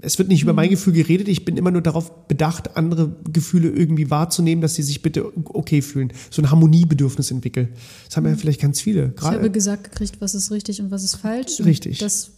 es 0.00 0.18
wird 0.18 0.28
nicht 0.28 0.42
über 0.42 0.52
mein 0.52 0.70
Gefühl 0.70 0.92
geredet, 0.92 1.28
ich 1.28 1.44
bin 1.44 1.56
immer 1.56 1.70
nur 1.70 1.82
darauf 1.82 2.28
bedacht, 2.28 2.76
andere 2.76 3.16
Gefühle 3.30 3.68
irgendwie 3.68 4.10
wahrzunehmen, 4.10 4.62
dass 4.62 4.76
sie 4.76 4.82
sich 4.82 5.02
bitte 5.02 5.32
okay 5.48 5.82
fühlen. 5.82 6.12
So 6.30 6.40
ein 6.40 6.50
Harmoniebedürfnis 6.50 7.30
entwickeln. 7.30 7.68
Das 8.06 8.16
haben 8.16 8.26
ja 8.26 8.36
vielleicht 8.36 8.60
ganz 8.60 8.80
viele. 8.80 9.12
Ich 9.16 9.22
habe 9.22 9.50
gesagt 9.50 9.84
gekriegt, 9.84 10.20
was 10.20 10.34
ist 10.34 10.50
richtig 10.50 10.80
und 10.80 10.90
was 10.90 11.02
ist 11.02 11.16
falsch. 11.16 11.60
Richtig. 11.64 11.98
Das 11.98 12.30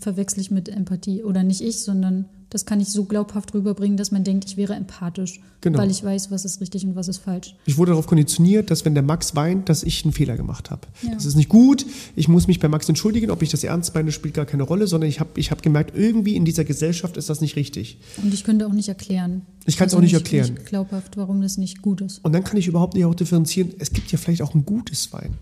verwechsel 0.00 0.40
ich 0.40 0.50
mit 0.50 0.68
Empathie. 0.68 1.24
Oder 1.24 1.42
nicht 1.42 1.60
ich, 1.60 1.80
sondern 1.80 2.26
das 2.50 2.64
kann 2.64 2.80
ich 2.80 2.88
so 2.88 3.04
glaubhaft 3.04 3.52
rüberbringen, 3.52 3.96
dass 3.96 4.10
man 4.10 4.24
denkt, 4.24 4.46
ich 4.46 4.56
wäre 4.56 4.74
empathisch. 4.74 5.40
Genau. 5.60 5.78
Weil 5.78 5.90
ich 5.90 6.04
weiß, 6.04 6.30
was 6.30 6.44
ist 6.44 6.60
richtig 6.60 6.84
und 6.84 6.94
was 6.94 7.08
ist 7.08 7.18
falsch. 7.18 7.56
ich 7.66 7.76
wurde 7.76 7.90
darauf 7.90 8.06
konditioniert, 8.06 8.70
dass 8.70 8.84
wenn 8.84 8.94
der 8.94 9.02
Max 9.02 9.34
weint, 9.34 9.68
dass 9.68 9.82
ich 9.82 10.04
einen 10.04 10.12
Fehler 10.12 10.36
gemacht 10.36 10.70
habe. 10.70 10.82
Ja. 11.02 11.14
Das 11.14 11.24
ist 11.24 11.34
nicht 11.34 11.48
gut. 11.48 11.84
Ich 12.14 12.28
muss 12.28 12.46
mich 12.46 12.60
bei 12.60 12.68
Max 12.68 12.88
entschuldigen. 12.88 13.30
Ob 13.30 13.42
ich 13.42 13.50
das 13.50 13.64
ernst 13.64 13.92
meine, 13.94 14.12
spielt 14.12 14.34
gar 14.34 14.46
keine 14.46 14.62
Rolle, 14.62 14.86
sondern 14.86 15.10
ich 15.10 15.18
habe 15.18 15.30
ich 15.34 15.50
hab 15.50 15.62
gemerkt, 15.62 15.96
irgendwie 15.96 16.36
in 16.36 16.44
dieser 16.44 16.64
Gesellschaft 16.64 17.16
ist 17.16 17.28
das 17.28 17.40
nicht 17.40 17.56
richtig. 17.56 17.98
Und 18.22 18.32
ich 18.32 18.44
könnte 18.44 18.66
auch 18.66 18.72
nicht 18.72 18.88
erklären. 18.88 19.42
Ich 19.66 19.76
kann's 19.76 19.92
Also 19.92 19.98
auch 19.98 20.02
nicht 20.02 20.14
erklären. 20.14 20.54
Nicht 20.54 20.66
glaubhaft, 20.66 21.16
warum 21.16 21.42
das 21.42 21.58
nicht 21.58 21.82
gut 21.82 22.00
ist. 22.00 22.24
Und 22.24 22.32
dann 22.32 22.44
kann 22.44 22.56
ich 22.56 22.68
überhaupt 22.68 22.94
nicht 22.94 23.04
auch 23.04 23.14
differenzieren, 23.14 23.72
es 23.78 23.92
gibt 23.92 24.12
ja 24.12 24.18
vielleicht 24.18 24.42
auch 24.42 24.54
ein 24.54 24.64
gutes 24.64 25.12
Wein. 25.12 25.34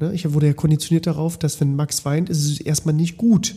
Ne? 0.00 0.12
Ich 0.12 0.30
wurde 0.32 0.48
ja 0.48 0.52
konditioniert 0.54 1.06
darauf, 1.06 1.38
dass 1.38 1.60
wenn 1.60 1.76
Max 1.76 2.04
weint, 2.04 2.28
ist 2.28 2.44
es 2.44 2.60
erstmal 2.60 2.94
nicht 2.94 3.16
gut. 3.16 3.54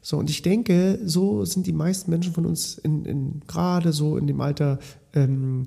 So, 0.00 0.16
und 0.16 0.30
ich 0.30 0.42
denke, 0.42 0.98
so 1.04 1.44
sind 1.44 1.66
die 1.66 1.72
meisten 1.72 2.10
Menschen 2.10 2.32
von 2.32 2.46
uns 2.46 2.78
in, 2.78 3.04
in, 3.04 3.42
gerade 3.46 3.92
so 3.92 4.16
in 4.16 4.26
dem 4.26 4.40
Alter, 4.40 4.78
ähm, 5.12 5.66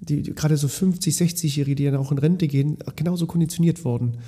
die, 0.00 0.22
die 0.22 0.34
gerade 0.34 0.56
so 0.56 0.68
50, 0.68 1.14
60-Jährige, 1.14 1.74
die 1.74 1.84
dann 1.84 1.96
auch 1.96 2.12
in 2.12 2.18
Rente 2.18 2.48
gehen, 2.48 2.78
genauso 2.96 3.26
konditioniert 3.26 3.84
worden. 3.84 4.18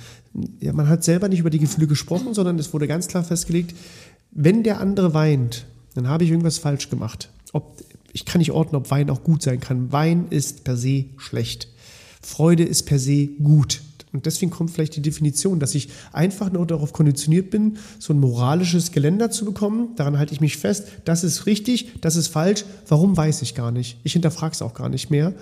Ja, 0.59 0.73
man 0.73 0.89
hat 0.89 1.03
selber 1.03 1.29
nicht 1.29 1.39
über 1.39 1.49
die 1.49 1.59
Gefühle 1.59 1.87
gesprochen, 1.87 2.33
sondern 2.33 2.59
es 2.59 2.73
wurde 2.73 2.87
ganz 2.87 3.07
klar 3.07 3.23
festgelegt, 3.23 3.75
wenn 4.31 4.63
der 4.63 4.79
andere 4.79 5.13
weint, 5.13 5.65
dann 5.95 6.07
habe 6.07 6.23
ich 6.23 6.29
irgendwas 6.29 6.57
falsch 6.57 6.89
gemacht. 6.89 7.29
Ob, 7.53 7.81
ich 8.13 8.25
kann 8.25 8.39
nicht 8.39 8.51
ordnen, 8.51 8.75
ob 8.75 8.91
Wein 8.91 9.09
auch 9.09 9.23
gut 9.23 9.41
sein 9.41 9.59
kann. 9.59 9.91
Wein 9.91 10.27
ist 10.29 10.63
per 10.63 10.77
se 10.77 11.05
schlecht. 11.17 11.69
Freude 12.21 12.63
ist 12.63 12.83
per 12.83 12.99
se 12.99 13.27
gut. 13.27 13.81
Und 14.13 14.25
deswegen 14.25 14.51
kommt 14.51 14.71
vielleicht 14.71 14.95
die 14.95 15.01
Definition, 15.01 15.59
dass 15.59 15.75
ich 15.75 15.89
einfach 16.13 16.51
nur 16.51 16.65
darauf 16.65 16.93
konditioniert 16.93 17.49
bin, 17.49 17.77
so 17.99 18.13
ein 18.13 18.19
moralisches 18.19 18.91
Geländer 18.91 19.31
zu 19.31 19.43
bekommen. 19.43 19.89
Daran 19.95 20.17
halte 20.17 20.33
ich 20.33 20.39
mich 20.41 20.57
fest. 20.57 20.87
Das 21.05 21.23
ist 21.23 21.45
richtig, 21.45 21.99
das 22.01 22.15
ist 22.15 22.27
falsch. 22.27 22.63
Warum 22.87 23.17
weiß 23.17 23.41
ich 23.41 23.53
gar 23.53 23.71
nicht. 23.71 23.99
Ich 24.03 24.13
hinterfrage 24.13 24.53
es 24.53 24.61
auch 24.61 24.73
gar 24.73 24.89
nicht 24.89 25.09
mehr. 25.09 25.33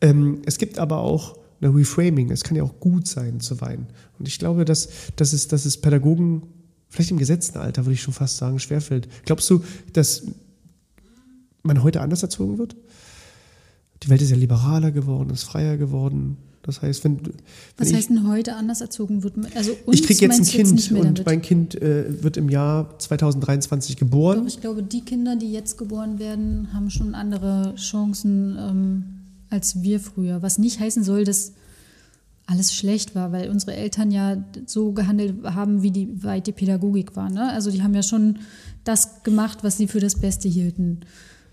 Ähm, 0.00 0.42
es 0.46 0.58
gibt 0.58 0.78
aber 0.78 0.98
auch 0.98 1.36
eine 1.60 1.74
Reframing. 1.74 2.30
Es 2.30 2.44
kann 2.44 2.56
ja 2.56 2.62
auch 2.62 2.78
gut 2.78 3.08
sein 3.08 3.40
zu 3.40 3.60
weinen. 3.60 3.86
Und 4.18 4.28
ich 4.28 4.38
glaube, 4.38 4.64
dass, 4.64 4.88
dass, 5.16 5.32
es, 5.32 5.48
dass 5.48 5.64
es 5.64 5.80
Pädagogen, 5.80 6.42
vielleicht 6.88 7.10
im 7.10 7.18
gesetzten 7.18 7.58
Alter 7.58 7.84
würde 7.84 7.94
ich 7.94 8.02
schon 8.02 8.14
fast 8.14 8.36
sagen, 8.36 8.60
schwerfällt. 8.60 9.08
Glaubst 9.24 9.50
du, 9.50 9.64
dass 9.92 10.22
man 11.64 11.82
heute 11.82 12.00
anders 12.00 12.22
erzogen 12.22 12.58
wird? 12.58 12.76
Die 14.04 14.08
Welt 14.08 14.22
ist 14.22 14.30
ja 14.30 14.36
liberaler 14.36 14.90
geworden, 14.90 15.30
ist 15.30 15.44
freier 15.44 15.76
geworden. 15.76 16.36
Das 16.62 16.80
heißt, 16.80 17.02
wenn, 17.02 17.26
wenn 17.26 17.34
Was 17.76 17.90
ich, 17.90 17.96
heißt 17.96 18.10
denn 18.10 18.28
heute 18.28 18.54
anders 18.54 18.80
erzogen 18.80 19.24
wird? 19.24 19.34
Also 19.56 19.72
uns 19.84 19.98
ich 19.98 20.06
kriege 20.06 20.26
jetzt 20.26 20.38
ein 20.38 20.44
jetzt 20.44 20.52
Kind 20.52 20.90
mehr 20.92 21.02
und 21.02 21.26
mein 21.26 21.42
Kind 21.42 21.80
äh, 21.80 22.22
wird 22.22 22.36
im 22.36 22.48
Jahr 22.48 22.98
2023 22.98 23.96
geboren. 23.96 24.40
Doch, 24.40 24.46
ich 24.46 24.60
glaube, 24.60 24.82
die 24.84 25.00
Kinder, 25.00 25.34
die 25.34 25.52
jetzt 25.52 25.76
geboren 25.76 26.20
werden, 26.20 26.68
haben 26.72 26.88
schon 26.90 27.16
andere 27.16 27.74
Chancen 27.74 28.56
ähm, 28.58 29.04
als 29.50 29.82
wir 29.82 29.98
früher. 29.98 30.40
Was 30.40 30.58
nicht 30.58 30.78
heißen 30.78 31.02
soll, 31.02 31.24
dass 31.24 31.52
alles 32.46 32.74
schlecht 32.74 33.14
war, 33.14 33.32
weil 33.32 33.50
unsere 33.50 33.74
Eltern 33.74 34.10
ja 34.10 34.36
so 34.66 34.92
gehandelt 34.92 35.44
haben, 35.44 35.82
wie 35.82 35.90
die 35.90 36.22
weit 36.22 36.46
die 36.46 36.52
Pädagogik 36.52 37.16
war. 37.16 37.28
Ne? 37.28 37.50
Also 37.50 37.70
die 37.70 37.82
haben 37.82 37.94
ja 37.94 38.02
schon 38.02 38.38
das 38.84 39.22
gemacht, 39.24 39.58
was 39.62 39.78
sie 39.78 39.88
für 39.88 40.00
das 40.00 40.16
Beste 40.16 40.48
hielten 40.48 41.00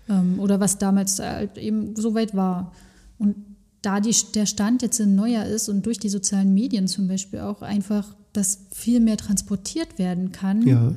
ähm, 0.08 0.38
oder 0.38 0.60
was 0.60 0.78
damals 0.78 1.18
halt 1.18 1.58
eben 1.58 1.96
so 1.96 2.14
weit 2.14 2.34
war. 2.34 2.72
Und 3.18 3.36
da 3.82 4.00
die, 4.00 4.14
der 4.34 4.46
Stand 4.46 4.82
jetzt 4.82 5.00
ein 5.00 5.14
neuer 5.14 5.44
ist 5.44 5.68
und 5.68 5.86
durch 5.86 5.98
die 5.98 6.08
sozialen 6.08 6.52
Medien 6.54 6.86
zum 6.88 7.08
Beispiel 7.08 7.40
auch 7.40 7.62
einfach, 7.62 8.14
dass 8.32 8.66
viel 8.72 9.00
mehr 9.00 9.16
transportiert 9.16 9.98
werden 9.98 10.32
kann, 10.32 10.66
Ja. 10.66 10.94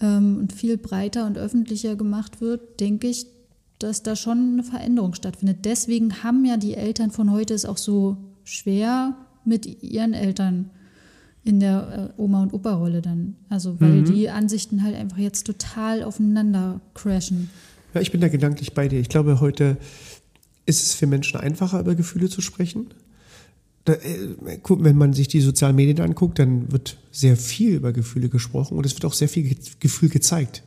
ähm, 0.00 0.36
und 0.38 0.52
viel 0.52 0.76
breiter 0.76 1.26
und 1.26 1.38
öffentlicher 1.38 1.96
gemacht 1.96 2.40
wird, 2.40 2.80
denke 2.80 3.08
ich, 3.08 3.26
dass 3.78 4.02
da 4.02 4.14
schon 4.14 4.52
eine 4.52 4.62
Veränderung 4.62 5.14
stattfindet. 5.14 5.58
Deswegen 5.64 6.22
haben 6.22 6.44
ja 6.44 6.56
die 6.58 6.74
Eltern 6.74 7.10
von 7.10 7.30
heute 7.30 7.54
es 7.54 7.64
auch 7.64 7.78
so 7.78 8.16
schwer 8.44 9.16
mit 9.44 9.82
ihren 9.82 10.12
Eltern 10.12 10.70
in 11.42 11.60
der 11.60 12.12
äh, 12.18 12.20
Oma- 12.20 12.42
und 12.42 12.52
Opa-Rolle 12.52 13.00
dann. 13.00 13.36
Also 13.48 13.80
weil 13.80 14.02
die 14.02 14.28
Ansichten 14.28 14.82
halt 14.82 14.94
einfach 14.94 15.16
jetzt 15.16 15.46
total 15.46 16.02
aufeinander 16.02 16.82
crashen. 16.92 17.48
Ja, 17.94 18.02
ich 18.02 18.12
bin 18.12 18.20
da 18.20 18.28
gedanklich 18.28 18.74
bei 18.74 18.86
dir. 18.88 19.00
Ich 19.00 19.08
glaube, 19.08 19.40
heute 19.40 19.78
ist 20.66 20.82
es 20.82 20.94
für 20.94 21.06
Menschen 21.06 21.40
einfacher, 21.40 21.80
über 21.80 21.94
Gefühle 21.94 22.28
zu 22.28 22.40
sprechen. 22.40 22.88
Da, 23.84 23.94
äh, 23.94 24.36
wenn 24.68 24.96
man 24.96 25.12
sich 25.12 25.28
die 25.28 25.40
sozialen 25.40 25.76
Medien 25.76 26.00
anguckt, 26.00 26.38
dann 26.38 26.70
wird 26.70 26.98
sehr 27.10 27.36
viel 27.36 27.74
über 27.74 27.92
Gefühle 27.92 28.28
gesprochen 28.28 28.76
und 28.76 28.86
es 28.86 28.94
wird 28.94 29.04
auch 29.04 29.14
sehr 29.14 29.28
viel 29.28 29.44
Ge 29.44 29.56
Gefühl 29.80 30.08
gezeigt. 30.08 30.62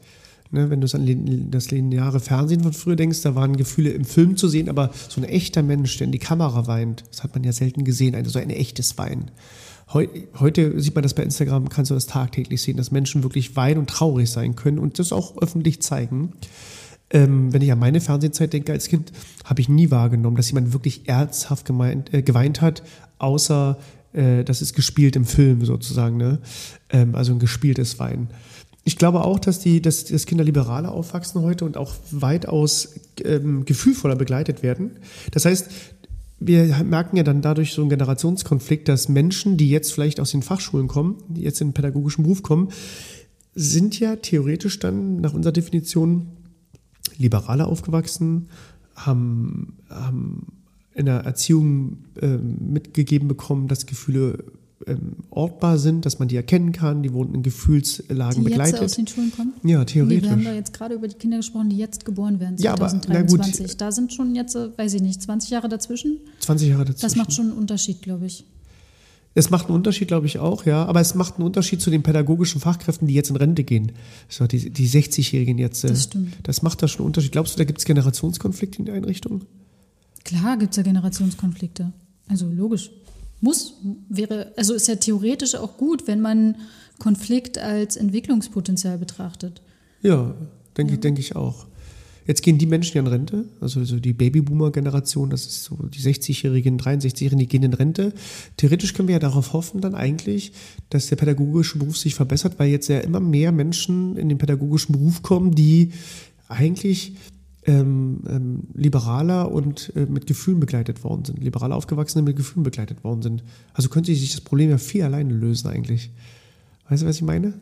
Ne, 0.51 0.69
wenn 0.69 0.81
du 0.81 0.87
an 0.95 1.49
das 1.49 1.71
lineare 1.71 2.19
Fernsehen 2.19 2.61
von 2.61 2.73
früher 2.73 2.95
denkst, 2.95 3.21
da 3.23 3.33
waren 3.33 3.57
Gefühle 3.57 3.89
im 3.89 4.05
Film 4.05 4.37
zu 4.37 4.47
sehen, 4.47 4.69
aber 4.69 4.91
so 5.09 5.19
ein 5.19 5.27
echter 5.27 5.63
Mensch, 5.63 5.97
der 5.97 6.05
in 6.05 6.11
die 6.11 6.19
Kamera 6.19 6.67
weint, 6.67 7.03
das 7.09 7.23
hat 7.23 7.33
man 7.33 7.43
ja 7.43 7.51
selten 7.51 7.83
gesehen, 7.83 8.13
also 8.13 8.29
so 8.29 8.37
ein 8.37 8.51
echtes 8.51 8.95
Weinen. 8.99 9.31
Heu, 9.91 10.07
heute 10.39 10.79
sieht 10.79 10.93
man 10.93 11.01
das 11.01 11.15
bei 11.15 11.23
Instagram, 11.23 11.69
kannst 11.69 11.89
du 11.89 11.95
das 11.95 12.05
tagtäglich 12.05 12.61
sehen, 12.61 12.77
dass 12.77 12.91
Menschen 12.91 13.23
wirklich 13.23 13.55
weinen 13.55 13.79
und 13.79 13.89
traurig 13.89 14.29
sein 14.29 14.55
können 14.55 14.77
und 14.77 14.99
das 14.99 15.11
auch 15.11 15.41
öffentlich 15.41 15.81
zeigen. 15.81 16.33
Ähm, 17.13 17.53
wenn 17.53 17.61
ich 17.61 17.71
an 17.71 17.79
meine 17.79 18.01
Fernsehzeit 18.01 18.51
denke 18.51 18.71
als 18.71 18.87
Kind, 18.87 19.11
habe 19.45 19.61
ich 19.61 19.69
nie 19.69 19.91
wahrgenommen, 19.91 20.35
dass 20.35 20.49
jemand 20.49 20.73
wirklich 20.73 21.07
ernsthaft 21.07 21.65
gemeint, 21.65 22.13
äh, 22.13 22.23
geweint 22.23 22.59
hat, 22.59 22.83
außer 23.19 23.77
äh, 24.13 24.43
das 24.43 24.61
ist 24.61 24.73
gespielt 24.73 25.15
im 25.15 25.25
Film 25.25 25.63
sozusagen, 25.63 26.17
ne? 26.17 26.39
ähm, 26.89 27.15
also 27.15 27.33
ein 27.33 27.39
gespieltes 27.39 27.99
Weinen. 27.99 28.29
Ich 28.83 28.97
glaube 28.97 29.23
auch, 29.23 29.39
dass, 29.39 29.59
die, 29.59 29.81
dass, 29.81 30.05
dass 30.05 30.25
Kinder 30.25 30.43
liberaler 30.43 30.91
aufwachsen 30.91 31.41
heute 31.41 31.65
und 31.65 31.77
auch 31.77 31.93
weitaus 32.11 32.95
ähm, 33.23 33.63
gefühlvoller 33.63 34.15
begleitet 34.15 34.61
werden. 34.61 34.91
Das 35.31 35.45
heißt, 35.45 35.69
wir 36.39 36.83
merken 36.83 37.15
ja 37.15 37.23
dann 37.23 37.41
dadurch 37.41 37.73
so 37.73 37.81
einen 37.81 37.89
Generationskonflikt, 37.89 38.89
dass 38.89 39.07
Menschen, 39.07 39.55
die 39.55 39.69
jetzt 39.69 39.93
vielleicht 39.93 40.19
aus 40.19 40.31
den 40.31 40.41
Fachschulen 40.41 40.89
kommen, 40.89 41.23
die 41.29 41.41
jetzt 41.41 41.61
in 41.61 41.69
den 41.69 41.73
pädagogischen 41.73 42.23
Beruf 42.23 42.43
kommen, 42.43 42.69
sind 43.55 43.99
ja 43.99 44.17
theoretisch 44.17 44.79
dann 44.79 45.21
nach 45.21 45.33
unserer 45.33 45.53
Definition 45.53 46.27
liberaler 47.17 47.67
aufgewachsen, 47.67 48.47
haben, 48.95 49.77
haben 49.89 50.47
in 50.93 51.05
der 51.05 51.21
Erziehung 51.21 51.97
äh, 52.21 52.37
mitgegeben 52.37 53.27
bekommen, 53.27 53.67
dass 53.67 53.85
Gefühle 53.85 54.43
ähm, 54.87 55.17
ortbar 55.29 55.77
sind, 55.77 56.05
dass 56.05 56.19
man 56.19 56.27
die 56.27 56.35
erkennen 56.35 56.71
kann, 56.71 57.03
die 57.03 57.13
wurden 57.13 57.35
in 57.35 57.43
Gefühlslagen 57.43 58.43
die 58.43 58.49
begleitet. 58.49 58.73
jetzt 58.75 58.83
aus 58.83 58.95
den 58.95 59.07
Schulen 59.07 59.31
kommen? 59.31 59.53
Ja, 59.63 59.85
theoretisch. 59.85 60.23
Wir 60.23 60.31
haben 60.31 60.43
da 60.43 60.53
jetzt 60.53 60.73
gerade 60.73 60.95
über 60.95 61.07
die 61.07 61.15
Kinder 61.15 61.37
gesprochen, 61.37 61.69
die 61.69 61.77
jetzt 61.77 62.05
geboren 62.05 62.39
werden, 62.39 62.57
Ja, 62.59 62.73
aber, 62.73 62.89
2023. 62.89 63.67
gut. 63.67 63.81
Da 63.81 63.91
sind 63.91 64.13
schon 64.13 64.35
jetzt, 64.35 64.55
äh, 64.55 64.77
weiß 64.77 64.93
ich 64.95 65.01
nicht, 65.01 65.21
20 65.21 65.49
Jahre 65.51 65.69
dazwischen. 65.69 66.17
20 66.39 66.69
Jahre 66.69 66.85
dazwischen. 66.85 67.01
Das 67.01 67.15
macht 67.15 67.33
schon 67.33 67.49
einen 67.49 67.57
Unterschied, 67.57 68.01
glaube 68.01 68.25
ich. 68.25 68.45
Es 69.35 69.49
macht 69.49 69.67
einen 69.67 69.75
Unterschied, 69.75 70.07
glaube 70.07 70.27
ich, 70.27 70.37
auch, 70.39 70.65
ja. 70.65 70.85
Aber 70.85 71.01
es 71.01 71.15
macht 71.15 71.35
einen 71.35 71.45
Unterschied 71.45 71.81
zu 71.81 71.89
den 71.89 72.03
pädagogischen 72.03 72.61
Fachkräften, 72.61 73.07
die 73.07 73.15
jetzt 73.15 73.29
in 73.29 73.35
Rente 73.35 73.63
gehen. 73.63 73.91
So, 74.29 74.45
die, 74.45 74.69
die 74.69 74.87
60-Jährigen 74.87 75.57
jetzt. 75.57 75.83
äh, 75.83 75.87
Das 75.87 76.03
stimmt. 76.03 76.35
Das 76.43 76.61
macht 76.61 76.83
da 76.83 76.87
schon 76.87 76.99
einen 76.99 77.07
Unterschied. 77.07 77.31
Glaubst 77.31 77.55
du, 77.55 77.57
da 77.57 77.63
gibt 77.63 77.79
es 77.79 77.85
Generationskonflikte 77.85 78.79
in 78.79 78.85
der 78.85 78.95
Einrichtung? 78.95 79.41
Klar 80.23 80.57
gibt 80.57 80.71
es 80.71 80.77
ja 80.77 80.83
Generationskonflikte. 80.83 81.91
Also 82.27 82.47
logisch. 82.47 82.91
Muss, 83.41 83.73
wäre, 84.07 84.53
also 84.55 84.73
ist 84.73 84.87
ja 84.87 84.95
theoretisch 84.95 85.55
auch 85.55 85.77
gut, 85.77 86.07
wenn 86.07 86.21
man 86.21 86.55
Konflikt 86.99 87.57
als 87.57 87.97
Entwicklungspotenzial 87.97 88.97
betrachtet. 88.97 89.61
Ja, 90.01 90.35
denke 90.77 90.93
ich, 90.93 90.99
denke 90.99 91.19
ich 91.19 91.35
auch. 91.35 91.65
Jetzt 92.25 92.41
gehen 92.41 92.57
die 92.57 92.65
Menschen 92.65 92.95
ja 92.95 93.01
in 93.01 93.07
Rente, 93.07 93.45
also 93.59 93.83
so 93.83 93.99
die 93.99 94.13
Babyboomer-Generation, 94.13 95.29
das 95.29 95.45
ist 95.45 95.63
so 95.63 95.75
die 95.75 95.99
60-Jährigen, 95.99 96.79
63-Jährigen, 96.79 97.39
die 97.39 97.47
gehen 97.47 97.63
in 97.63 97.73
Rente. 97.73 98.13
Theoretisch 98.57 98.93
können 98.93 99.07
wir 99.07 99.13
ja 99.13 99.19
darauf 99.19 99.53
hoffen 99.53 99.81
dann 99.81 99.95
eigentlich, 99.95 100.53
dass 100.89 101.07
der 101.07 101.17
pädagogische 101.17 101.77
Beruf 101.77 101.97
sich 101.97 102.15
verbessert, 102.15 102.59
weil 102.59 102.69
jetzt 102.69 102.87
ja 102.87 102.99
immer 102.99 103.19
mehr 103.19 103.51
Menschen 103.51 104.15
in 104.15 104.29
den 104.29 104.37
pädagogischen 104.37 104.93
Beruf 104.93 105.21
kommen, 105.21 105.51
die 105.51 105.91
eigentlich 106.47 107.15
ähm, 107.65 108.21
ähm, 108.27 108.63
liberaler 108.73 109.51
und 109.51 109.93
äh, 109.95 110.05
mit 110.05 110.27
Gefühlen 110.27 110.59
begleitet 110.59 111.03
worden 111.03 111.25
sind. 111.25 111.41
Liberaler 111.41 111.75
Aufgewachsene 111.75 112.21
mit 112.21 112.35
Gefühlen 112.35 112.63
begleitet 112.63 113.03
worden 113.03 113.21
sind. 113.21 113.43
Also 113.73 113.89
könnte 113.89 114.13
sich 114.13 114.31
das 114.31 114.41
Problem 114.41 114.69
ja 114.69 114.77
viel 114.77 115.03
alleine 115.03 115.33
lösen 115.33 115.67
eigentlich. 115.67 116.11
Weißt 116.89 117.03
du, 117.03 117.07
was 117.07 117.15
ich 117.15 117.21
meine? 117.21 117.53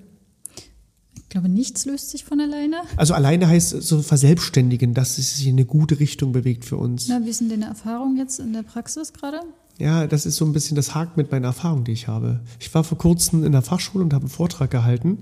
Ich 1.31 1.33
glaube, 1.33 1.47
nichts 1.47 1.85
löst 1.85 2.09
sich 2.09 2.25
von 2.25 2.41
alleine. 2.41 2.81
Also 2.97 3.13
alleine 3.13 3.47
heißt 3.47 3.69
so 3.69 4.01
verselbstständigen, 4.01 4.93
dass 4.93 5.17
es 5.17 5.37
sich 5.37 5.47
in 5.47 5.53
eine 5.53 5.63
gute 5.63 6.01
Richtung 6.01 6.33
bewegt 6.33 6.65
für 6.65 6.75
uns. 6.75 7.07
Na, 7.07 7.21
wie 7.25 7.31
denn 7.31 7.47
deine 7.47 7.67
Erfahrung 7.67 8.17
jetzt 8.17 8.41
in 8.41 8.51
der 8.51 8.63
Praxis 8.63 9.13
gerade? 9.13 9.39
Ja, 9.77 10.07
das 10.07 10.25
ist 10.25 10.35
so 10.35 10.43
ein 10.43 10.51
bisschen 10.51 10.75
das 10.75 10.93
Hakt 10.93 11.15
mit 11.15 11.31
meiner 11.31 11.47
Erfahrung, 11.47 11.85
die 11.85 11.93
ich 11.93 12.09
habe. 12.09 12.41
Ich 12.59 12.73
war 12.73 12.83
vor 12.83 12.97
kurzem 12.97 13.45
in 13.45 13.53
der 13.53 13.61
Fachschule 13.61 14.03
und 14.03 14.13
habe 14.13 14.23
einen 14.23 14.29
Vortrag 14.29 14.71
gehalten. 14.71 15.19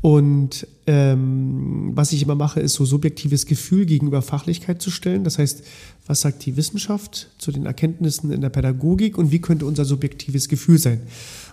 Und 0.00 0.66
ähm, 0.88 1.92
was 1.94 2.12
ich 2.12 2.22
immer 2.22 2.34
mache, 2.34 2.58
ist 2.58 2.74
so 2.74 2.84
subjektives 2.84 3.46
Gefühl 3.46 3.86
gegenüber 3.86 4.22
Fachlichkeit 4.22 4.82
zu 4.82 4.90
stellen. 4.90 5.22
Das 5.22 5.38
heißt, 5.38 5.62
was 6.06 6.22
sagt 6.22 6.44
die 6.44 6.56
Wissenschaft 6.56 7.30
zu 7.38 7.52
den 7.52 7.66
Erkenntnissen 7.66 8.32
in 8.32 8.40
der 8.40 8.50
Pädagogik 8.50 9.16
und 9.16 9.30
wie 9.30 9.40
könnte 9.40 9.64
unser 9.64 9.84
subjektives 9.84 10.48
Gefühl 10.48 10.78
sein? 10.78 11.02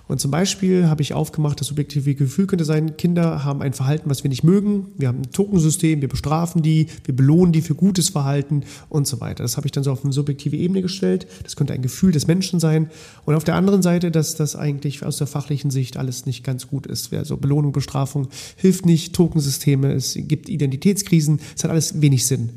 Und 0.05 0.19
zum 0.19 0.31
Beispiel 0.31 0.87
habe 0.87 1.01
ich 1.01 1.13
aufgemacht, 1.13 1.61
das 1.61 1.67
subjektive 1.67 2.13
Gefühl 2.13 2.45
könnte 2.45 2.65
sein, 2.65 2.97
Kinder 2.97 3.45
haben 3.45 3.61
ein 3.61 3.71
Verhalten, 3.71 4.09
was 4.09 4.23
wir 4.23 4.29
nicht 4.29 4.43
mögen. 4.43 4.87
Wir 4.97 5.07
haben 5.07 5.19
ein 5.19 5.31
Tokensystem, 5.31 6.01
wir 6.01 6.09
bestrafen 6.09 6.61
die, 6.61 6.87
wir 7.05 7.15
belohnen 7.15 7.53
die 7.53 7.61
für 7.61 7.73
gutes 7.73 8.09
Verhalten 8.09 8.63
und 8.89 9.07
so 9.07 9.21
weiter. 9.21 9.43
Das 9.43 9.55
habe 9.55 9.65
ich 9.65 9.71
dann 9.71 9.85
so 9.85 9.91
auf 9.93 10.03
eine 10.03 10.11
subjektive 10.11 10.57
Ebene 10.57 10.81
gestellt. 10.81 11.25
Das 11.43 11.55
könnte 11.55 11.73
ein 11.73 11.81
Gefühl 11.81 12.11
des 12.11 12.27
Menschen 12.27 12.59
sein. 12.59 12.89
Und 13.23 13.35
auf 13.35 13.45
der 13.45 13.55
anderen 13.55 13.81
Seite, 13.81 14.11
dass 14.11 14.35
das 14.35 14.57
eigentlich 14.57 15.05
aus 15.05 15.17
der 15.17 15.27
fachlichen 15.27 15.71
Sicht 15.71 15.95
alles 15.95 16.25
nicht 16.25 16.43
ganz 16.43 16.67
gut 16.67 16.85
ist. 16.85 17.13
Also 17.13 17.37
Belohnung, 17.37 17.71
Bestrafung 17.71 18.27
hilft 18.57 18.85
nicht, 18.85 19.15
Tokensysteme, 19.15 19.93
es 19.93 20.17
gibt 20.17 20.49
Identitätskrisen, 20.49 21.39
es 21.55 21.63
hat 21.63 21.71
alles 21.71 22.01
wenig 22.01 22.25
Sinn. 22.25 22.49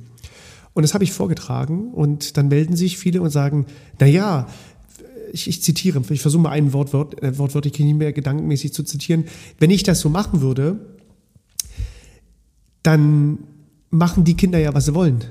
Und 0.75 0.83
das 0.83 0.93
habe 0.93 1.05
ich 1.05 1.13
vorgetragen 1.13 1.95
und 1.95 2.37
dann 2.37 2.49
melden 2.49 2.77
sich 2.77 2.99
viele 2.99 3.23
und 3.23 3.31
sagen, 3.31 3.65
na 3.99 4.07
ja, 4.07 4.47
ich, 5.37 5.49
ich 5.49 5.63
zitiere, 5.63 6.03
ich 6.09 6.23
versuche 6.23 6.43
mal 6.43 6.51
ein 6.51 6.73
Wort, 6.73 6.93
Wort, 6.93 7.23
äh, 7.23 7.39
wortwörtlich 7.39 7.79
nicht 7.79 7.95
mehr 7.95 8.13
gedankenmäßig 8.13 8.73
zu 8.73 8.83
zitieren. 8.83 9.25
Wenn 9.59 9.71
ich 9.71 9.83
das 9.83 10.01
so 10.01 10.09
machen 10.09 10.41
würde, 10.41 10.79
dann 12.83 13.39
machen 13.91 14.25
die 14.25 14.35
Kinder 14.35 14.59
ja, 14.59 14.73
was 14.75 14.87
sie 14.87 14.95
wollen. 14.95 15.23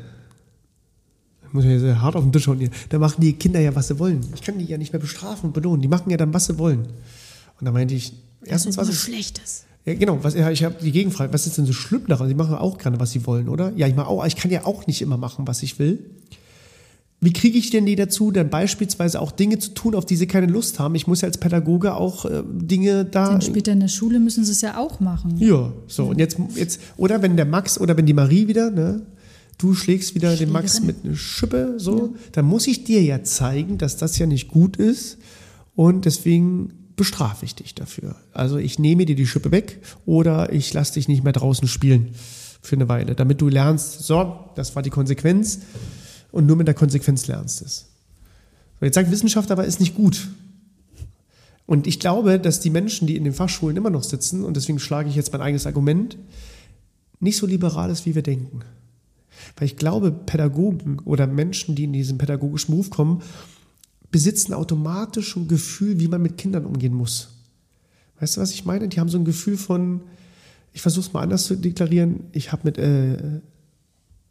Ich 1.47 1.53
muss 1.53 1.65
ja 1.65 1.79
sehr 1.79 2.01
hart 2.01 2.15
auf 2.15 2.23
den 2.23 2.31
Tisch 2.31 2.47
hauen 2.47 2.59
hier. 2.59 2.69
Dann 2.89 2.99
machen 2.99 3.21
die 3.21 3.33
Kinder 3.33 3.59
ja, 3.59 3.75
was 3.75 3.87
sie 3.87 3.97
wollen. 3.97 4.21
Ich 4.35 4.41
kann 4.41 4.59
die 4.59 4.65
ja 4.65 4.77
nicht 4.77 4.93
mehr 4.93 4.99
bestrafen 4.99 5.47
und 5.47 5.53
belohnen. 5.53 5.81
Die 5.81 5.87
machen 5.87 6.09
ja 6.09 6.17
dann, 6.17 6.33
was 6.33 6.45
sie 6.45 6.57
wollen. 6.57 6.81
Und 7.59 7.65
da 7.65 7.71
meinte 7.71 7.95
ich, 7.95 8.13
erstens, 8.43 8.77
was 8.77 8.87
was 8.87 8.95
ist, 8.95 9.01
Schlechtes. 9.01 9.65
ja, 9.85 9.93
genau, 9.95 10.21
was, 10.21 10.35
ja, 10.35 10.51
ich 10.51 10.63
habe 10.63 10.75
die 10.81 10.91
Gegenfrage, 10.91 11.33
was 11.33 11.47
ist 11.47 11.57
denn 11.57 11.65
so 11.65 11.73
schlimm 11.73 12.05
daran? 12.07 12.27
Sie 12.27 12.35
machen 12.35 12.55
auch 12.55 12.77
gerne, 12.77 12.99
was 12.99 13.11
sie 13.11 13.25
wollen, 13.25 13.49
oder? 13.49 13.71
Ja, 13.75 13.87
ich, 13.87 13.95
mach 13.95 14.07
auch, 14.07 14.25
ich 14.25 14.35
kann 14.35 14.51
ja 14.51 14.65
auch 14.65 14.85
nicht 14.85 15.01
immer 15.01 15.17
machen, 15.17 15.47
was 15.47 15.63
ich 15.63 15.79
will. 15.79 16.03
Wie 17.25 17.33
kriege 17.33 17.57
ich 17.57 17.71
denn 17.71 17.87
die 17.87 17.95
dazu, 17.95 18.29
dann 18.29 18.51
beispielsweise 18.51 19.19
auch 19.19 19.31
Dinge 19.31 19.57
zu 19.57 19.71
tun, 19.71 19.95
auf 19.95 20.05
die 20.05 20.15
sie 20.15 20.27
keine 20.27 20.45
Lust 20.45 20.77
haben? 20.77 20.93
Ich 20.93 21.07
muss 21.07 21.21
ja 21.21 21.27
als 21.27 21.39
Pädagoge 21.39 21.95
auch 21.95 22.25
äh, 22.25 22.43
Dinge 22.47 23.03
da. 23.03 23.31
Denn 23.31 23.41
später 23.41 23.71
in 23.71 23.79
der 23.79 23.87
Schule 23.87 24.19
müssen 24.19 24.45
sie 24.45 24.51
es 24.51 24.61
ja 24.61 24.77
auch 24.77 24.99
machen. 24.99 25.35
Ja, 25.39 25.73
so, 25.87 26.05
und 26.05 26.19
jetzt, 26.19 26.37
jetzt, 26.53 26.79
oder 26.97 27.23
wenn 27.23 27.35
der 27.35 27.47
Max 27.47 27.81
oder 27.81 27.97
wenn 27.97 28.05
die 28.05 28.13
Marie 28.13 28.47
wieder, 28.47 28.69
ne, 28.69 29.01
du 29.57 29.73
schlägst 29.73 30.13
wieder 30.13 30.35
den 30.35 30.51
Max 30.51 30.73
Schlägerin. 30.73 30.97
mit 30.97 31.05
einer 31.05 31.15
Schippe, 31.15 31.73
so, 31.77 32.13
dann 32.33 32.45
muss 32.45 32.67
ich 32.67 32.83
dir 32.83 33.01
ja 33.01 33.23
zeigen, 33.23 33.79
dass 33.79 33.97
das 33.97 34.19
ja 34.19 34.27
nicht 34.27 34.47
gut 34.47 34.77
ist 34.77 35.17
und 35.75 36.05
deswegen 36.05 36.73
bestrafe 36.95 37.43
ich 37.43 37.55
dich 37.55 37.73
dafür. 37.73 38.17
Also 38.33 38.57
ich 38.57 38.77
nehme 38.77 39.07
dir 39.07 39.15
die 39.15 39.25
Schippe 39.25 39.49
weg 39.49 39.81
oder 40.05 40.53
ich 40.53 40.71
lasse 40.75 40.93
dich 40.93 41.07
nicht 41.07 41.23
mehr 41.23 41.33
draußen 41.33 41.67
spielen 41.67 42.09
für 42.61 42.75
eine 42.75 42.87
Weile, 42.87 43.15
damit 43.15 43.41
du 43.41 43.49
lernst, 43.49 44.03
so, 44.03 44.35
das 44.53 44.75
war 44.75 44.83
die 44.83 44.91
Konsequenz 44.91 45.61
und 46.35 46.45
nur 46.45 46.57
mit 46.57 46.67
der 46.67 46.75
Konsequenz 46.75 47.27
lernst 47.27 47.61
es. 47.61 47.85
So, 48.79 48.85
jetzt 48.85 48.95
sagt 48.95 49.09
Wissenschaft 49.09 49.51
aber, 49.51 49.63
ist 49.63 49.79
nicht 49.79 49.95
gut. 49.95 50.27
Und 51.65 51.87
ich 51.87 51.97
glaube, 51.97 52.39
dass 52.41 52.59
die 52.59 52.69
Menschen, 52.69 53.07
die 53.07 53.15
in 53.15 53.23
den 53.23 53.31
Fachschulen 53.31 53.77
immer 53.77 53.89
noch 53.89 54.03
sitzen, 54.03 54.43
und 54.43 54.57
deswegen 54.57 54.79
schlage 54.79 55.07
ich 55.07 55.15
jetzt 55.15 55.31
mein 55.31 55.41
eigenes 55.41 55.65
Argument, 55.65 56.17
nicht 57.21 57.37
so 57.37 57.47
liberal 57.47 57.89
ist, 57.89 58.05
wie 58.05 58.15
wir 58.15 58.21
denken. 58.21 58.59
Weil 59.55 59.67
ich 59.67 59.77
glaube, 59.77 60.11
Pädagogen 60.11 60.99
oder 61.05 61.25
Menschen, 61.25 61.73
die 61.73 61.85
in 61.85 61.93
diesen 61.93 62.17
pädagogischen 62.17 62.71
Beruf 62.71 62.89
kommen, 62.89 63.21
besitzen 64.11 64.53
automatisch 64.53 65.37
ein 65.37 65.47
Gefühl, 65.47 66.01
wie 66.01 66.09
man 66.09 66.21
mit 66.21 66.37
Kindern 66.37 66.65
umgehen 66.65 66.93
muss. 66.93 67.29
Weißt 68.19 68.35
du, 68.35 68.41
was 68.41 68.51
ich 68.51 68.65
meine? 68.65 68.89
Die 68.89 68.99
haben 68.99 69.09
so 69.09 69.17
ein 69.17 69.25
Gefühl 69.25 69.55
von, 69.55 70.01
ich 70.73 70.81
versuche 70.81 71.07
es 71.07 71.13
mal 71.13 71.21
anders 71.21 71.45
zu 71.45 71.55
deklarieren, 71.55 72.25
ich 72.33 72.51
habe 72.51 72.63
mit 72.65 72.77
äh, 72.77 73.39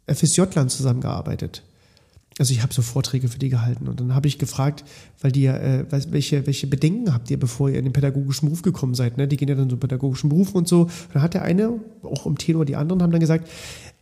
FSJ-Lern 0.05 0.69
zusammengearbeitet. 0.69 1.63
Also 2.37 2.53
ich 2.53 2.61
habe 2.61 2.73
so 2.73 2.81
Vorträge 2.81 3.29
für 3.29 3.39
die 3.39 3.47
gehalten 3.47 3.87
und 3.87 3.99
dann 3.99 4.13
habe 4.13 4.27
ich 4.27 4.37
gefragt, 4.37 4.83
weil 5.21 5.31
die 5.31 5.43
ja, 5.43 5.55
äh, 5.55 5.85
welche, 6.09 6.45
welche 6.45 6.67
Bedenken 6.67 7.13
habt 7.13 7.31
ihr, 7.31 7.39
bevor 7.39 7.69
ihr 7.69 7.79
in 7.79 7.85
den 7.85 7.93
pädagogischen 7.93 8.49
Beruf 8.49 8.61
gekommen 8.61 8.93
seid? 8.93 9.17
Ne? 9.17 9.27
Die 9.27 9.37
gehen 9.37 9.47
ja 9.47 9.55
dann 9.55 9.69
so 9.69 9.77
pädagogischen 9.77 10.29
Beruf 10.29 10.53
und 10.53 10.67
so. 10.67 10.81
Und 10.81 10.91
dann 11.13 11.21
hat 11.21 11.33
der 11.33 11.43
eine, 11.43 11.79
auch 12.03 12.25
im 12.25 12.37
Tenor 12.37 12.65
die 12.65 12.75
anderen, 12.75 13.01
haben 13.01 13.11
dann 13.11 13.21
gesagt, 13.21 13.49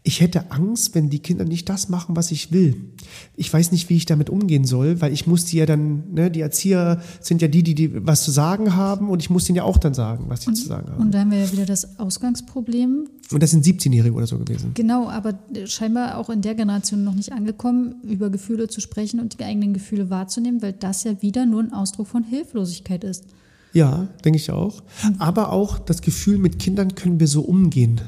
ich 0.06 0.20
hätte 0.20 0.51
Angst, 0.51 0.95
wenn 0.95 1.10
die 1.10 1.20
Kinder 1.20 1.45
nicht 1.45 1.70
das 1.70 1.88
machen, 1.88 2.18
was 2.18 2.32
ich 2.32 2.51
will. 2.51 2.91
Ich 3.38 3.51
weiß 3.51 3.72
nicht, 3.72 3.89
wie 3.89 3.95
ich 3.95 4.06
damit 4.06 4.30
umgehen 4.30 4.66
soll, 4.66 4.99
weil 4.99 5.14
ich 5.14 5.28
muss 5.28 5.45
die 5.45 5.58
ja 5.58 5.66
dann, 5.66 6.14
ne, 6.14 6.30
die 6.30 6.41
Erzieher 6.41 7.01
sind 7.22 7.41
ja 7.41 7.47
die, 7.47 7.64
die, 7.64 7.74
die 7.74 8.06
was 8.06 8.24
zu 8.24 8.32
sagen 8.32 8.76
haben 8.76 9.10
und 9.10 9.22
ich 9.22 9.30
muss 9.30 9.45
denen 9.45 9.56
ja 9.56 9.64
auch 9.64 9.78
dann 9.78 9.93
sagen, 9.93 10.26
was 10.28 10.41
sie 10.41 10.54
zu 10.54 10.68
sagen 10.68 10.91
haben. 10.91 11.01
Und 11.01 11.14
da 11.14 11.22
haben 11.22 11.32
wir 11.32 11.39
ja 11.39 11.51
wieder 11.51 11.66
das 11.66 11.99
Ausgangsproblem. 11.99 13.08
Und 13.32 13.43
das 13.43 13.51
sind 13.51 13.66
17-Jährige 13.66 14.14
oder 14.14 14.28
so 14.28 14.38
gewesen. 14.38 14.72
Genau, 14.74 15.10
aber 15.10 15.39
scheinbar 15.66 16.18
auch 16.18 16.30
in 16.30 16.41
der 16.41 16.56
Generation 16.56 17.06
noch 17.06 17.16
nicht 17.16 17.32
angekommen, 17.32 17.95
über 18.04 18.30
Gefühle 18.30 18.68
zu 18.68 18.82
sprechen 18.82 19.22
und 19.22 19.39
die 19.39 19.45
eigenen 19.45 19.74
Gefühle 19.74 20.10
wahrzunehmen, 20.10 20.62
weil 20.62 20.74
das 20.74 21.06
ja 21.06 21.22
wieder 21.22 21.45
nur 21.45 21.62
ein 21.62 21.72
Ausdruck 21.72 22.08
von 22.08 22.24
Hilflosigkeit 22.26 23.06
ist. 23.06 23.24
Ja, 23.72 24.10
denke 24.26 24.38
ich 24.38 24.51
auch. 24.51 24.84
Aber 25.18 25.51
auch 25.51 25.80
das 25.80 26.01
Gefühl, 26.01 26.38
mit 26.38 26.60
Kindern 26.60 26.93
können 26.93 27.22
wir 27.22 27.28
so 27.28 27.41
umgehen. 27.41 28.01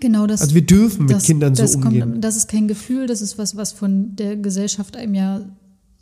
Genau 0.00 0.26
das. 0.26 0.40
Also 0.42 0.54
wir 0.54 0.66
dürfen 0.66 1.06
mit 1.06 1.14
das, 1.14 1.24
Kindern 1.24 1.54
so 1.54 1.62
das 1.62 1.76
umgehen. 1.76 2.00
Kommt, 2.00 2.24
das 2.24 2.36
ist 2.36 2.48
kein 2.48 2.68
Gefühl, 2.68 3.06
das 3.06 3.20
ist 3.22 3.38
was, 3.38 3.56
was 3.56 3.72
von 3.72 4.14
der 4.16 4.36
Gesellschaft 4.36 4.96
einem 4.96 5.14
ja 5.14 5.40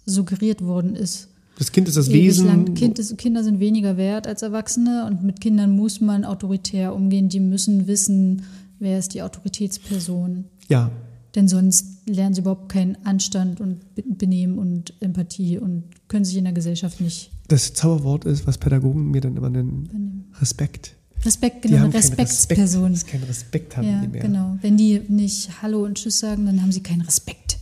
suggeriert 0.07 0.63
worden 0.63 0.95
ist. 0.97 1.29
Das 1.59 1.71
Kind 1.71 1.87
ist 1.87 1.97
das 1.97 2.09
Ewig 2.09 2.25
Wesen. 2.25 2.75
Kind 2.75 2.99
ist, 2.99 3.17
Kinder 3.17 3.45
sind 3.45 3.61
weniger 3.61 3.97
wert 3.97 4.27
als 4.27 4.43
Erwachsene 4.43 5.07
und 5.07 5.23
mit 5.23 5.41
Kindern 5.41 5.71
muss 5.77 6.01
man 6.01 6.25
autoritär 6.25 6.95
umgehen. 6.95 7.29
Die 7.29 7.39
müssen 7.41 7.87
wissen, 7.87 8.43
wer 8.81 8.99
ist 8.99 9.15
die 9.15 9.23
Autoritätsperson. 9.23 10.45
Ja, 10.69 10.91
Denn 11.35 11.49
sonst 11.49 12.09
lernen 12.09 12.35
sie 12.35 12.41
überhaupt 12.41 12.71
keinen 12.71 12.97
Anstand 13.05 13.61
und 13.61 13.95
Be- 13.95 14.05
Benehmen 14.07 14.59
und 14.59 14.95
Empathie 15.01 15.59
und 15.59 15.85
können 16.09 16.25
sich 16.25 16.37
in 16.37 16.45
der 16.45 16.53
Gesellschaft 16.53 17.01
nicht 17.01 17.31
das 17.49 17.75
Zauberwort 17.75 18.25
ist, 18.25 18.47
was 18.47 18.57
Pädagogen 18.57 19.11
mir 19.11 19.21
dann 19.21 19.37
immer 19.37 19.51
nennen. 19.51 20.25
Respekt. 20.41 20.94
Respekt, 21.25 21.63
genau, 21.63 21.85
eine 21.85 21.95
Respektsperson. 21.95 22.93
Respekt, 22.93 23.13
keinen 23.13 23.25
Respekt 23.25 23.77
haben 23.77 23.89
Ja, 23.89 24.01
die 24.01 24.09
mehr. 24.09 24.23
genau. 24.23 24.59
Wenn 24.61 24.77
die 24.77 25.01
nicht 25.09 25.63
Hallo 25.63 25.85
und 25.85 25.97
Tschüss 25.97 26.19
sagen, 26.19 26.47
dann 26.47 26.61
haben 26.63 26.73
sie 26.73 26.83
keinen 26.83 27.03
Respekt. 27.03 27.59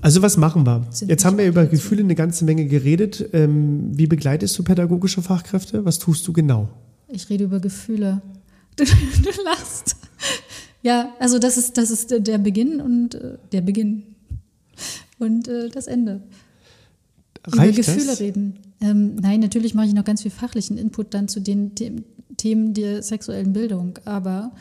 Also 0.00 0.22
was 0.22 0.36
machen 0.36 0.64
wir? 0.64 0.86
Sind 0.90 1.08
Jetzt 1.08 1.24
haben 1.24 1.38
wir 1.38 1.46
über. 1.46 1.66
Gefühle 1.66 2.02
eine 2.02 2.14
ganze 2.14 2.44
Menge 2.44 2.66
geredet. 2.66 3.28
Ähm, 3.32 3.90
wie 3.98 4.06
begleitest 4.06 4.56
du 4.58 4.62
pädagogische 4.62 5.22
Fachkräfte? 5.22 5.84
Was 5.84 5.98
tust 5.98 6.26
du 6.28 6.32
genau? 6.32 6.68
Ich 7.08 7.28
rede 7.28 7.44
über 7.44 7.58
Gefühle. 7.60 8.22
Du, 8.76 8.84
du 9.22 9.42
lachst. 9.44 9.96
Ja, 10.82 11.12
also 11.18 11.38
das 11.40 11.56
ist, 11.56 11.76
das 11.78 11.90
ist 11.90 12.10
der 12.16 12.38
Beginn 12.38 12.80
und 12.80 13.16
äh, 13.16 13.38
der 13.52 13.62
Beginn. 13.62 14.04
Und 15.18 15.48
äh, 15.48 15.68
das 15.70 15.86
Ende. 15.88 16.22
Reicht 17.44 17.78
über 17.78 17.86
Gefühle 17.86 18.06
das? 18.06 18.20
reden. 18.20 18.58
Ähm, 18.80 19.16
nein, 19.16 19.40
natürlich 19.40 19.74
mache 19.74 19.86
ich 19.86 19.94
noch 19.94 20.04
ganz 20.04 20.22
viel 20.22 20.30
fachlichen 20.30 20.78
Input 20.78 21.14
dann 21.14 21.26
zu 21.28 21.40
den 21.40 21.72
The 21.78 21.92
Themen 22.36 22.74
der 22.74 23.02
sexuellen 23.02 23.52
Bildung, 23.52 23.98
aber 24.04 24.52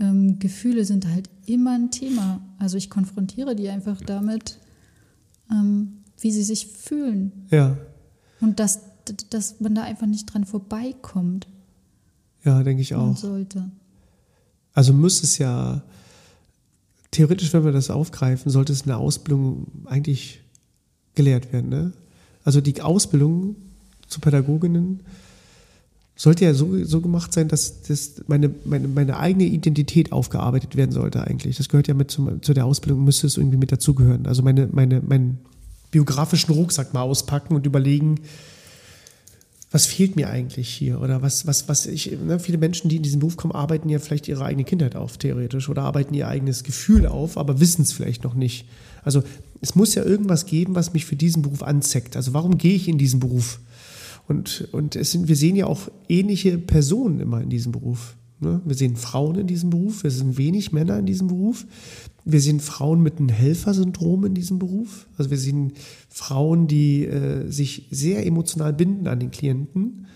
ähm, 0.00 0.38
Gefühle 0.38 0.84
sind 0.84 1.06
halt 1.06 1.28
immer 1.46 1.74
ein 1.74 1.90
Thema. 1.90 2.40
Also 2.58 2.76
ich 2.76 2.90
konfrontiere 2.90 3.54
die 3.54 3.68
einfach 3.68 4.00
damit, 4.00 4.58
ähm, 5.50 5.98
wie 6.18 6.32
sie 6.32 6.42
sich 6.42 6.66
fühlen 6.66 7.46
Ja, 7.50 7.76
und 8.40 8.60
dass, 8.60 8.80
dass 9.30 9.60
man 9.60 9.74
da 9.74 9.82
einfach 9.82 10.06
nicht 10.06 10.32
dran 10.32 10.44
vorbeikommt 10.44 11.46
ja, 12.44 12.62
denke 12.62 12.82
ich 12.82 12.94
auch. 12.94 13.16
sollte. 13.16 13.70
Also 14.74 14.92
müsste 14.92 15.24
es 15.24 15.38
ja, 15.38 15.82
theoretisch, 17.10 17.52
wenn 17.54 17.64
wir 17.64 17.72
das 17.72 17.90
aufgreifen, 17.90 18.50
sollte 18.50 18.72
es 18.72 18.82
in 18.82 18.88
der 18.88 18.98
Ausbildung 18.98 19.66
eigentlich 19.86 20.42
gelehrt 21.14 21.52
werden. 21.52 21.70
Ne? 21.70 21.92
Also 22.44 22.60
die 22.60 22.82
Ausbildung 22.82 23.56
zu 24.08 24.20
Pädagoginnen 24.20 25.00
sollte 26.16 26.44
ja 26.44 26.54
so, 26.54 26.84
so 26.84 27.00
gemacht 27.00 27.32
sein, 27.32 27.48
dass 27.48 27.82
das 27.82 28.22
meine, 28.28 28.50
meine, 28.64 28.86
meine 28.86 29.18
eigene 29.18 29.44
Identität 29.44 30.12
aufgearbeitet 30.12 30.76
werden 30.76 30.92
sollte 30.92 31.22
eigentlich. 31.22 31.56
Das 31.56 31.68
gehört 31.68 31.88
ja 31.88 31.94
mit 31.94 32.10
zum, 32.10 32.40
zu 32.40 32.54
der 32.54 32.66
Ausbildung, 32.66 33.04
müsste 33.04 33.26
es 33.26 33.36
irgendwie 33.36 33.56
mit 33.56 33.72
dazugehören. 33.72 34.26
Also 34.26 34.42
meine, 34.42 34.68
meine, 34.70 35.00
meinen 35.00 35.38
biografischen 35.90 36.54
Rucksack 36.54 36.94
mal 36.94 37.02
auspacken 37.02 37.54
und 37.54 37.66
überlegen, 37.66 38.20
was 39.74 39.86
fehlt 39.86 40.14
mir 40.14 40.30
eigentlich 40.30 40.68
hier? 40.68 41.00
Oder 41.00 41.20
was, 41.20 41.48
was, 41.48 41.68
was 41.68 41.86
ich, 41.86 42.16
ne, 42.24 42.38
viele 42.38 42.58
Menschen, 42.58 42.88
die 42.88 42.96
in 42.96 43.02
diesen 43.02 43.18
Beruf 43.18 43.36
kommen, 43.36 43.52
arbeiten 43.52 43.88
ja 43.88 43.98
vielleicht 43.98 44.28
ihre 44.28 44.44
eigene 44.44 44.62
Kindheit 44.62 44.94
auf, 44.94 45.18
theoretisch, 45.18 45.68
oder 45.68 45.82
arbeiten 45.82 46.14
ihr 46.14 46.28
eigenes 46.28 46.62
Gefühl 46.62 47.08
auf, 47.08 47.36
aber 47.36 47.58
wissen 47.58 47.82
es 47.82 47.92
vielleicht 47.92 48.22
noch 48.22 48.34
nicht. 48.34 48.66
Also 49.02 49.24
es 49.60 49.74
muss 49.74 49.96
ja 49.96 50.04
irgendwas 50.04 50.46
geben, 50.46 50.76
was 50.76 50.92
mich 50.92 51.06
für 51.06 51.16
diesen 51.16 51.42
Beruf 51.42 51.64
anzeckt. 51.64 52.14
Also 52.14 52.34
warum 52.34 52.56
gehe 52.56 52.76
ich 52.76 52.86
in 52.86 52.98
diesen 52.98 53.18
Beruf? 53.18 53.58
Und, 54.26 54.68
und 54.72 54.96
es 54.96 55.12
sind, 55.12 55.28
wir 55.28 55.36
sehen 55.36 55.56
ja 55.56 55.66
auch 55.66 55.88
ähnliche 56.08 56.58
Personen 56.58 57.20
immer 57.20 57.42
in 57.42 57.50
diesem 57.50 57.72
Beruf. 57.72 58.16
Ne? 58.40 58.60
Wir 58.64 58.74
sehen 58.74 58.96
Frauen 58.96 59.36
in 59.36 59.46
diesem 59.46 59.70
Beruf, 59.70 60.02
wir 60.02 60.10
sehen 60.10 60.36
wenig 60.38 60.72
Männer 60.72 60.98
in 60.98 61.06
diesem 61.06 61.28
Beruf. 61.28 61.66
Wir 62.24 62.40
sehen 62.40 62.60
Frauen 62.60 63.02
mit 63.02 63.18
einem 63.18 63.28
Helfersyndrom 63.28 64.24
in 64.24 64.34
diesem 64.34 64.58
Beruf. 64.58 65.06
Also 65.18 65.30
wir 65.30 65.36
sehen 65.36 65.72
Frauen, 66.08 66.66
die 66.66 67.04
äh, 67.04 67.50
sich 67.50 67.88
sehr 67.90 68.24
emotional 68.26 68.72
binden 68.72 69.08
an 69.08 69.20
den 69.20 69.30
Klienten. 69.30 70.06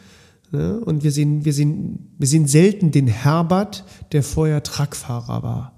Ne? 0.50 0.80
Und 0.80 1.04
wir 1.04 1.12
sehen, 1.12 1.44
wir, 1.44 1.52
sehen, 1.52 2.14
wir 2.18 2.26
sehen 2.26 2.46
selten 2.46 2.90
den 2.92 3.08
Herbert, 3.08 3.84
der 4.12 4.22
vorher 4.22 4.62
Truckfahrer 4.62 5.42
war. 5.42 5.74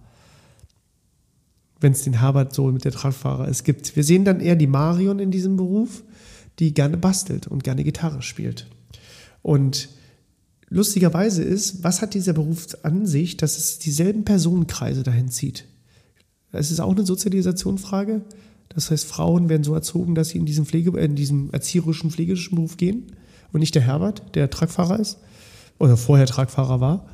Wenn 1.81 1.93
es 1.93 2.03
den 2.03 2.21
Herbert 2.21 2.55
so 2.55 2.71
mit 2.71 2.85
der 2.85 2.93
Truckfahrer 2.93 3.49
es 3.49 3.65
gibt. 3.65 3.97
Wir 3.97 4.05
sehen 4.05 4.25
dann 4.25 4.41
eher 4.41 4.55
die 4.55 4.67
Marion 4.69 5.19
in 5.19 5.33
diesem 5.33 5.57
Beruf, 5.57 6.05
die 6.61 6.75
gerne 6.75 6.97
bastelt 6.97 7.47
und 7.47 7.65
gerne 7.65 7.83
Gitarre 7.83 8.23
spielt. 8.23 8.67
Und 9.43 9.89
lustigerweise 10.69 11.43
ist, 11.43 11.83
was 11.83 12.03
hat 12.03 12.15
dieser 12.15 12.35
Beruf 12.35 12.69
an 12.83 13.07
sich, 13.07 13.37
dass 13.37 13.59
es 13.59 13.79
dieselben 13.79 14.25
Personenkreise 14.25 15.03
dahin 15.03 15.29
zieht? 15.29 15.65
Es 16.53 16.71
ist 16.71 16.81
auch 16.81 16.93
eine 16.93 17.07
Sozialisationsfrage. 17.07 18.23
Das 18.69 18.91
heißt, 18.91 19.07
Frauen 19.07 19.49
werden 19.49 19.65
so 19.65 19.75
erzogen, 19.75 20.15
dass 20.15 20.31
sie 20.31 20.39
in 20.39 20.47
diesen, 20.47 20.67
Pflege, 20.67 20.99
in 21.01 21.17
diesen 21.17 21.53
erzieherischen, 21.53 22.11
pflegerischen 22.11 22.57
Beruf 22.57 22.77
gehen 22.77 23.07
und 23.53 23.61
nicht 23.61 23.75
der 23.75 23.83
Herbert, 23.83 24.23
der 24.35 24.51
Truckfahrer 24.51 25.01
ist 25.01 25.19
oder 25.79 25.97
vorher 25.97 26.27
Truckfahrer 26.27 26.81
war. 26.81 27.09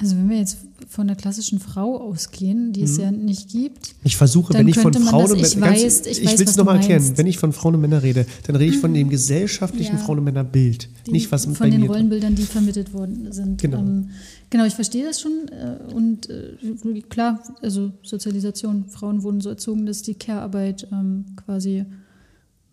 Also 0.00 0.16
wenn 0.16 0.28
wir 0.28 0.38
jetzt 0.38 0.58
von 0.88 1.06
der 1.06 1.16
klassischen 1.16 1.60
Frau 1.60 2.00
ausgehen, 2.00 2.72
die 2.72 2.82
es 2.82 2.96
ja 2.96 3.10
nicht 3.10 3.48
gibt, 3.50 3.94
Ich 4.02 4.16
versuche, 4.16 4.52
Dann 4.52 4.60
wenn 4.62 4.68
ich 4.68 4.78
von 4.78 4.92
Frauen 4.92 5.30
und 5.32 5.38
ich 5.40 5.54
Männern, 5.56 5.74
weiß- 5.76 6.06
ich 6.06 6.24
weiß, 6.24 6.38
will 6.38 6.48
es 6.48 6.56
nochmal 6.56 6.76
erklären, 6.76 7.12
wenn 7.16 7.26
ich 7.26 7.38
von 7.38 7.52
Frauen 7.52 7.76
und 7.76 7.80
Männern 7.80 8.00
rede, 8.00 8.26
dann 8.46 8.56
rede 8.56 8.74
ich 8.74 8.80
von 8.80 8.92
dem 8.92 9.08
gesellschaftlichen 9.08 9.96
Ja. 9.96 9.98
Frauen- 10.02 10.18
und 10.18 10.24
Männerbild, 10.24 10.88
die, 11.06 11.12
nicht 11.12 11.30
was 11.32 11.44
von 11.44 11.54
bei 11.54 11.70
den 11.70 11.82
mir. 11.82 11.86
Rollenbildern, 11.88 12.34
die 12.34 12.42
vermittelt 12.42 12.92
worden 12.92 13.30
sind. 13.32 13.60
Genau. 13.62 13.78
Ähm, 13.78 14.10
genau, 14.50 14.64
ich 14.64 14.74
verstehe 14.74 15.04
das 15.04 15.20
schon. 15.20 15.48
Äh, 15.48 15.92
und 15.94 16.28
äh, 16.28 17.00
klar, 17.08 17.42
also 17.62 17.92
Sozialisation. 18.02 18.86
Frauen 18.88 19.22
wurden 19.22 19.40
so 19.40 19.48
erzogen, 19.50 19.86
dass 19.86 20.02
die 20.02 20.14
Care-Arbeit 20.14 20.88
ähm, 20.92 21.24
quasi 21.36 21.84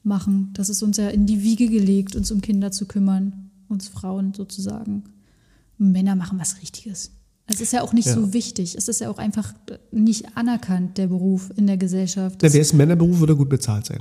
machen. 0.03 0.49
Das 0.53 0.69
ist 0.69 0.81
uns 0.81 0.97
ja 0.97 1.09
in 1.09 1.25
die 1.27 1.43
Wiege 1.43 1.67
gelegt, 1.67 2.15
uns 2.15 2.31
um 2.31 2.41
Kinder 2.41 2.71
zu 2.71 2.85
kümmern. 2.85 3.49
Uns 3.69 3.87
Frauen 3.87 4.33
sozusagen. 4.35 5.03
Männer 5.81 6.15
machen 6.15 6.39
was 6.39 6.61
Richtiges. 6.61 7.11
Es 7.47 7.59
ist 7.59 7.73
ja 7.73 7.81
auch 7.81 7.91
nicht 7.93 8.05
Ja. 8.07 8.13
so 8.15 8.33
wichtig. 8.33 8.75
Es 8.77 8.87
ist 8.87 9.01
ja 9.01 9.09
auch 9.09 9.17
einfach 9.17 9.53
nicht 9.91 10.37
anerkannt, 10.37 10.97
der 10.97 11.07
Beruf 11.07 11.49
in 11.57 11.67
der 11.67 11.77
Gesellschaft. 11.77 12.39
Na, 12.41 12.53
Wäre 12.53 12.61
es 12.61 12.71
ein 12.73 12.77
Männerberuf, 12.77 13.19
würde 13.19 13.35
gut 13.35 13.49
bezahlt 13.49 13.85
sein. 13.87 13.99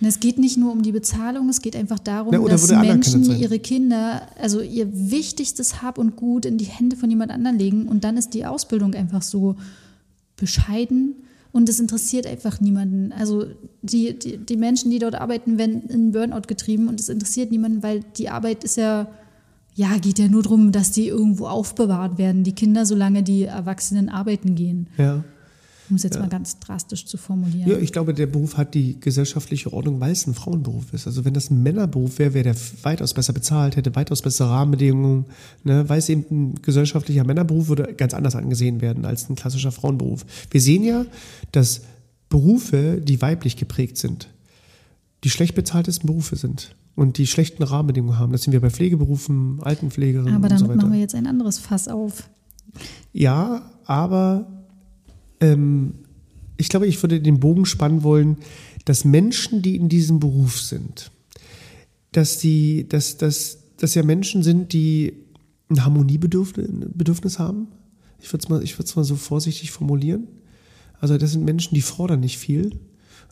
Es 0.00 0.20
geht 0.20 0.38
nicht 0.38 0.58
nur 0.58 0.70
um 0.72 0.82
die 0.82 0.92
Bezahlung, 0.92 1.48
es 1.48 1.62
geht 1.62 1.76
einfach 1.76 1.98
darum, 1.98 2.34
Ja, 2.34 2.40
dass 2.46 2.68
Menschen 2.70 3.24
sein. 3.24 3.38
ihre 3.40 3.58
Kinder, 3.58 4.22
also 4.38 4.60
ihr 4.60 4.88
wichtigstes 4.92 5.80
Hab 5.82 5.96
und 5.98 6.16
Gut 6.16 6.44
in 6.44 6.58
die 6.58 6.64
Hände 6.66 6.96
von 6.96 7.08
jemand 7.08 7.30
anderem 7.30 7.56
legen 7.56 7.88
und 7.88 8.04
dann 8.04 8.16
ist 8.18 8.34
die 8.34 8.44
Ausbildung 8.44 8.92
einfach 8.94 9.22
so 9.22 9.56
bescheiden 10.36 11.14
und 11.52 11.68
es 11.68 11.78
interessiert 11.80 12.26
einfach 12.26 12.60
niemanden. 12.60 13.12
Also 13.12 13.46
die, 13.82 14.18
die, 14.18 14.36
die 14.38 14.56
Menschen, 14.56 14.90
die 14.90 14.98
dort 14.98 15.14
arbeiten, 15.14 15.56
werden 15.58 15.82
in 15.88 16.12
Burnout 16.12 16.42
getrieben 16.48 16.88
und 16.88 16.98
es 17.00 17.08
interessiert 17.08 17.50
niemanden, 17.50 17.82
weil 17.82 18.00
die 18.18 18.28
Arbeit 18.28 18.64
ist 18.64 18.76
ja, 18.76 19.06
ja, 19.74 19.98
geht 19.98 20.18
ja 20.18 20.28
nur 20.28 20.42
darum, 20.42 20.72
dass 20.72 20.92
die 20.92 21.08
irgendwo 21.08 21.46
aufbewahrt 21.46 22.18
werden, 22.18 22.44
die 22.44 22.52
Kinder, 22.52 22.86
solange 22.86 23.22
die 23.22 23.42
Erwachsenen 23.42 24.08
arbeiten 24.08 24.54
gehen. 24.54 24.88
Ja. 24.96 25.24
Um 25.90 25.96
es 25.96 26.02
jetzt 26.02 26.18
mal 26.18 26.28
ganz 26.28 26.58
drastisch 26.60 27.04
zu 27.04 27.18
formulieren. 27.18 27.70
Ja, 27.70 27.76
ich 27.76 27.92
glaube, 27.92 28.14
der 28.14 28.26
Beruf 28.26 28.56
hat 28.56 28.72
die 28.72 28.98
gesellschaftliche 28.98 29.70
Ordnung, 29.70 30.00
weil 30.00 30.12
es 30.12 30.26
ein 30.26 30.32
Frauenberuf 30.32 30.94
ist. 30.94 31.06
Also 31.06 31.26
wenn 31.26 31.34
das 31.34 31.50
ein 31.50 31.62
Männerberuf 31.62 32.18
wäre, 32.18 32.32
wäre 32.32 32.44
der 32.44 32.56
weitaus 32.82 33.12
besser 33.12 33.34
bezahlt, 33.34 33.76
hätte 33.76 33.94
weitaus 33.94 34.22
bessere 34.22 34.48
Rahmenbedingungen. 34.48 35.26
Ne? 35.62 35.86
Weil 35.86 35.98
es 35.98 36.08
eben 36.08 36.24
ein 36.30 36.54
gesellschaftlicher 36.62 37.24
Männerberuf 37.24 37.68
würde 37.68 37.92
ganz 37.94 38.14
anders 38.14 38.34
angesehen 38.34 38.80
werden 38.80 39.04
als 39.04 39.28
ein 39.28 39.34
klassischer 39.34 39.72
Frauenberuf. 39.72 40.24
Wir 40.50 40.60
sehen 40.62 40.84
ja, 40.84 41.04
dass 41.52 41.82
Berufe, 42.30 43.02
die 43.02 43.20
weiblich 43.20 43.56
geprägt 43.56 43.98
sind, 43.98 44.28
die 45.24 45.30
schlecht 45.30 45.54
bezahltesten 45.54 46.06
Berufe 46.06 46.36
sind 46.36 46.76
und 46.94 47.18
die 47.18 47.26
schlechten 47.26 47.62
Rahmenbedingungen 47.62 48.18
haben. 48.18 48.32
Das 48.32 48.42
sind 48.42 48.52
wir 48.52 48.60
bei 48.60 48.70
Pflegeberufen, 48.70 49.60
Altenpflegerinnen 49.62 50.34
Aber 50.34 50.44
und 50.44 50.50
so 50.50 50.66
damit 50.66 50.68
weiter. 50.68 50.86
machen 50.86 50.92
wir 50.92 51.00
jetzt 51.00 51.14
ein 51.14 51.26
anderes 51.26 51.58
Fass 51.58 51.88
auf. 51.88 52.28
Ja, 53.12 53.70
aber 53.86 54.46
ähm, 55.40 55.94
ich 56.56 56.68
glaube, 56.68 56.86
ich 56.86 57.02
würde 57.02 57.20
den 57.20 57.40
Bogen 57.40 57.64
spannen 57.64 58.02
wollen, 58.02 58.36
dass 58.84 59.04
Menschen, 59.04 59.62
die 59.62 59.76
in 59.76 59.88
diesem 59.88 60.20
Beruf 60.20 60.60
sind, 60.60 61.10
dass 62.12 62.38
die, 62.38 62.86
dass, 62.88 63.16
dass, 63.16 63.58
dass 63.78 63.94
ja 63.94 64.02
Menschen 64.02 64.42
sind, 64.42 64.72
die 64.72 65.14
ein 65.70 65.84
Harmoniebedürfnis 65.84 66.68
Bedürfnis 66.92 67.38
haben. 67.38 67.68
Ich 68.20 68.32
würde 68.32 68.42
es 68.42 68.48
mal, 68.48 68.62
ich 68.62 68.74
würde 68.78 68.88
es 68.88 68.96
mal 68.96 69.04
so 69.04 69.16
vorsichtig 69.16 69.70
formulieren. 69.70 70.28
Also 71.00 71.16
das 71.16 71.32
sind 71.32 71.44
Menschen, 71.44 71.74
die 71.74 71.80
fordern 71.80 72.20
nicht 72.20 72.38
viel. 72.38 72.78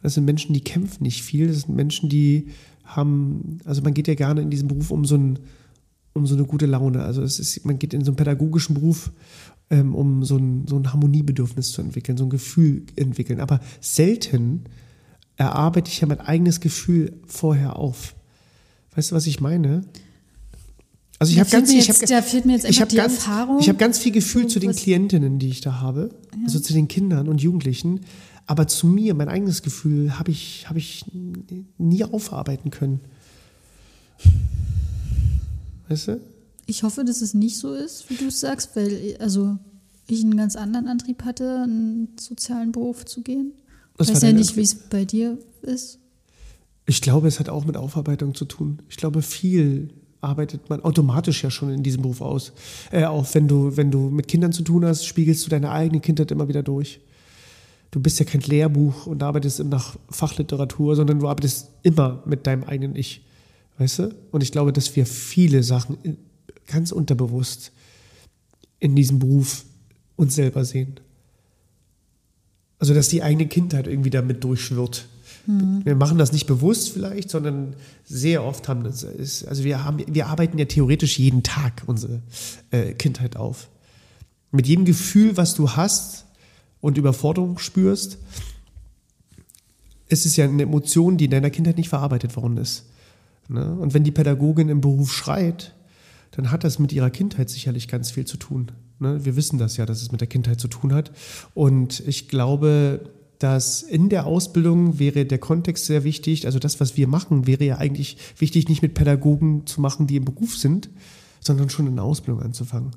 Das 0.03 0.15
sind 0.15 0.25
Menschen, 0.25 0.53
die 0.53 0.61
kämpfen 0.63 1.03
nicht 1.05 1.23
viel. 1.23 1.47
Das 1.49 1.63
sind 1.63 1.75
Menschen, 1.77 2.09
die 2.09 2.49
haben, 2.85 3.59
also 3.65 3.83
man 3.83 3.95
geht 3.95 4.09
ja 4.09 4.15
gerne 4.15 4.41
in 4.43 4.51
diesen 4.51 4.69
Beruf 4.69 4.91
um 4.91 5.05
so 5.05 5.17
ein, 5.17 5.39
um 6.13 6.27
so 6.27 6.35
eine 6.35 6.45
gute 6.45 6.67
Laune. 6.67 7.03
Also 7.03 7.23
es 7.23 7.39
ist, 7.39 7.65
man 7.65 7.79
geht 7.79 7.95
in 7.95 8.05
so 8.05 8.11
einen 8.11 8.17
pädagogischen 8.17 8.75
Beruf, 8.75 9.13
ähm, 9.71 9.95
um 9.95 10.25
so 10.25 10.37
ein, 10.37 10.67
so 10.67 10.77
ein 10.77 10.93
Harmoniebedürfnis 10.93 11.73
zu 11.73 11.81
entwickeln, 11.81 12.19
so 12.19 12.25
ein 12.25 12.31
Gefühl 12.31 12.83
entwickeln. 12.97 13.41
Aber 13.41 13.61
selten 13.81 14.65
erarbeite 15.37 15.91
ich 15.91 16.01
ja 16.01 16.07
mein 16.09 16.21
eigenes 16.21 16.61
Gefühl 16.61 17.15
vorher 17.27 17.77
auf. 17.77 18.15
Weißt 18.95 19.11
du, 19.13 19.15
was 19.15 19.27
ich 19.27 19.41
meine? 19.41 19.85
Also 21.19 21.33
ich 21.33 21.39
habe 21.41 21.49
ganz, 21.51 21.71
ich 21.73 21.87
jetzt- 21.87 22.03
hab, 22.03 22.09
da 22.09 22.21
fehlt 22.21 22.45
mir 22.47 22.55
jetzt 22.55 22.69
ich 22.69 22.83
die 22.83 22.97
ganz, 22.97 23.15
Erfahrung, 23.15 23.59
Ich 23.61 23.69
habe 23.69 23.79
ganz 23.79 23.99
viel 23.99 24.11
Gefühl 24.13 24.49
zu 24.49 24.59
den 24.59 24.73
Klientinnen, 24.73 25.39
die 25.39 25.49
ich 25.49 25.61
da 25.61 25.81
habe, 25.81 26.11
also 26.45 26.59
zu 26.59 26.73
den 26.73 26.89
Kindern 26.89 27.29
und 27.29 27.41
Jugendlichen. 27.41 28.01
Aber 28.47 28.67
zu 28.67 28.87
mir, 28.87 29.15
mein 29.15 29.29
eigenes 29.29 29.63
Gefühl, 29.63 30.19
habe 30.19 30.31
ich, 30.31 30.69
habe 30.69 30.79
ich 30.79 31.05
nie 31.79 32.05
aufarbeiten 32.05 32.71
können. 32.71 33.01
Weißt 35.89 36.09
du? 36.09 36.21
Ich 36.67 36.83
hoffe, 36.83 37.05
dass 37.05 37.23
es 37.23 37.35
nicht 37.35 37.57
so 37.57 37.75
ist, 37.75 38.09
wie 38.09 38.17
du 38.17 38.27
es 38.27 38.41
sagst, 38.41 38.77
weil 38.77 39.17
also 39.19 39.59
ich 40.07 40.23
einen 40.23 40.37
ganz 40.37 40.57
anderen 40.57 40.89
Antrieb 40.89 41.25
hatte, 41.25 41.63
einen 41.63 42.09
sozialen 42.19 42.73
Beruf 42.73 43.05
zu 43.05 43.23
gehen. 43.23 43.53
Was 43.97 44.09
Ich 44.09 44.15
weiß 44.15 44.23
ja 44.23 44.33
nicht, 44.33 44.57
wie 44.57 44.63
es 44.63 44.75
bei 44.75 45.05
dir 45.05 45.39
ist. 45.63 45.99
Ich 46.87 47.01
glaube, 47.01 47.29
es 47.29 47.39
hat 47.39 47.49
auch 47.49 47.65
mit 47.65 47.77
Aufarbeitung 47.77 48.35
zu 48.35 48.45
tun. 48.45 48.81
Ich 48.89 48.97
glaube, 48.97 49.23
viel 49.23 49.91
arbeitet 50.21 50.71
man 50.71 50.81
automatisch 50.83 51.43
ja 51.43 51.51
schon 51.51 51.71
in 51.71 51.83
diesem 51.83 52.03
Beruf 52.03 52.21
aus. 52.21 52.53
Äh, 52.91 53.05
auch 53.05 53.27
wenn 53.35 53.49
du, 53.49 53.77
wenn 53.77 53.91
du 53.91 54.09
mit 54.11 54.29
Kindern 54.29 54.53
zu 54.53 54.63
tun 54.63 54.85
hast, 54.85 55.05
spiegelst 55.05 55.45
du 55.45 55.51
deine 55.51 55.71
eigene 55.71 56.01
Kindheit 56.01 56.31
immer 56.31 56.49
wieder 56.49 56.63
durch. 56.63 57.01
Du 57.93 58.01
bist 58.01 58.19
ja 58.19 58.25
kein 58.25 58.41
Lehrbuch 58.41 59.07
und 59.07 59.23
arbeitest 59.23 59.63
nach 59.65 59.97
Fachliteratur, 60.11 60.97
sondern 60.97 61.21
du 61.21 61.29
arbeitest 61.29 61.69
immer 61.85 62.23
mit 62.27 62.47
deinem 62.49 62.65
eigenen 62.65 62.97
Ich. 62.97 63.25
Weißt 63.79 64.01
du? 64.01 64.15
Und 64.33 64.43
ich 64.43 64.51
glaube, 64.51 64.73
dass 64.73 64.97
wir 64.97 65.07
viele 65.07 65.63
Sachen 65.63 65.97
ganz 66.67 66.91
unterbewusst 66.91 67.71
in 68.81 68.97
diesem 68.97 69.21
Beruf 69.21 69.65
uns 70.17 70.35
selber 70.35 70.65
sehen. 70.65 71.01
Also, 72.79 72.95
dass 72.95 73.09
die 73.09 73.23
eigene 73.23 73.47
Kindheit 73.47 73.87
irgendwie 73.87 74.11
damit 74.11 74.43
durchschwirrt. 74.43 75.07
Mhm. 75.47 75.83
Wir 75.85 75.95
machen 75.95 76.19
das 76.19 76.33
nicht 76.33 76.47
bewusst 76.47 76.91
vielleicht, 76.91 77.31
sondern 77.31 77.77
sehr 78.05 78.43
oft 78.43 78.69
haben 78.69 78.85
das, 78.85 79.03
ist, 79.03 79.47
also 79.47 79.65
wir 79.65 79.85
haben, 79.85 80.03
wir 80.07 80.27
arbeiten 80.27 80.59
ja 80.59 80.65
theoretisch 80.65 81.19
jeden 81.19 81.43
Tag 81.43 81.83
unsere 81.87 82.23
äh, 82.71 82.93
Kindheit 82.95 83.37
auf. 83.37 83.69
Mit 84.51 84.67
jedem 84.67 84.85
Gefühl, 84.85 85.37
was 85.37 85.55
du 85.55 85.71
hast 85.71 86.27
und 86.83 86.99
Überforderung 86.99 87.59
spürst, 87.59 88.19
ist 90.09 90.27
es 90.27 90.37
ja 90.37 90.45
eine 90.45 90.65
Emotion, 90.65 91.17
die 91.17 91.25
in 91.25 91.31
deiner 91.31 91.49
Kindheit 91.49 91.79
nicht 91.79 91.89
verarbeitet 91.89 92.37
worden 92.37 92.59
ist. 92.59 92.85
Ne? 93.49 93.75
Und 93.75 93.95
wenn 93.95 94.05
die 94.05 94.11
Pädagogin 94.11 94.69
im 94.69 94.83
Beruf 94.83 95.11
schreit, 95.11 95.75
dann 96.33 96.51
hat 96.51 96.65
das 96.65 96.79
mit 96.79 96.93
ihrer 96.93 97.09
Kindheit 97.09 97.49
sicherlich 97.49 97.89
ganz 97.89 98.11
viel 98.11 98.27
zu 98.27 98.37
tun. 98.37 98.73
Ne? 98.99 99.25
Wir 99.25 99.37
wissen 99.37 99.59
das 99.59 99.79
ja, 99.79 99.87
dass 99.87 100.03
es 100.03 100.13
mit 100.13 100.21
der 100.21 100.29
Kindheit 100.29 100.61
zu 100.61 100.69
tun 100.69 100.93
hat. 100.93 101.13
Und 101.55 102.03
ich 102.07 102.29
glaube, 102.29 103.11
dass 103.39 103.83
in 103.83 104.09
der 104.09 104.27
Ausbildung 104.27 104.99
wäre 104.99 105.25
der 105.25 105.39
Kontext 105.39 105.87
sehr 105.87 106.05
wichtig. 106.05 106.47
Also 106.47 106.59
das, 106.59 106.81
was 106.81 106.97
wir 106.97 107.07
machen, 107.07 107.47
wäre 107.47 107.65
ja 107.65 107.79
eigentlich 107.79 108.19
wichtig, 108.39 108.69
nicht 108.69 108.83
mit 108.83 108.95
Pädagogen 108.95 109.67
zu 109.67 109.81
machen, 109.81 110.07
die 110.07 110.17
im 110.17 110.25
Beruf 110.25 110.57
sind, 110.57 110.91
sondern 111.41 111.71
schon 111.71 111.87
in 111.87 111.97
der 111.97 112.05
Ausbildung 112.05 112.43
anzufangen. 112.43 112.91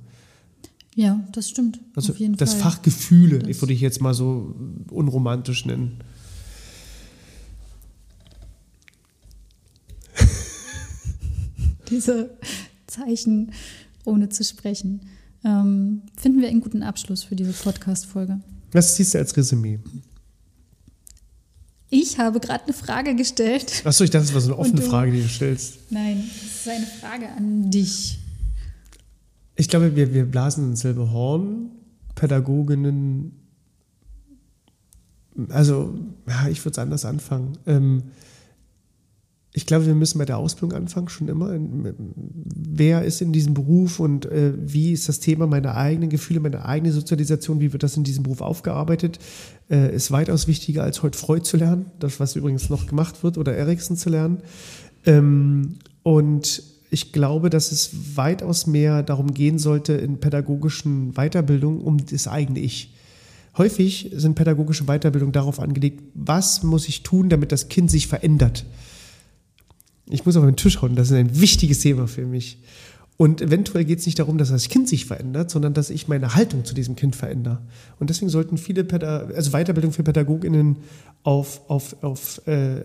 Ja, 0.95 1.23
das 1.33 1.49
stimmt. 1.49 1.79
Also 1.93 2.13
das 2.13 2.53
Fall. 2.53 2.61
Fach 2.61 2.81
Gefühle, 2.81 3.39
das 3.39 3.61
würde 3.61 3.73
ich 3.73 3.81
jetzt 3.81 3.99
mal 4.01 4.13
so 4.13 4.55
unromantisch 4.89 5.65
nennen. 5.65 5.99
Diese 11.89 12.37
Zeichen 12.87 13.51
ohne 14.05 14.29
zu 14.29 14.45
sprechen. 14.45 15.01
Ähm, 15.43 16.03
finden 16.15 16.39
wir 16.41 16.47
einen 16.47 16.61
guten 16.61 16.81
Abschluss 16.81 17.23
für 17.23 17.35
diese 17.35 17.51
Podcast-Folge. 17.53 18.39
Was 18.71 18.95
siehst 18.95 19.13
du 19.13 19.19
als 19.19 19.35
Resümee? 19.37 19.79
Ich 21.89 22.17
habe 22.17 22.39
gerade 22.39 22.63
eine 22.63 22.73
Frage 22.73 23.15
gestellt. 23.15 23.83
Achso, 23.85 24.03
ich 24.03 24.09
dachte, 24.09 24.25
das 24.25 24.33
war 24.33 24.41
so 24.41 24.53
eine 24.53 24.57
offene 24.59 24.81
Frage, 24.81 25.11
die 25.11 25.21
du 25.21 25.27
stellst. 25.27 25.91
Nein, 25.91 26.23
es 26.43 26.61
ist 26.61 26.67
eine 26.67 26.85
Frage 26.85 27.29
an 27.29 27.69
dich. 27.69 28.17
Ich 29.55 29.69
glaube, 29.69 29.95
wir, 29.95 30.13
wir 30.13 30.25
blasen 30.25 30.71
ins 30.71 30.81
selbe 30.81 31.11
Horn. 31.11 31.71
Pädagoginnen, 32.15 33.33
also, 35.49 35.93
ja, 36.27 36.47
ich 36.47 36.63
würde 36.63 36.71
es 36.71 36.79
anders 36.79 37.05
anfangen. 37.05 37.57
Ähm, 37.65 38.03
ich 39.51 39.65
glaube, 39.65 39.85
wir 39.85 39.95
müssen 39.95 40.17
bei 40.17 40.25
der 40.25 40.37
Ausbildung 40.37 40.77
anfangen, 40.77 41.07
schon 41.07 41.29
immer. 41.29 41.57
Wer 41.57 43.03
ist 43.03 43.21
in 43.21 43.31
diesem 43.31 43.53
Beruf 43.53 44.01
und 44.01 44.25
äh, 44.25 44.53
wie 44.57 44.91
ist 44.91 45.07
das 45.07 45.21
Thema 45.21 45.47
meiner 45.47 45.75
eigenen 45.75 46.09
Gefühle, 46.09 46.41
meine 46.41 46.65
eigene 46.65 46.91
Sozialisation, 46.91 47.61
wie 47.61 47.71
wird 47.71 47.83
das 47.83 47.95
in 47.95 48.03
diesem 48.03 48.23
Beruf 48.23 48.41
aufgearbeitet, 48.41 49.19
äh, 49.69 49.95
ist 49.95 50.11
weitaus 50.11 50.47
wichtiger, 50.47 50.83
als 50.83 51.03
heute 51.03 51.17
Freud 51.17 51.43
zu 51.43 51.55
lernen, 51.55 51.85
das, 51.99 52.19
was 52.19 52.35
übrigens 52.35 52.69
noch 52.69 52.85
gemacht 52.85 53.23
wird, 53.23 53.37
oder 53.37 53.55
Erikson 53.55 53.95
zu 53.95 54.09
lernen. 54.09 54.39
Ähm, 55.05 55.75
und 56.03 56.63
ich 56.89 57.11
glaube, 57.11 57.49
dass 57.49 57.71
es 57.71 58.15
weitaus 58.15 58.67
mehr 58.67 59.03
darum 59.03 59.33
gehen 59.33 59.59
sollte 59.59 59.93
in 59.93 60.19
pädagogischen 60.19 61.13
Weiterbildungen 61.13 61.81
um 61.81 61.97
das 62.05 62.27
eigene 62.27 62.59
Ich. 62.59 62.93
Häufig 63.57 64.11
sind 64.13 64.35
pädagogische 64.35 64.85
Weiterbildungen 64.85 65.33
darauf 65.33 65.59
angelegt, 65.59 66.03
was 66.13 66.63
muss 66.63 66.87
ich 66.87 67.03
tun, 67.03 67.29
damit 67.29 67.51
das 67.51 67.69
Kind 67.69 67.89
sich 67.89 68.07
verändert 68.07 68.65
ich 70.07 70.25
muss 70.25 70.35
auf 70.37 70.45
den 70.45 70.55
Tisch 70.55 70.81
hauen, 70.81 70.95
das 70.95 71.11
ist 71.11 71.17
ein 71.17 71.39
wichtiges 71.39 71.79
Thema 71.79 72.07
für 72.07 72.25
mich. 72.25 72.59
Und 73.17 73.41
eventuell 73.41 73.85
geht 73.85 73.99
es 73.99 74.05
nicht 74.05 74.19
darum, 74.19 74.37
dass 74.37 74.49
das 74.49 74.67
Kind 74.67 74.89
sich 74.89 75.05
verändert, 75.05 75.49
sondern 75.49 75.73
dass 75.73 75.89
ich 75.89 76.09
meine 76.09 76.35
Haltung 76.35 76.65
zu 76.65 76.75
diesem 76.75 76.97
Kind 76.97 77.15
verändere. 77.15 77.61
Und 77.97 78.09
deswegen 78.09 78.29
sollten 78.29 78.57
viele 78.57 78.83
Päda 78.83 79.29
also 79.33 79.51
Weiterbildung 79.51 79.93
für 79.93 80.03
PädagogInnen 80.03 80.77
auf, 81.23 81.61
auf, 81.69 81.95
auf, 82.03 82.45
äh, 82.45 82.83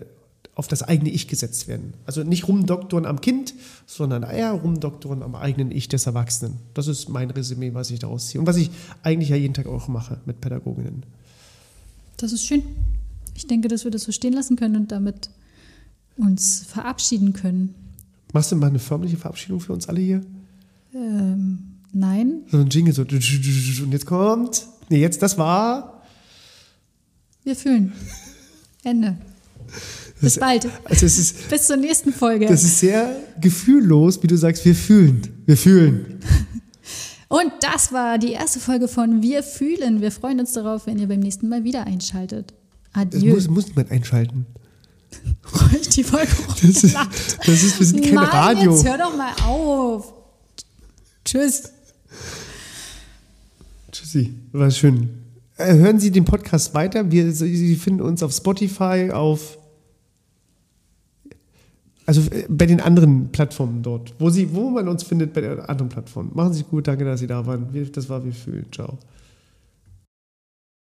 auf 0.55 0.67
das 0.67 0.83
eigene 0.83 1.09
Ich 1.09 1.27
gesetzt 1.27 1.67
werden. 1.67 1.93
Also 2.05 2.23
nicht 2.23 2.47
rumdoktoren 2.47 3.05
am 3.05 3.21
Kind, 3.21 3.53
sondern 3.85 4.23
eher 4.23 4.51
rumdoktoren 4.51 5.23
am 5.23 5.35
eigenen 5.35 5.71
Ich 5.71 5.87
des 5.87 6.05
Erwachsenen. 6.05 6.57
Das 6.73 6.87
ist 6.87 7.09
mein 7.09 7.29
Resümee, 7.29 7.73
was 7.73 7.89
ich 7.89 7.99
daraus 7.99 8.27
ziehe. 8.27 8.39
Und 8.39 8.47
was 8.47 8.57
ich 8.57 8.69
eigentlich 9.01 9.29
ja 9.29 9.37
jeden 9.37 9.53
Tag 9.53 9.67
auch 9.67 9.87
mache 9.87 10.19
mit 10.25 10.41
Pädagoginnen. 10.41 11.03
Das 12.17 12.33
ist 12.33 12.45
schön. 12.45 12.63
Ich 13.33 13.47
denke, 13.47 13.69
dass 13.69 13.85
wir 13.85 13.91
das 13.91 14.03
so 14.03 14.11
stehen 14.11 14.33
lassen 14.33 14.57
können 14.57 14.75
und 14.75 14.91
damit 14.91 15.29
uns 16.17 16.65
verabschieden 16.67 17.33
können. 17.33 17.73
Machst 18.33 18.51
du 18.51 18.55
mal 18.55 18.67
eine 18.67 18.79
förmliche 18.79 19.17
Verabschiedung 19.17 19.59
für 19.59 19.73
uns 19.73 19.87
alle 19.87 20.01
hier? 20.01 20.21
Ähm, 20.93 21.59
nein. 21.93 22.43
So 22.49 22.57
ein 22.57 22.69
Jingle 22.69 22.93
so 22.93 23.01
und 23.03 23.91
jetzt 23.91 24.05
kommt. 24.05 24.67
Nee, 24.89 24.99
jetzt 24.99 25.21
das 25.21 25.37
war. 25.37 26.03
Wir 27.43 27.55
fühlen. 27.55 27.93
Ende. 28.83 29.17
Bis 30.21 30.37
bald. 30.37 30.67
Also 30.85 31.05
es 31.05 31.17
ist, 31.17 31.49
Bis 31.49 31.67
zur 31.67 31.77
nächsten 31.77 32.13
Folge. 32.13 32.45
Das 32.45 32.63
ist 32.63 32.79
sehr 32.79 33.15
gefühllos, 33.39 34.21
wie 34.21 34.27
du 34.27 34.37
sagst, 34.37 34.63
wir 34.65 34.75
fühlen. 34.75 35.21
Wir 35.45 35.57
fühlen. 35.57 36.19
Und 37.27 37.51
das 37.61 37.91
war 37.93 38.17
die 38.17 38.33
erste 38.33 38.59
Folge 38.59 38.87
von 38.87 39.21
Wir 39.21 39.41
fühlen. 39.41 40.01
Wir 40.01 40.11
freuen 40.11 40.39
uns 40.39 40.53
darauf, 40.53 40.85
wenn 40.85 40.99
ihr 40.99 41.07
beim 41.07 41.21
nächsten 41.21 41.47
Mal 41.47 41.63
wieder 41.63 41.87
einschaltet. 41.87 42.53
Adieu. 42.93 43.35
Das 43.35 43.47
muss, 43.47 43.65
muss 43.65 43.75
man 43.75 43.89
einschalten. 43.89 44.45
ich 45.81 45.89
die 45.89 46.03
Folge 46.03 46.27
das 46.61 46.83
ist, 46.83 46.95
das 47.45 47.63
ist, 47.63 47.79
wir 47.79 47.85
sind 47.85 48.03
kein 48.03 48.15
Mann, 48.15 48.25
Radio. 48.25 48.71
Jetzt 48.71 48.85
hör 48.85 48.97
doch 48.97 49.15
mal 49.15 49.33
auf. 49.45 50.13
Tschüss. 51.23 51.71
Tschüssi, 53.91 54.33
war 54.51 54.69
schön. 54.69 55.09
Äh, 55.57 55.75
hören 55.75 55.99
Sie 55.99 56.11
den 56.11 56.25
Podcast 56.25 56.73
weiter. 56.73 57.11
Wir, 57.11 57.31
Sie 57.31 57.75
finden 57.75 58.01
uns 58.01 58.23
auf 58.23 58.33
Spotify, 58.33 59.09
auf 59.11 59.57
also 62.05 62.21
äh, 62.31 62.45
bei 62.49 62.65
den 62.65 62.81
anderen 62.81 63.29
Plattformen 63.31 63.83
dort, 63.83 64.13
wo, 64.19 64.29
Sie, 64.29 64.53
wo 64.53 64.69
man 64.69 64.87
uns 64.87 65.03
findet 65.03 65.33
bei 65.33 65.41
den 65.41 65.59
anderen 65.59 65.89
Plattformen. 65.89 66.31
Machen 66.33 66.53
Sie 66.53 66.63
gut, 66.63 66.87
danke, 66.87 67.05
dass 67.05 67.19
Sie 67.19 67.27
da 67.27 67.45
waren. 67.45 67.67
Das 67.93 68.09
war 68.09 68.23
Wir 68.23 68.33
fühlen. 68.33 68.65
Ciao. 68.71 68.97